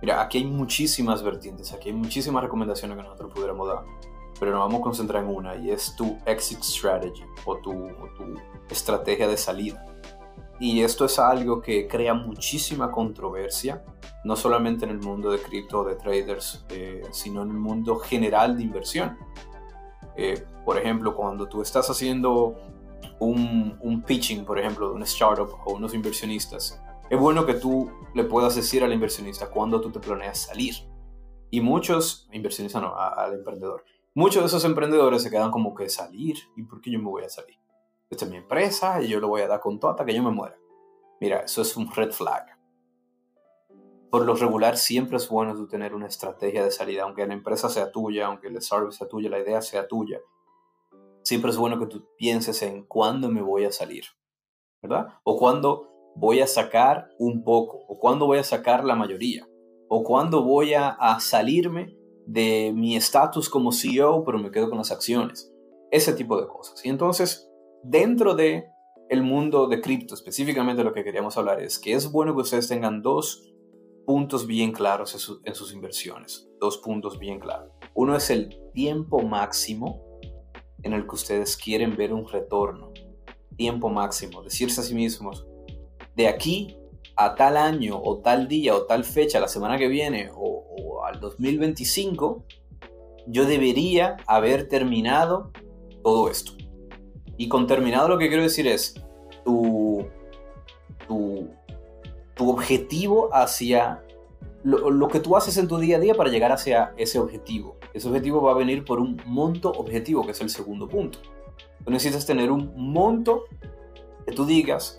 Mira, 0.00 0.22
aquí 0.22 0.38
hay 0.38 0.46
muchísimas 0.46 1.22
vertientes, 1.22 1.70
aquí 1.74 1.90
hay 1.90 1.94
muchísimas 1.94 2.42
recomendaciones 2.42 2.96
que 2.96 3.02
nosotros 3.02 3.30
pudiéramos 3.30 3.68
dar, 3.68 3.84
pero 4.40 4.52
nos 4.52 4.60
vamos 4.60 4.80
a 4.80 4.84
concentrar 4.84 5.22
en 5.22 5.28
una 5.28 5.54
y 5.54 5.70
es 5.70 5.94
tu 5.96 6.16
exit 6.24 6.62
strategy 6.62 7.24
o 7.44 7.58
tu, 7.58 7.90
estrategia 8.70 9.28
de 9.28 9.36
salida. 9.36 9.84
Y 10.60 10.80
esto 10.80 11.04
es 11.04 11.18
algo 11.18 11.60
que 11.60 11.88
crea 11.88 12.14
muchísima 12.14 12.90
controversia, 12.90 13.84
no 14.24 14.34
solamente 14.34 14.86
en 14.86 14.92
el 14.92 14.98
mundo 15.00 15.30
de 15.30 15.42
cripto 15.42 15.84
de 15.84 15.96
traders, 15.96 16.64
eh, 16.70 17.02
sino 17.10 17.42
en 17.42 17.50
el 17.50 17.58
mundo 17.58 17.96
general 17.96 18.56
de 18.56 18.62
inversión. 18.62 19.18
Eh, 20.16 20.44
por 20.64 20.78
ejemplo, 20.78 21.14
cuando 21.14 21.48
tú 21.48 21.62
estás 21.62 21.88
haciendo 21.88 22.56
un, 23.18 23.78
un, 23.80 24.02
pitching, 24.02 24.44
por 24.44 24.58
ejemplo, 24.58 24.88
de 24.90 24.94
una 24.94 25.04
startup 25.04 25.50
o 25.64 25.74
unos 25.74 25.94
inversionistas, 25.94 26.82
es 27.08 27.18
bueno 27.18 27.46
que 27.46 27.54
tú 27.54 27.90
le 28.14 28.24
puedas 28.24 28.54
decir 28.54 28.84
al 28.84 28.92
inversionista 28.92 29.50
cuándo 29.50 29.80
tú 29.80 29.90
te 29.90 30.00
planeas 30.00 30.38
salir. 30.38 30.74
Y 31.50 31.60
muchos, 31.60 32.28
inversionistas 32.32 32.82
no, 32.82 32.96
al 32.96 33.34
emprendedor, 33.34 33.84
muchos 34.14 34.42
de 34.42 34.46
esos 34.46 34.64
emprendedores 34.64 35.22
se 35.22 35.30
quedan 35.30 35.50
como 35.50 35.74
que 35.74 35.88
salir, 35.88 36.36
¿y 36.56 36.62
por 36.62 36.80
qué 36.80 36.90
yo 36.90 36.98
me 36.98 37.10
voy 37.10 37.24
a 37.24 37.28
salir? 37.28 37.58
Esta 38.08 38.24
es 38.24 38.30
mi 38.30 38.38
empresa 38.38 39.02
y 39.02 39.08
yo 39.08 39.20
lo 39.20 39.28
voy 39.28 39.42
a 39.42 39.48
dar 39.48 39.60
con 39.60 39.78
todo 39.78 39.90
hasta 39.90 40.04
que 40.04 40.14
yo 40.14 40.22
me 40.22 40.30
muera. 40.30 40.56
Mira, 41.20 41.40
eso 41.40 41.62
es 41.62 41.76
un 41.76 41.90
red 41.90 42.10
flag 42.10 42.46
por 44.12 44.26
lo 44.26 44.34
regular 44.34 44.76
siempre 44.76 45.16
es 45.16 45.26
bueno 45.26 45.54
tú 45.54 45.66
tener 45.66 45.94
una 45.94 46.06
estrategia 46.06 46.62
de 46.62 46.70
salida, 46.70 47.04
aunque 47.04 47.26
la 47.26 47.32
empresa 47.32 47.70
sea 47.70 47.90
tuya, 47.90 48.26
aunque 48.26 48.48
el 48.48 48.60
service 48.60 48.98
sea 48.98 49.08
tuya, 49.08 49.30
la 49.30 49.38
idea 49.38 49.62
sea 49.62 49.88
tuya. 49.88 50.20
Siempre 51.22 51.50
es 51.50 51.56
bueno 51.56 51.78
que 51.78 51.86
tú 51.86 52.06
pienses 52.18 52.60
en 52.60 52.84
cuándo 52.84 53.30
me 53.30 53.40
voy 53.40 53.64
a 53.64 53.72
salir, 53.72 54.04
¿verdad? 54.82 55.06
O 55.24 55.38
cuándo 55.38 55.88
voy 56.14 56.40
a 56.40 56.46
sacar 56.46 57.08
un 57.18 57.42
poco, 57.42 57.86
o 57.88 57.98
cuándo 57.98 58.26
voy 58.26 58.36
a 58.36 58.44
sacar 58.44 58.84
la 58.84 58.96
mayoría, 58.96 59.48
o 59.88 60.04
cuándo 60.04 60.42
voy 60.42 60.74
a, 60.74 60.94
salirme 61.18 61.96
de 62.26 62.70
mi 62.76 62.96
estatus 62.96 63.48
como 63.48 63.72
CEO, 63.72 64.24
pero 64.24 64.38
me 64.38 64.50
quedo 64.50 64.68
con 64.68 64.76
las 64.76 64.92
acciones. 64.92 65.50
Ese 65.90 66.12
tipo 66.12 66.38
de 66.38 66.48
cosas. 66.48 66.84
Y 66.84 66.90
entonces, 66.90 67.50
dentro 67.82 68.34
de 68.34 68.66
el 69.08 69.22
mundo 69.22 69.68
de 69.68 69.80
cripto, 69.80 70.14
específicamente 70.14 70.84
lo 70.84 70.92
que 70.92 71.02
queríamos 71.02 71.38
hablar 71.38 71.62
es 71.62 71.78
que 71.78 71.94
es 71.94 72.12
bueno 72.12 72.34
que 72.34 72.42
ustedes 72.42 72.68
tengan 72.68 73.00
dos 73.00 73.51
puntos 74.06 74.46
bien 74.46 74.72
claros 74.72 75.14
en, 75.44 75.54
sus 75.54 75.72
inversiones. 75.72 76.48
Dos 76.60 76.78
puntos 76.78 77.18
bien 77.18 77.38
claros. 77.40 77.70
Uno 77.94 78.16
es 78.16 78.30
el 78.30 78.58
tiempo 78.72 79.22
máximo 79.22 80.02
en 80.82 80.92
el 80.92 81.06
que 81.06 81.14
ustedes 81.14 81.56
quieren 81.56 81.96
ver 81.96 82.12
un 82.12 82.26
retorno. 82.26 82.92
Tiempo 83.56 83.88
máximo. 83.88 84.42
Decirse 84.42 84.80
a 84.80 84.84
sí 84.84 84.94
mismos, 84.94 85.46
de 86.16 86.28
aquí 86.28 86.76
a 87.16 87.34
tal 87.34 87.56
año 87.56 88.00
o 88.02 88.18
tal 88.18 88.48
día 88.48 88.74
o 88.74 88.86
tal 88.86 89.04
fecha, 89.04 89.40
la 89.40 89.48
semana 89.48 89.78
que 89.78 89.88
viene 89.88 90.30
o, 90.34 90.64
o 90.78 91.04
al 91.04 91.20
2025, 91.20 92.44
yo 93.26 93.44
debería 93.44 94.16
haber 94.26 94.68
terminado 94.68 95.52
todo 96.02 96.30
esto. 96.30 96.52
Y 97.36 97.48
con 97.48 97.66
terminado 97.66 98.08
lo 98.08 98.18
que 98.18 98.28
quiero 98.28 98.42
decir 98.42 98.66
es, 98.66 98.94
tu, 99.44 100.06
tu 101.06 101.48
tu 102.34 102.50
objetivo 102.50 103.28
hacia 103.32 104.02
lo, 104.64 105.08
que 105.08 105.20
tú 105.20 105.36
haces 105.36 105.56
en 105.56 105.68
tu 105.68 105.78
día 105.78 105.96
a 105.96 106.00
día 106.00 106.14
para 106.14 106.30
llegar 106.30 106.52
hacia 106.52 106.94
ese 106.96 107.18
objetivo. 107.18 107.76
Ese 107.92 108.08
objetivo 108.08 108.42
va 108.42 108.52
a 108.52 108.54
venir 108.54 108.84
por 108.84 109.00
un 109.00 109.20
monto 109.26 109.70
objetivo, 109.70 110.24
que 110.24 110.32
es 110.32 110.40
el 110.40 110.50
segundo 110.50 110.88
punto. 110.88 111.18
Tú 111.84 111.90
necesitas 111.90 112.24
tener 112.24 112.50
un 112.50 112.72
monto 112.76 113.44
que 114.24 114.32
tú 114.32 114.46
digas, 114.46 114.98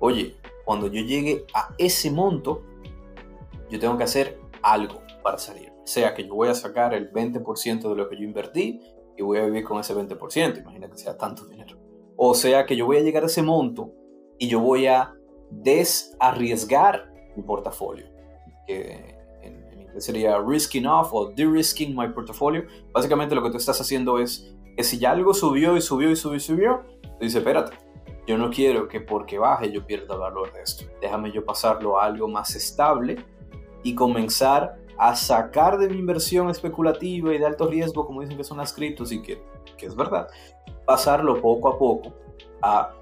oye, 0.00 0.36
cuando 0.64 0.88
yo 0.88 1.02
llegue 1.02 1.46
a 1.54 1.74
ese 1.78 2.10
monto, 2.10 2.62
yo 3.70 3.78
tengo 3.78 3.96
que 3.96 4.04
hacer 4.04 4.40
algo 4.62 5.00
para 5.22 5.38
salir. 5.38 5.72
sea 5.84 6.14
que 6.14 6.26
yo 6.26 6.34
voy 6.34 6.48
a 6.48 6.54
sacar 6.54 6.92
el 6.94 7.12
20% 7.12 7.88
de 7.88 7.94
lo 7.94 8.08
que 8.08 8.16
yo 8.16 8.24
invertí 8.24 8.80
y 9.16 9.22
voy 9.22 9.38
a 9.38 9.44
vivir 9.44 9.64
con 9.64 9.78
ese 9.78 9.94
20%, 9.94 10.58
imagina 10.58 10.90
que 10.90 10.98
sea 10.98 11.16
tanto 11.16 11.46
dinero. 11.46 11.78
O 12.16 12.34
sea 12.34 12.66
que 12.66 12.76
yo 12.76 12.86
voy 12.86 12.96
a 12.96 13.02
llegar 13.02 13.22
a 13.22 13.26
ese 13.26 13.42
monto 13.42 13.92
y 14.38 14.48
yo 14.48 14.60
voy 14.60 14.86
a 14.86 15.14
desarriesgar 15.62 17.12
mi 17.36 17.42
portafolio, 17.42 18.06
que 18.66 19.16
en, 19.42 19.80
inglés 19.80 20.04
sería 20.04 20.38
risking 20.38 20.86
off 20.86 21.12
o 21.12 21.30
de-risking 21.30 21.94
my 21.94 22.08
portfolio. 22.08 22.64
Básicamente 22.92 23.34
lo 23.34 23.42
que 23.42 23.50
tú 23.50 23.56
estás 23.56 23.80
haciendo 23.80 24.18
es 24.18 24.54
que 24.76 24.84
si 24.84 24.98
ya 24.98 25.12
algo 25.12 25.34
subió 25.34 25.76
y 25.76 25.80
subió 25.80 26.10
y 26.10 26.16
subió 26.16 26.36
y 26.36 26.40
subió, 26.40 26.82
tú 27.02 27.18
dices, 27.20 27.36
espérate, 27.36 27.76
yo 28.26 28.36
no 28.36 28.50
quiero 28.50 28.88
que 28.88 29.00
porque 29.00 29.38
baje 29.38 29.70
yo 29.70 29.86
pierda 29.86 30.16
valor 30.16 30.52
de 30.52 30.62
esto. 30.62 30.84
Déjame 31.00 31.30
yo 31.30 31.44
pasarlo 31.44 32.00
a 32.00 32.06
algo 32.06 32.28
más 32.28 32.54
estable 32.56 33.16
y 33.82 33.94
comenzar 33.94 34.76
a 34.98 35.14
sacar 35.14 35.78
de 35.78 35.88
mi 35.88 35.98
inversión 35.98 36.48
especulativa 36.50 37.32
y 37.34 37.38
de 37.38 37.46
alto 37.46 37.68
riesgo, 37.68 38.06
como 38.06 38.22
dicen 38.22 38.36
que 38.36 38.44
son 38.44 38.58
las 38.58 38.72
criptos 38.72 39.12
y 39.12 39.22
que, 39.22 39.42
que 39.76 39.86
es 39.86 39.94
verdad, 39.94 40.28
pasarlo 40.84 41.40
poco 41.40 41.68
a 41.68 41.78
poco 41.78 42.12
a 42.62 42.94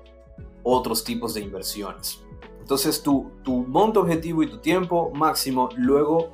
otros 0.62 1.05
tipos 1.05 1.34
de 1.34 1.40
inversiones. 1.40 2.24
Entonces 2.65 3.03
tu, 3.03 3.31
tu 3.43 3.59
monto 3.59 4.01
objetivo 4.01 4.43
y 4.43 4.49
tu 4.49 4.57
tiempo 4.57 5.11
máximo 5.11 5.69
luego 5.77 6.31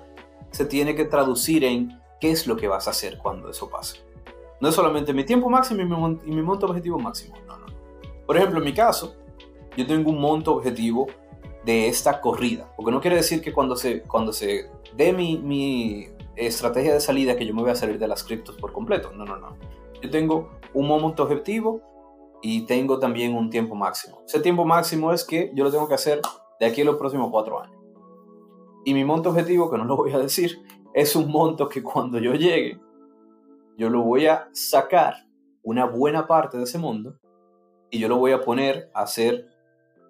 se 0.52 0.64
tiene 0.64 0.94
que 0.94 1.04
traducir 1.04 1.64
en 1.64 2.00
qué 2.20 2.30
es 2.30 2.46
lo 2.46 2.56
que 2.56 2.68
vas 2.68 2.86
a 2.86 2.92
hacer 2.92 3.18
cuando 3.18 3.50
eso 3.50 3.68
pase. 3.68 3.98
No 4.60 4.68
es 4.68 4.76
solamente 4.76 5.12
mi 5.12 5.24
tiempo 5.24 5.50
máximo 5.50 5.80
y 5.80 5.86
mi, 5.86 6.18
y 6.26 6.30
mi 6.36 6.40
monto 6.40 6.66
objetivo 6.66 7.00
máximo. 7.00 7.34
No, 7.48 7.58
no. 7.58 7.66
Por 8.26 8.36
ejemplo, 8.36 8.60
en 8.60 8.64
mi 8.64 8.72
caso, 8.72 9.16
yo 9.76 9.84
tengo 9.88 10.08
un 10.08 10.20
monto 10.20 10.54
objetivo 10.54 11.08
de 11.64 11.88
esta 11.88 12.20
corrida. 12.20 12.72
Porque 12.76 12.92
no 12.92 13.00
quiere 13.00 13.16
decir 13.16 13.42
que 13.42 13.52
cuando 13.52 13.74
se, 13.74 14.02
cuando 14.02 14.32
se 14.32 14.70
dé 14.96 15.12
mi, 15.12 15.36
mi 15.36 16.10
estrategia 16.36 16.94
de 16.94 17.00
salida 17.00 17.34
que 17.34 17.44
yo 17.44 17.52
me 17.52 17.62
voy 17.62 17.72
a 17.72 17.74
salir 17.74 17.98
de 17.98 18.06
las 18.06 18.22
criptos 18.22 18.54
por 18.54 18.72
completo. 18.72 19.10
No, 19.16 19.24
no, 19.24 19.36
no. 19.36 19.56
Yo 20.00 20.08
tengo 20.08 20.48
un 20.74 20.86
monto 20.86 21.24
objetivo 21.24 21.82
y 22.42 22.66
tengo 22.66 22.98
también 22.98 23.34
un 23.34 23.50
tiempo 23.50 23.74
máximo. 23.74 24.22
Ese 24.26 24.40
tiempo 24.40 24.64
máximo 24.64 25.12
es 25.12 25.24
que 25.24 25.50
yo 25.54 25.64
lo 25.64 25.70
tengo 25.70 25.88
que 25.88 25.94
hacer 25.94 26.20
de 26.58 26.66
aquí 26.66 26.82
a 26.82 26.84
los 26.84 26.96
próximos 26.96 27.30
cuatro 27.30 27.60
años. 27.60 27.76
Y 28.84 28.94
mi 28.94 29.04
monto 29.04 29.30
objetivo, 29.30 29.70
que 29.70 29.76
no 29.76 29.84
lo 29.84 29.96
voy 29.96 30.12
a 30.12 30.18
decir, 30.18 30.62
es 30.94 31.14
un 31.14 31.30
monto 31.30 31.68
que 31.68 31.82
cuando 31.82 32.18
yo 32.18 32.34
llegue, 32.34 32.80
yo 33.76 33.90
lo 33.90 34.02
voy 34.02 34.26
a 34.26 34.48
sacar 34.52 35.14
una 35.62 35.84
buena 35.84 36.26
parte 36.26 36.56
de 36.56 36.64
ese 36.64 36.78
mundo 36.78 37.18
y 37.90 37.98
yo 37.98 38.08
lo 38.08 38.16
voy 38.16 38.32
a 38.32 38.40
poner 38.40 38.90
a 38.94 39.02
hacer 39.02 39.48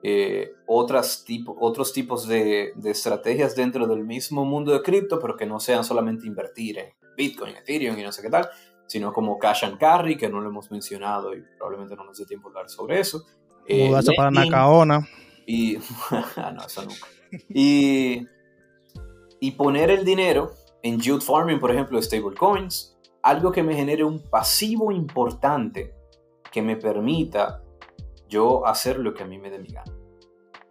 eh, 0.03 0.53
otras 0.67 1.25
otros 1.59 1.93
tipos 1.93 2.27
de, 2.27 2.73
de, 2.75 2.91
estrategias 2.91 3.55
dentro 3.55 3.87
del 3.87 4.05
mismo 4.05 4.45
mundo 4.45 4.73
de 4.73 4.83
cripto, 4.83 5.19
pero 5.21 5.37
que 5.37 5.47
no 5.47 5.61
sean 5.61 5.85
solamente 5.85 6.27
invertir 6.27 6.79
en 6.79 6.87
Bitcoin, 7.17 7.57
Ethereum 7.57 7.99
y 7.99 8.03
no 8.03 8.13
sé 8.13 8.23
qué 8.23 8.31
tal, 8.31 8.49
sino 8.91 9.13
como 9.13 9.39
Cash 9.39 9.65
and 9.65 9.79
Carry, 9.79 10.17
que 10.17 10.29
no 10.29 10.41
lo 10.41 10.49
hemos 10.49 10.69
mencionado 10.69 11.33
y 11.33 11.45
probablemente 11.57 11.95
no 11.95 12.03
nos 12.03 12.19
dé 12.19 12.27
tiempo 12.27 12.49
hablar 12.49 12.69
sobre 12.69 12.99
eso. 12.99 13.25
Eh, 13.65 13.89
para 14.17 14.33
Nakaona. 14.33 15.09
Y, 15.47 15.79
no, 16.11 16.67
eso 16.67 16.83
nunca. 16.83 17.07
Y, 17.49 18.27
y 19.39 19.53
poner 19.53 19.93
el 19.93 20.05
dinero 20.05 20.51
en 20.83 20.99
yield 20.99 21.23
farming, 21.23 21.61
por 21.61 21.71
ejemplo, 21.71 22.03
stablecoins, 22.03 22.99
algo 23.23 23.53
que 23.53 23.63
me 23.63 23.77
genere 23.77 24.03
un 24.03 24.29
pasivo 24.29 24.91
importante 24.91 25.95
que 26.51 26.61
me 26.61 26.75
permita 26.75 27.63
yo 28.29 28.67
hacer 28.67 28.99
lo 28.99 29.15
que 29.15 29.23
a 29.23 29.27
mí 29.27 29.39
me 29.39 29.51
dé 29.51 29.61
mi 29.61 29.69
gana. 29.69 29.95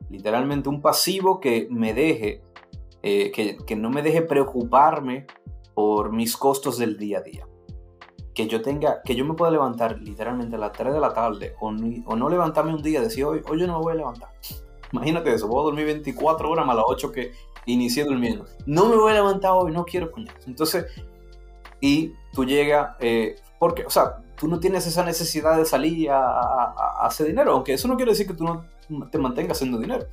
Literalmente 0.10 0.68
un 0.68 0.82
pasivo 0.82 1.40
que 1.40 1.70
me 1.72 1.94
deje, 1.94 2.42
eh, 3.02 3.32
que, 3.32 3.76
no 3.78 3.90
me 3.90 4.02
deje 4.02 4.24
preocuparme 4.24 5.26
por 5.74 6.12
mis 6.12 6.36
costos 6.36 6.78
del 6.78 6.98
día 6.98 7.20
a 7.20 7.22
día. 7.22 7.49
Que 8.40 8.48
yo 8.48 8.62
tenga, 8.62 9.02
que 9.04 9.16
yo 9.16 9.26
me 9.26 9.34
pueda 9.34 9.52
levantar 9.52 10.00
literalmente 10.00 10.56
a 10.56 10.60
las 10.60 10.72
3 10.72 10.94
de 10.94 11.00
la 11.02 11.14
tarde 11.14 11.56
o, 11.60 11.74
no 11.74 12.30
levantarme 12.30 12.74
un 12.74 12.82
día 12.82 13.02
y 13.02 13.04
decir, 13.04 13.26
hoy, 13.26 13.42
hoy 13.50 13.60
yo 13.60 13.68
no 13.68 13.80
me 13.80 13.84
voy 13.84 13.92
a 13.92 13.96
levantar. 13.98 14.30
Imagínate 14.94 15.34
eso, 15.34 15.46
voy 15.46 15.60
a 15.60 15.64
dormir 15.64 15.86
24 15.88 16.50
horas 16.50 16.66
más 16.66 16.78
las 16.78 16.86
8 16.88 17.12
que 17.12 17.34
inicié 17.66 18.06
durmiendo. 18.06 18.46
No 18.66 18.88
me 18.88 18.96
voy 18.96 19.12
a 19.12 19.16
levantar 19.16 19.52
hoy, 19.52 19.74
no 19.74 19.84
quiero 19.84 20.10
coñazo. 20.10 20.40
Entonces, 20.48 20.86
y 21.82 22.14
tú 22.32 22.46
llegas, 22.46 22.96
eh, 23.02 23.36
porque, 23.60 23.86
o 23.86 23.90
sea, 23.90 24.24
tú 24.38 24.48
no 24.48 24.58
tienes 24.62 24.88
esa 24.88 25.04
necesidad 25.04 25.58
de 25.58 25.66
salir 25.66 26.10
a, 26.10 26.76
hacer 27.02 27.28
dinero, 27.28 27.52
aunque 27.52 27.74
eso 27.74 27.90
no 27.90 27.98
quiere 27.98 28.14
decir 28.14 28.26
que 28.26 28.36
tú 28.36 28.46
no 28.46 29.10
te 29.10 29.18
mantengas 29.18 29.58
haciendo 29.58 29.80
dinero. 29.80 30.06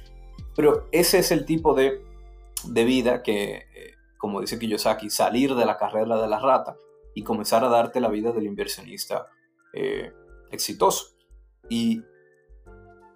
Pero 0.56 0.88
ese 0.90 1.20
es 1.20 1.30
el 1.30 1.44
tipo 1.44 1.74
de, 1.74 2.02
vida 2.64 3.22
que, 3.22 3.68
eh, 3.72 3.94
como 4.18 4.40
dice 4.40 4.58
Kiyosaki, 4.58 5.10
salir 5.10 5.54
de 5.54 5.64
la 5.64 5.76
carrera 5.76 6.20
de 6.20 6.26
la 6.26 6.40
rata 6.40 6.76
y 7.16 7.22
comenzar 7.22 7.64
a 7.64 7.70
darte 7.70 7.98
la 7.98 8.10
vida 8.10 8.30
del 8.30 8.44
inversionista 8.44 9.28
eh, 9.72 10.12
exitoso. 10.50 11.16
Y 11.70 12.02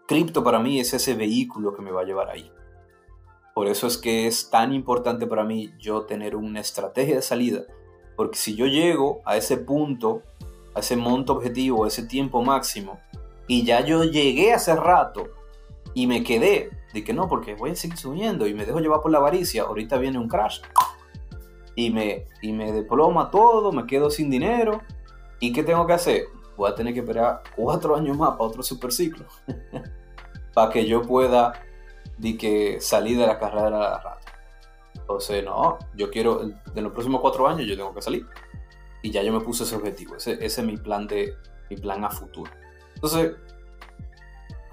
cripto 0.09 0.42
para 0.42 0.59
mí 0.59 0.80
es 0.80 0.94
ese 0.94 1.14
vehículo 1.14 1.74
que 1.74 1.82
me 1.82 1.92
va 1.92 2.01
a 2.01 2.05
llevar 2.05 2.30
ahí. 2.30 2.51
Por 3.55 3.66
eso 3.66 3.86
es 3.86 3.98
que 3.98 4.26
es 4.26 4.48
tan 4.48 4.72
importante 4.72 5.26
para 5.26 5.44
mí 5.44 5.70
yo 5.78 6.07
tener 6.07 6.34
una 6.34 6.61
estrategia 6.61 7.16
de 7.16 7.22
salida, 7.22 7.64
porque 8.16 8.38
si 8.38 8.57
yo 8.57 8.64
llego 8.66 9.20
a 9.26 9.36
ese 9.36 9.59
punto 9.59 10.22
a 10.74 10.80
ese 10.80 10.96
monto 10.96 11.34
objetivo, 11.34 11.84
a 11.84 11.88
ese 11.88 12.07
tiempo 12.07 12.42
máximo, 12.42 13.01
y 13.48 13.64
ya 13.64 13.84
yo 13.84 14.05
llegué 14.05 14.55
hace 14.55 14.74
rato 14.76 15.28
y 15.92 16.07
me 16.07 16.22
quedé 16.22 16.70
de 16.94 17.05
que 17.05 17.12
no, 17.12 17.28
porque 17.28 17.55
voy 17.55 17.72
a 17.72 17.76
seguir 17.76 17.98
subiendo 17.98 18.46
y 18.46 18.55
me 18.55 18.64
dejo 18.64 18.80
llevar 18.80 19.03
por 19.03 19.11
la 19.11 19.18
avaricia, 19.18 19.64
ahorita 19.64 19.98
viene 19.98 20.18
un 20.18 20.28
crash 20.28 20.61
y 21.75 21.91
me, 21.91 22.27
y 22.43 22.53
me 22.53 22.73
diploma 22.73 23.31
todo, 23.31 23.73
me 23.73 23.87
quedo 23.87 24.11
sin 24.11 24.31
dinero. 24.31 24.83
¿Y 25.39 25.53
qué 25.53 25.62
tengo 25.62 25.87
que 25.87 25.93
hacer? 25.95 26.25
Voy 26.57 26.71
a 26.71 26.75
tener 26.75 26.93
que 26.93 27.01
esperar 27.01 27.43
cuatro 27.57 27.97
años 27.97 28.16
más 28.16 28.31
para 28.31 28.45
otro 28.45 28.62
superciclo. 28.62 29.25
para 30.55 30.71
que 30.71 30.87
yo 30.87 31.03
pueda 31.03 31.53
de 32.18 32.37
que 32.37 32.81
salir 32.81 33.18
de 33.18 33.27
la 33.27 33.39
carrera 33.39 33.64
de 33.64 33.71
la 33.71 33.99
rata. 33.99 34.31
Entonces, 34.95 35.45
no, 35.45 35.79
yo 35.97 36.11
quiero, 36.11 36.43
en 36.43 36.85
los 36.85 36.93
próximos 36.93 37.21
cuatro 37.21 37.49
años 37.49 37.66
yo 37.66 37.77
tengo 37.77 37.95
que 37.95 38.03
salir 38.03 38.27
y 39.03 39.11
ya 39.11 39.23
yo 39.23 39.33
me 39.33 39.41
puse 39.41 39.64
ese 39.64 39.77
objetivo. 39.77 40.16
Ese, 40.16 40.45
es 40.45 40.62
mi 40.62 40.77
plan, 40.77 41.07
de, 41.07 41.35
mi 41.68 41.77
plan 41.77 42.05
a 42.05 42.11
futuro. 42.11 42.51
Entonces, 42.95 43.33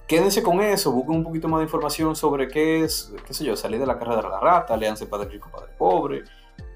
quédense 0.08 0.44
con 0.44 0.62
eso, 0.62 0.92
busquen 0.92 1.16
un 1.16 1.24
poquito 1.24 1.48
más 1.48 1.60
de 1.60 1.66
información 1.66 2.16
sobre 2.16 2.48
qué 2.48 2.84
es, 2.84 3.14
qué 3.26 3.34
sé 3.34 3.46
yo, 3.46 3.56
salir 3.56 3.80
de 3.80 3.86
la 3.86 3.98
carrera 3.98 4.22
de 4.22 4.30
la 4.30 4.40
rata, 4.40 4.74
alianza 4.74 5.06
padre 5.06 5.30
rico, 5.30 5.50
padre 5.52 5.72
pobre, 5.78 6.24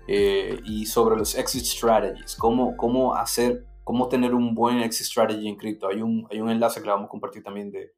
eh, 0.07 0.59
y 0.65 0.85
sobre 0.85 1.17
los 1.17 1.35
exit 1.35 1.63
strategies, 1.63 2.35
cómo, 2.35 2.75
cómo 2.77 3.15
hacer, 3.15 3.65
cómo 3.83 4.07
tener 4.07 4.33
un 4.33 4.53
buen 4.55 4.79
exit 4.79 5.07
strategy 5.07 5.47
en 5.47 5.55
cripto. 5.55 5.87
Hay 5.87 6.01
un, 6.01 6.27
hay 6.29 6.41
un 6.41 6.49
enlace 6.49 6.79
que 6.81 6.87
lo 6.87 6.93
vamos 6.93 7.07
a 7.07 7.09
compartir 7.09 7.43
también 7.43 7.71
de, 7.71 7.93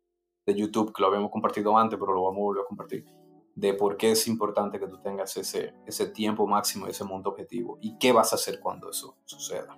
de 0.45 0.55
YouTube, 0.55 0.93
que 0.93 1.01
lo 1.01 1.07
habíamos 1.07 1.31
compartido 1.31 1.77
antes, 1.77 1.97
pero 1.99 2.13
lo 2.13 2.23
vamos 2.23 2.39
a 2.39 2.43
volver 2.43 2.63
a 2.63 2.67
compartir 2.67 3.05
de 3.55 3.73
por 3.73 3.97
qué 3.97 4.11
es 4.11 4.27
importante 4.27 4.79
que 4.79 4.87
tú 4.87 4.99
tengas 5.01 5.35
ese, 5.37 5.73
ese 5.85 6.07
tiempo 6.07 6.47
máximo, 6.47 6.87
ese 6.87 7.03
monto 7.03 7.29
objetivo 7.29 7.77
y 7.81 7.97
qué 7.97 8.11
vas 8.11 8.31
a 8.33 8.35
hacer 8.35 8.59
cuando 8.59 8.89
eso 8.89 9.17
suceda. 9.25 9.77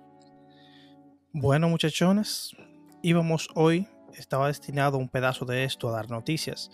Bueno, 1.32 1.68
muchachones, 1.68 2.56
íbamos 3.02 3.48
hoy, 3.54 3.86
estaba 4.14 4.46
destinado 4.46 4.96
un 4.96 5.08
pedazo 5.08 5.44
de 5.44 5.64
esto 5.64 5.88
a 5.88 5.92
dar 5.92 6.10
noticias, 6.10 6.70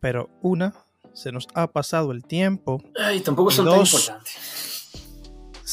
pero 0.00 0.28
una, 0.42 0.74
se 1.14 1.32
nos 1.32 1.48
ha 1.54 1.68
pasado 1.68 2.12
el 2.12 2.24
tiempo. 2.24 2.82
Ay, 3.02 3.20
tampoco 3.20 3.50
son 3.50 3.66
tan 3.66 3.80
importantes. 3.80 4.81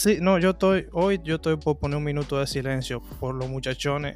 Sí, 0.01 0.19
no, 0.21 0.39
yo 0.39 0.51
estoy, 0.51 0.87
hoy 0.93 1.19
yo 1.25 1.35
estoy 1.35 1.57
por 1.57 1.77
poner 1.77 1.97
un 1.97 2.05
minuto 2.05 2.39
de 2.39 2.47
silencio 2.47 3.01
por 3.19 3.35
los 3.35 3.49
muchachones 3.49 4.15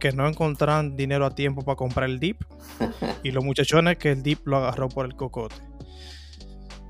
que 0.00 0.12
no 0.12 0.26
encontraron 0.26 0.96
dinero 0.96 1.26
a 1.26 1.34
tiempo 1.34 1.60
para 1.60 1.76
comprar 1.76 2.08
el 2.08 2.18
dip 2.18 2.40
y 3.22 3.30
los 3.32 3.44
muchachones 3.44 3.98
que 3.98 4.12
el 4.12 4.22
dip 4.22 4.46
lo 4.46 4.56
agarró 4.56 4.88
por 4.88 5.04
el 5.04 5.14
cocote. 5.14 5.56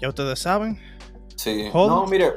Ya 0.00 0.10
ustedes 0.10 0.38
saben. 0.38 0.78
Sí. 1.34 1.70
No, 1.74 2.06
mire, 2.06 2.34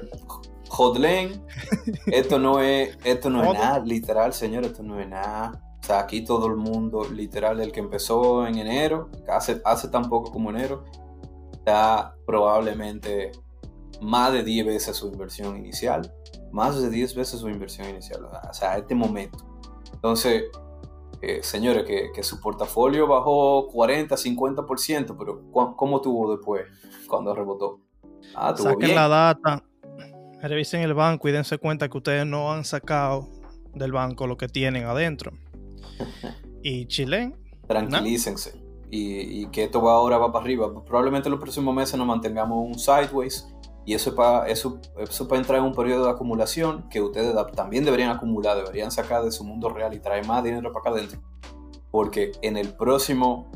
Hodlen, 0.67 1.45
esto 2.07 2.39
no 2.39 2.59
es, 2.59 2.97
esto 3.03 3.29
no 3.29 3.43
es 3.43 3.53
nada, 3.53 3.85
literal, 3.85 4.33
señor, 4.33 4.65
esto 4.65 4.81
no 4.81 4.99
es 4.99 5.07
nada. 5.07 5.61
O 5.79 5.83
sea, 5.83 5.99
aquí 5.99 6.25
todo 6.25 6.47
el 6.47 6.55
mundo, 6.55 7.07
literal, 7.07 7.61
el 7.61 7.71
que 7.71 7.81
empezó 7.81 8.47
en 8.47 8.57
enero, 8.57 9.11
hace, 9.29 9.61
hace 9.63 9.89
tan 9.89 10.09
poco 10.09 10.31
como 10.31 10.49
enero, 10.49 10.85
está 11.53 12.15
probablemente 12.25 13.31
más 14.01 14.33
de 14.33 14.43
10 14.43 14.65
veces 14.65 14.97
su 14.97 15.07
inversión 15.07 15.57
inicial. 15.57 16.13
Más 16.51 16.81
de 16.81 16.89
10 16.89 17.15
veces 17.15 17.39
su 17.39 17.49
inversión 17.49 17.89
inicial. 17.89 18.25
O 18.25 18.53
sea, 18.53 18.73
a 18.73 18.77
este 18.77 18.95
momento. 18.95 19.37
Entonces, 19.93 20.45
eh, 21.21 21.39
señores, 21.43 21.85
que, 21.85 22.23
su 22.23 22.41
portafolio 22.41 23.07
bajó 23.07 23.67
40, 23.67 24.15
50%, 24.15 25.15
pero 25.17 25.75
¿cómo 25.75 26.01
tuvo 26.01 26.35
después 26.35 26.65
cuando 27.07 27.35
rebotó? 27.35 27.79
Ah, 28.35 28.53
tuvo 28.55 28.69
Saquen 28.69 28.95
la 28.95 29.07
data, 29.07 29.63
revisen 30.41 30.81
el 30.81 30.95
banco 30.95 31.29
y 31.29 31.31
dense 31.31 31.59
cuenta 31.59 31.87
que 31.89 31.97
ustedes 31.97 32.25
no 32.25 32.51
han 32.51 32.65
sacado 32.65 33.27
del 33.75 33.91
banco 33.91 34.25
lo 34.25 34.37
que 34.37 34.47
tienen 34.47 34.85
adentro. 34.85 35.31
y 36.63 36.87
Chile. 36.87 37.35
Tranquilícense. 37.67 38.59
Y, 38.93 39.45
que 39.47 39.63
esto 39.63 39.81
va 39.81 39.93
ahora 39.93 40.17
va 40.17 40.33
para 40.33 40.43
arriba. 40.43 40.83
Probablemente 40.83 41.29
en 41.29 41.31
los 41.31 41.39
próximos 41.39 41.73
meses 41.73 41.97
nos 41.97 42.05
mantengamos 42.05 42.67
un 42.67 42.77
sideways 42.77 43.47
Y 43.85 43.93
eso 43.95 44.11
es 44.11 44.15
para 44.15 44.45
para 45.27 45.41
entrar 45.41 45.59
en 45.59 45.65
un 45.65 45.73
periodo 45.73 46.05
de 46.05 46.11
acumulación 46.11 46.87
que 46.89 47.01
ustedes 47.01 47.35
también 47.55 47.83
deberían 47.83 48.11
acumular, 48.11 48.57
deberían 48.57 48.91
sacar 48.91 49.23
de 49.23 49.31
su 49.31 49.43
mundo 49.43 49.69
real 49.69 49.93
y 49.93 49.99
traer 49.99 50.25
más 50.27 50.43
dinero 50.43 50.71
para 50.71 50.81
acá 50.81 50.89
adentro. 50.91 51.19
Porque 51.89 52.31
en 52.41 52.57
el 52.57 52.73
próximo 52.73 53.49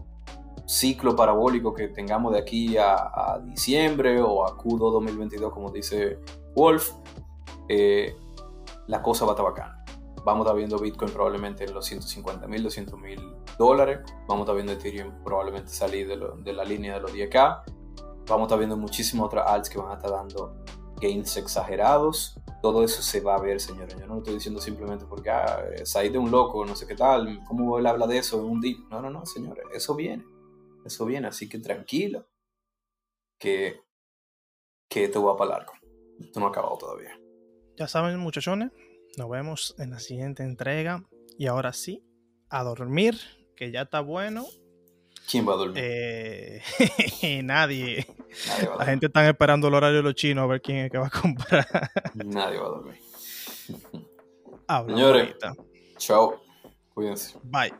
ciclo 0.66 1.16
parabólico 1.16 1.74
que 1.74 1.90
tengamos 1.90 2.34
de 2.34 2.40
aquí 2.40 2.76
a, 2.78 3.40
diciembre 3.46 4.20
o 4.20 4.46
a 4.46 4.58
Q2 4.58 4.94
2022, 4.94 5.54
como 5.54 5.72
dice 5.72 6.20
Wolf, 6.56 6.92
eh, 7.70 8.16
la 8.88 9.02
cosa 9.04 9.26
va 9.26 9.32
a 9.32 9.36
estar 9.36 9.46
bacana. 9.46 9.86
Vamos 10.26 10.48
a 10.48 10.50
estar 10.50 10.58
viendo 10.58 10.80
Bitcoin 10.80 11.12
probablemente 11.12 11.66
en 11.66 11.74
los 11.76 11.86
150 11.86 12.48
mil, 12.48 12.64
200 12.64 13.00
mil 13.00 13.20
dólares. 13.60 14.00
Vamos 14.28 14.40
a 14.40 14.42
estar 14.42 14.56
viendo 14.56 14.74
Ethereum 14.74 15.24
probablemente 15.24 15.70
salir 15.70 16.08
de, 16.08 16.18
de 16.44 16.54
la 16.54 16.64
línea 16.64 16.96
de 16.96 17.02
los 17.02 17.14
10K 17.14 17.62
vamos 18.28 18.44
a 18.44 18.48
estar 18.48 18.60
viendo 18.60 18.78
muchísimas 18.78 19.28
otras 19.28 19.46
alts 19.48 19.70
que 19.70 19.78
van 19.78 19.92
a 19.92 19.96
estar 19.96 20.12
dando 20.12 20.64
gains 21.00 21.38
exagerados. 21.38 22.36
Todo 22.62 22.84
eso 22.84 23.02
se 23.02 23.22
va 23.22 23.36
a 23.36 23.42
ver, 23.42 23.60
señores. 23.60 23.96
Yo 24.00 24.08
no 24.08 24.16
lo 24.16 24.20
estoy 24.20 24.36
diciendo 24.36 24.60
simplemente 24.60 25.06
porque, 25.06 25.30
ah, 25.30 25.64
saí 25.84 26.10
de 26.10 26.18
un 26.18 26.32
loco, 26.32 26.66
no 26.66 26.76
sé 26.76 26.88
qué 26.88 26.96
tal, 26.96 27.44
¿cómo 27.48 27.78
él 27.78 27.86
habla 27.86 28.08
de 28.08 28.18
eso 28.18 28.40
en 28.40 28.46
un 28.46 28.62
día? 28.62 28.78
No, 28.90 29.02
no, 29.02 29.10
no, 29.10 29.26
señores, 29.26 29.66
eso 29.74 29.96
viene. 29.96 30.26
Eso 30.84 31.06
viene, 31.06 31.28
así 31.28 31.48
que 31.50 31.60
tranquilo. 31.60 32.28
Que, 33.40 33.82
que 34.90 35.06
esto 35.06 35.24
va 35.24 35.36
para 35.38 35.52
largo. 35.52 35.74
Esto 36.20 36.40
no 36.40 36.48
ha 36.48 36.50
acabado 36.50 36.78
todavía. 36.78 37.20
Ya 37.78 37.88
saben, 37.88 38.18
muchachones, 38.18 38.72
nos 39.18 39.30
vemos 39.30 39.76
en 39.78 39.92
la 39.92 40.00
siguiente 40.00 40.44
entrega. 40.44 41.04
Y 41.38 41.48
ahora 41.48 41.74
sí, 41.74 42.04
a 42.50 42.64
dormir, 42.64 43.20
que 43.56 43.72
ya 43.72 43.82
está 43.82 44.00
bueno 44.00 44.46
¿Quién 45.30 45.48
va 45.48 45.54
a 45.54 45.58
dormir? 45.58 45.78
Eh, 45.84 46.62
nadie. 47.44 48.06
La 48.78 48.86
gente 48.86 49.08
está 49.08 49.28
esperando 49.28 49.68
el 49.68 49.74
horario 49.74 49.98
de 49.98 50.04
los 50.04 50.16
chinos 50.16 50.44
a 50.44 50.48
ver 50.48 50.62
quién 50.62 50.78
es 50.80 50.92
que 50.92 50.98
va 50.98 51.08
a 51.08 51.10
comprar. 51.10 51.68
nadie 52.14 52.60
va 52.60 52.66
a 52.66 52.70
dormir. 52.70 53.00
Señores, 54.88 55.36
chao. 55.98 56.42
Cuídense. 56.94 57.38
Bye. 57.44 57.74